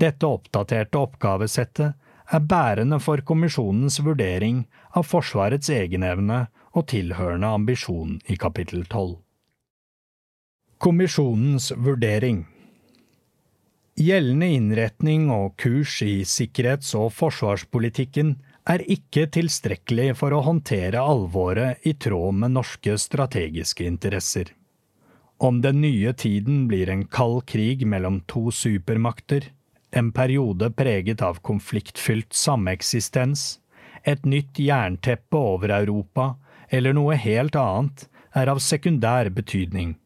Dette 0.00 0.28
oppdaterte 0.28 1.00
oppgavesettet 1.00 1.96
er 2.30 2.46
bærende 2.46 3.00
for 3.02 3.22
kommisjonens 3.26 3.98
vurdering 4.04 4.62
av 4.96 5.08
Forsvarets 5.08 5.70
egenevne 5.74 6.44
og 6.76 6.86
tilhørende 6.92 7.50
ambisjon 7.58 8.20
i 8.30 8.36
kapittel 8.38 8.84
12. 8.86 9.16
Kommisjonens 10.80 11.72
vurdering 11.76 12.44
Gjeldende 14.00 14.46
innretning 14.56 15.26
og 15.34 15.58
kurs 15.60 15.98
i 16.06 16.22
sikkerhets- 16.24 16.94
og 16.96 17.10
forsvarspolitikken 17.12 18.36
er 18.70 18.82
ikke 18.92 19.26
tilstrekkelig 19.34 20.12
for 20.20 20.34
å 20.34 20.44
håndtere 20.46 21.00
alvoret 21.02 21.86
i 21.88 21.94
tråd 21.98 22.36
med 22.42 22.54
norske 22.54 22.94
strategiske 23.02 23.86
interesser. 23.86 24.52
Om 25.40 25.62
den 25.64 25.80
nye 25.80 26.12
tiden 26.12 26.66
blir 26.68 26.90
en 26.92 27.06
kald 27.08 27.46
krig 27.50 27.86
mellom 27.88 28.20
to 28.30 28.50
supermakter, 28.54 29.48
en 29.90 30.12
periode 30.14 30.68
preget 30.76 31.22
av 31.24 31.40
konfliktfylt 31.42 32.36
sameksistens, 32.36 33.58
et 34.04 34.22
nytt 34.24 34.60
jernteppe 34.60 35.36
over 35.36 35.72
Europa 35.80 36.34
eller 36.70 36.94
noe 36.94 37.18
helt 37.18 37.56
annet, 37.58 38.06
er 38.36 38.52
av 38.52 38.60
sekundær 38.62 39.32
betydning. 39.34 39.96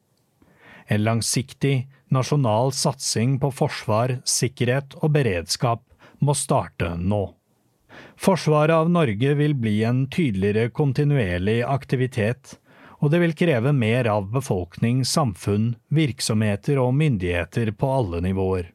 En 0.89 1.05
langsiktig, 1.05 1.85
nasjonal 2.09 2.73
satsing 2.73 3.37
på 3.43 3.51
forsvar, 3.53 4.21
sikkerhet 4.25 4.97
og 5.03 5.13
beredskap 5.19 5.83
må 6.25 6.33
starte 6.39 6.95
nå. 6.97 7.27
Forsvaret 8.17 8.75
av 8.75 8.91
Norge 8.91 9.35
vil 9.39 9.55
bli 9.59 9.83
en 9.85 10.05
tydeligere 10.11 10.71
kontinuerlig 10.71 11.63
aktivitet, 11.67 12.59
og 13.03 13.11
det 13.13 13.21
vil 13.21 13.35
kreve 13.37 13.75
mer 13.77 14.09
av 14.09 14.31
befolkning, 14.33 15.03
samfunn, 15.05 15.75
virksomheter 15.93 16.79
og 16.81 16.95
myndigheter 16.97 17.75
på 17.77 17.91
alle 17.99 18.23
nivåer. 18.25 18.71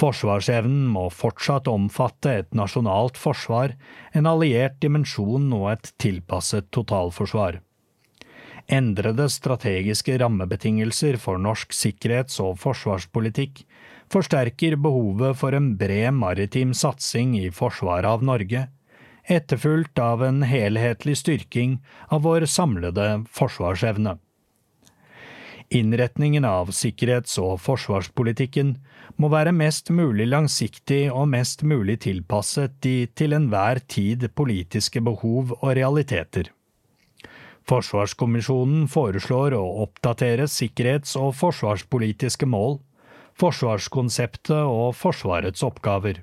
Forsvarsevnen 0.00 0.86
må 0.88 1.08
fortsatt 1.12 1.68
omfatte 1.68 2.36
et 2.42 2.54
nasjonalt 2.56 3.18
forsvar, 3.20 3.74
en 4.16 4.28
alliert 4.28 4.78
dimensjon 4.80 5.50
og 5.56 5.66
et 5.74 5.92
tilpasset 6.00 6.70
totalforsvar. 6.72 7.60
Endrede 8.70 9.26
strategiske 9.32 10.14
rammebetingelser 10.22 11.18
for 11.18 11.40
norsk 11.42 11.74
sikkerhets- 11.74 12.38
og 12.44 12.58
forsvarspolitikk 12.62 13.64
forsterker 14.10 14.76
behovet 14.76 15.38
for 15.38 15.54
en 15.54 15.74
bred 15.78 16.14
maritim 16.16 16.74
satsing 16.74 17.36
i 17.38 17.50
forsvaret 17.54 18.08
av 18.10 18.24
Norge, 18.26 18.66
etterfulgt 19.30 19.98
av 20.02 20.24
en 20.26 20.42
helhetlig 20.42 21.16
styrking 21.20 21.78
av 22.08 22.24
vår 22.26 22.48
samlede 22.50 23.22
forsvarsevne. 23.30 24.18
Innretningen 25.70 26.44
av 26.44 26.72
sikkerhets- 26.74 27.38
og 27.38 27.60
forsvarspolitikken 27.62 28.72
må 29.22 29.28
være 29.30 29.52
mest 29.54 29.92
mulig 29.94 30.26
langsiktig 30.26 31.04
og 31.12 31.28
mest 31.30 31.62
mulig 31.62 32.00
tilpasset 32.02 32.80
de 32.82 33.06
til 33.14 33.36
enhver 33.36 33.78
tid 33.86 34.26
politiske 34.34 34.98
behov 35.06 35.54
og 35.60 35.76
realiteter. 35.78 36.50
Forsvarskommisjonen 37.70 38.88
foreslår 38.90 39.54
å 39.54 39.62
oppdatere 39.84 40.50
sikkerhets- 40.50 41.14
og 41.20 41.36
forsvarspolitiske 41.38 42.50
mål, 42.50 42.80
forsvarskonseptet 43.40 44.58
og 44.60 44.92
Forsvarets 44.98 45.64
oppgaver. 45.64 46.20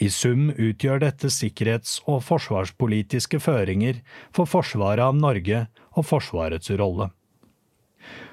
I 0.00 0.08
sum 0.10 0.48
utgjør 0.50 1.02
dette 1.02 1.30
sikkerhets- 1.32 2.00
og 2.10 2.22
forsvarspolitiske 2.24 3.40
føringer 3.42 4.00
for 4.34 4.48
forsvaret 4.48 5.04
av 5.04 5.18
Norge 5.18 5.66
og 5.94 6.06
Forsvarets 6.08 6.72
rolle. 6.80 7.10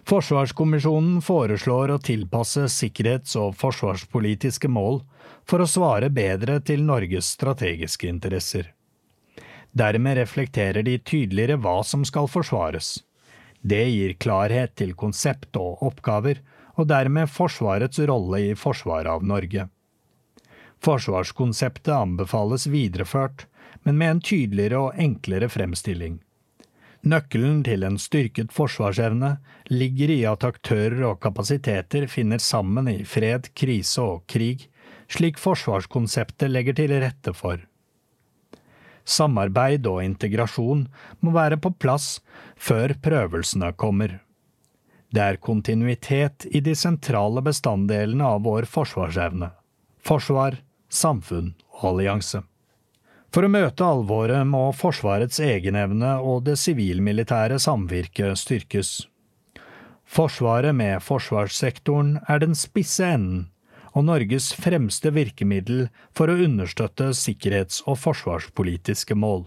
Forsvarskommisjonen 0.07 1.21
foreslår 1.23 1.93
å 1.93 2.01
tilpasse 2.01 2.65
sikkerhets- 2.73 3.37
og 3.39 3.55
forsvarspolitiske 3.59 4.71
mål 4.71 5.01
for 5.47 5.61
å 5.61 5.69
svare 5.69 6.09
bedre 6.09 6.59
til 6.65 6.83
Norges 6.87 7.29
strategiske 7.37 8.09
interesser. 8.09 8.71
Dermed 9.71 10.17
reflekterer 10.17 10.83
de 10.83 10.97
tydeligere 10.99 11.59
hva 11.61 11.79
som 11.87 12.03
skal 12.07 12.27
forsvares. 12.27 12.97
Det 13.61 13.83
gir 13.87 14.17
klarhet 14.19 14.73
til 14.75 14.95
konsept 14.97 15.55
og 15.55 15.83
oppgaver, 15.85 16.41
og 16.77 16.87
dermed 16.91 17.29
Forsvarets 17.29 17.99
rolle 18.09 18.41
i 18.51 18.55
forsvaret 18.55 19.11
av 19.11 19.23
Norge. 19.27 19.67
Forsvarskonseptet 20.81 21.93
anbefales 21.93 22.65
videreført, 22.67 23.45
men 23.83 23.97
med 23.97 24.11
en 24.15 24.21
tydeligere 24.21 24.79
og 24.87 24.99
enklere 24.99 25.49
fremstilling. 25.49 26.19
Nøkkelen 27.01 27.63
til 27.65 27.81
en 27.85 27.97
styrket 27.97 28.51
forsvarsevne 28.53 29.35
ligger 29.73 30.11
i 30.13 30.19
at 30.29 30.45
aktører 30.45 31.01
og 31.07 31.21
kapasiteter 31.23 32.05
finner 32.09 32.41
sammen 32.41 32.89
i 32.91 32.99
fred, 33.09 33.49
krise 33.57 34.03
og 34.05 34.27
krig, 34.29 34.67
slik 35.09 35.41
forsvarskonseptet 35.41 36.51
legger 36.51 36.77
til 36.77 36.93
rette 37.01 37.33
for. 37.33 37.63
Samarbeid 39.01 39.87
og 39.89 40.03
integrasjon 40.05 40.85
må 41.25 41.33
være 41.33 41.57
på 41.57 41.73
plass 41.73 42.19
før 42.53 42.93
prøvelsene 43.01 43.73
kommer. 43.73 44.19
Det 45.11 45.21
er 45.21 45.41
kontinuitet 45.43 46.45
i 46.51 46.61
de 46.63 46.75
sentrale 46.77 47.43
bestanddelene 47.43 48.23
av 48.35 48.45
vår 48.47 48.67
forsvarsevne– 48.71 49.51
forsvar, 50.07 50.55
samfunn 50.87 51.51
og 51.81 51.83
allianse. 51.91 52.41
For 53.31 53.47
å 53.47 53.51
møte 53.51 53.87
alvoret 53.87 54.43
må 54.47 54.65
Forsvarets 54.75 55.39
egenevne 55.43 56.17
og 56.19 56.43
det 56.47 56.57
sivilmilitære 56.59 57.59
samvirket 57.63 58.39
styrkes. 58.39 58.89
Forsvaret 60.03 60.75
med 60.75 60.99
forsvarssektoren 61.03 62.17
er 62.27 62.41
den 62.43 62.57
spisse 62.59 63.07
enden 63.07 63.45
og 63.91 64.07
Norges 64.07 64.49
fremste 64.55 65.11
virkemiddel 65.15 65.85
for 66.15 66.31
å 66.31 66.39
understøtte 66.43 67.11
sikkerhets- 67.15 67.81
og 67.85 67.99
forsvarspolitiske 67.99 69.15
mål. 69.15 69.45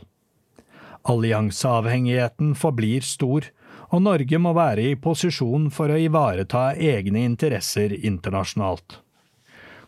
Allianseavhengigheten 1.08 2.54
forblir 2.56 3.04
stor, 3.04 3.50
og 3.90 4.04
Norge 4.04 4.38
må 4.40 4.54
være 4.56 4.90
i 4.90 4.98
posisjon 5.00 5.70
for 5.74 5.92
å 5.92 5.98
ivareta 6.00 6.72
egne 6.74 7.24
interesser 7.28 7.94
internasjonalt. 8.00 9.00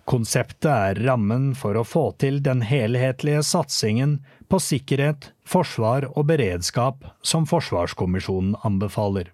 Konseptet 0.06 0.70
er 0.70 1.00
rammen 1.08 1.48
for 1.58 1.74
å 1.74 1.82
få 1.82 2.12
til 2.22 2.38
den 2.42 2.60
helhetlige 2.62 3.42
satsingen 3.42 4.20
på 4.46 4.60
sikkerhet, 4.62 5.32
forsvar 5.42 6.06
og 6.12 6.28
beredskap 6.28 7.08
som 7.26 7.48
Forsvarskommisjonen 7.50 8.54
anbefaler. 8.62 9.32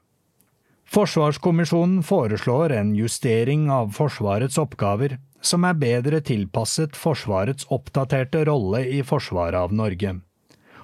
Forsvarskommisjonen 0.93 2.01
foreslår 2.05 2.73
en 2.79 2.97
justering 2.97 3.69
av 3.73 3.93
Forsvarets 3.97 4.57
oppgaver 4.61 5.19
som 5.45 5.65
er 5.69 5.77
bedre 5.77 6.21
tilpasset 6.25 6.97
Forsvarets 6.97 7.69
oppdaterte 7.73 8.45
rolle 8.49 8.85
i 8.89 9.03
forsvaret 9.05 9.59
av 9.59 9.73
Norge. 9.77 10.15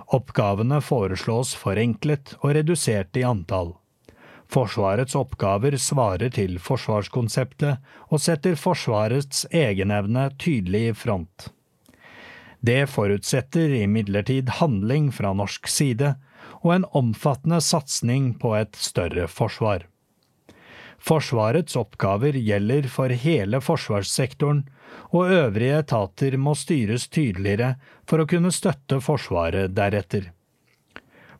Oppgavene 0.08 0.80
foreslås 0.80 1.52
forenklet 1.58 2.32
og 2.40 2.54
redusert 2.56 3.16
i 3.20 3.26
antall. 3.28 3.74
Forsvarets 4.48 5.12
oppgaver 5.18 5.76
svarer 5.76 6.32
til 6.32 6.56
forsvarskonseptet 6.64 7.82
og 8.08 8.22
setter 8.24 8.56
Forsvarets 8.56 9.44
egenevne 9.52 10.30
tydelig 10.40 10.86
i 10.88 10.94
front. 10.96 11.50
Det 12.64 12.88
forutsetter 12.90 13.74
imidlertid 13.82 14.48
handling 14.58 15.12
fra 15.14 15.34
norsk 15.36 15.68
side 15.68 16.14
og 16.62 16.72
en 16.74 16.88
omfattende 16.96 17.60
satsing 17.62 18.32
på 18.40 18.54
et 18.56 18.80
større 18.80 19.28
forsvar. 19.28 19.84
Forsvarets 20.98 21.76
oppgaver 21.78 22.34
gjelder 22.40 22.88
for 22.90 23.12
hele 23.12 23.60
forsvarssektoren, 23.62 24.64
og 25.10 25.30
øvrige 25.32 25.78
etater 25.82 26.36
må 26.40 26.54
styres 26.58 27.08
tydeligere 27.08 27.76
for 28.08 28.22
å 28.22 28.28
kunne 28.28 28.52
støtte 28.54 29.00
Forsvaret 29.04 29.74
deretter. 29.76 30.32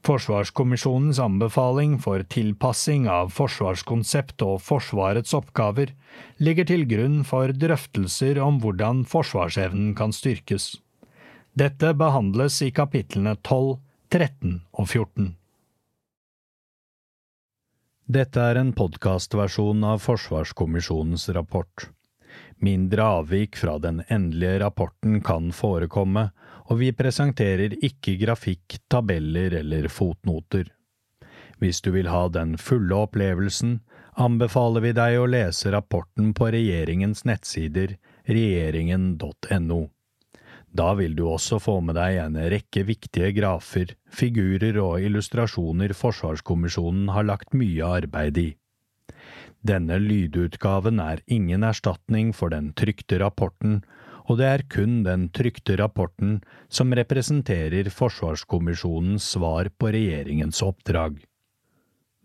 Forsvarskommisjonens 0.07 1.19
anbefaling 1.21 1.97
for 2.01 2.23
tilpassing 2.33 3.09
av 3.11 3.33
forsvarskonsept 3.35 4.45
og 4.47 4.61
Forsvarets 4.63 5.35
oppgaver 5.37 5.93
ligger 6.39 6.69
til 6.71 6.87
grunn 6.89 7.25
for 7.27 7.53
drøftelser 7.53 8.39
om 8.43 8.61
hvordan 8.63 9.03
forsvarsevnen 9.11 9.97
kan 9.99 10.15
styrkes. 10.15 10.77
Dette 11.59 11.91
behandles 11.99 12.61
i 12.63 12.71
kapitlene 12.71 13.35
12, 13.43 13.77
13 14.15 14.61
og 14.79 14.87
14. 14.87 15.35
Dette 18.09 18.41
er 18.41 18.57
en 18.57 18.71
podkastversjon 18.73 19.83
av 19.85 19.99
Forsvarskommisjonens 20.01 21.29
rapport. 21.37 21.91
Mindre 22.61 23.05
avvik 23.21 23.57
fra 23.57 23.77
den 23.79 24.03
endelige 24.09 24.59
rapporten 24.65 25.21
kan 25.23 25.53
forekomme, 25.55 26.31
og 26.69 26.81
vi 26.81 26.91
presenterer 26.93 27.77
ikke 27.85 28.17
grafikk, 28.19 28.81
tabeller 28.91 29.55
eller 29.61 29.87
fotnoter. 29.89 30.67
Hvis 31.59 31.81
du 31.83 31.93
vil 31.95 32.11
ha 32.11 32.27
den 32.31 32.57
fulle 32.59 32.95
opplevelsen, 33.07 33.79
anbefaler 34.19 34.83
vi 34.83 34.93
deg 34.95 35.21
å 35.21 35.29
lese 35.31 35.71
rapporten 35.75 36.35
på 36.35 36.51
regjeringens 36.55 37.25
nettsider 37.27 37.97
regjeringen.no. 38.29 39.81
Da 40.69 40.93
vil 40.99 41.15
du 41.17 41.25
også 41.31 41.59
få 41.63 41.79
med 41.81 41.97
deg 41.97 42.19
en 42.23 42.37
rekke 42.53 42.85
viktige 42.91 43.33
grafer, 43.39 43.95
figurer 44.13 44.77
og 44.83 45.01
illustrasjoner 45.03 45.95
Forsvarskommisjonen 45.97 47.09
har 47.15 47.27
lagt 47.31 47.57
mye 47.57 47.87
arbeid 48.03 48.43
i. 48.43 48.49
Denne 49.67 49.99
lydutgaven 49.99 51.01
er 51.03 51.23
ingen 51.27 51.65
erstatning 51.67 52.31
for 52.37 52.55
den 52.55 52.71
trykte 52.79 53.19
rapporten, 53.23 53.81
og 54.29 54.39
det 54.39 54.47
er 54.47 54.65
kun 54.71 55.03
den 55.07 55.27
trykte 55.35 55.79
rapporten 55.81 56.39
som 56.69 56.93
representerer 56.95 57.89
Forsvarskommisjonens 57.91 59.25
svar 59.35 59.71
på 59.81 59.91
regjeringens 59.97 60.61
oppdrag. 60.63 61.19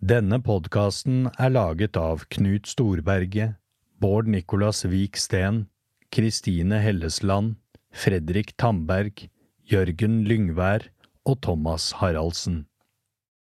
Denne 0.03 0.41
podkasten 0.43 1.30
er 1.39 1.53
laget 1.53 1.95
av 1.95 2.26
Knut 2.35 2.68
Storberget, 2.68 3.55
Bård 4.03 4.27
Nicolas 4.27 4.84
Vik 4.84 5.15
Steen, 5.15 5.64
Kristine 6.11 6.81
Hellesland, 6.84 7.55
Fredrik 7.93 8.51
Tamberg, 8.60 9.30
Jørgen 9.64 10.26
Lyngvær 10.27 10.89
og 11.23 11.39
Thomas 11.41 11.93
Haraldsen. 12.01 12.65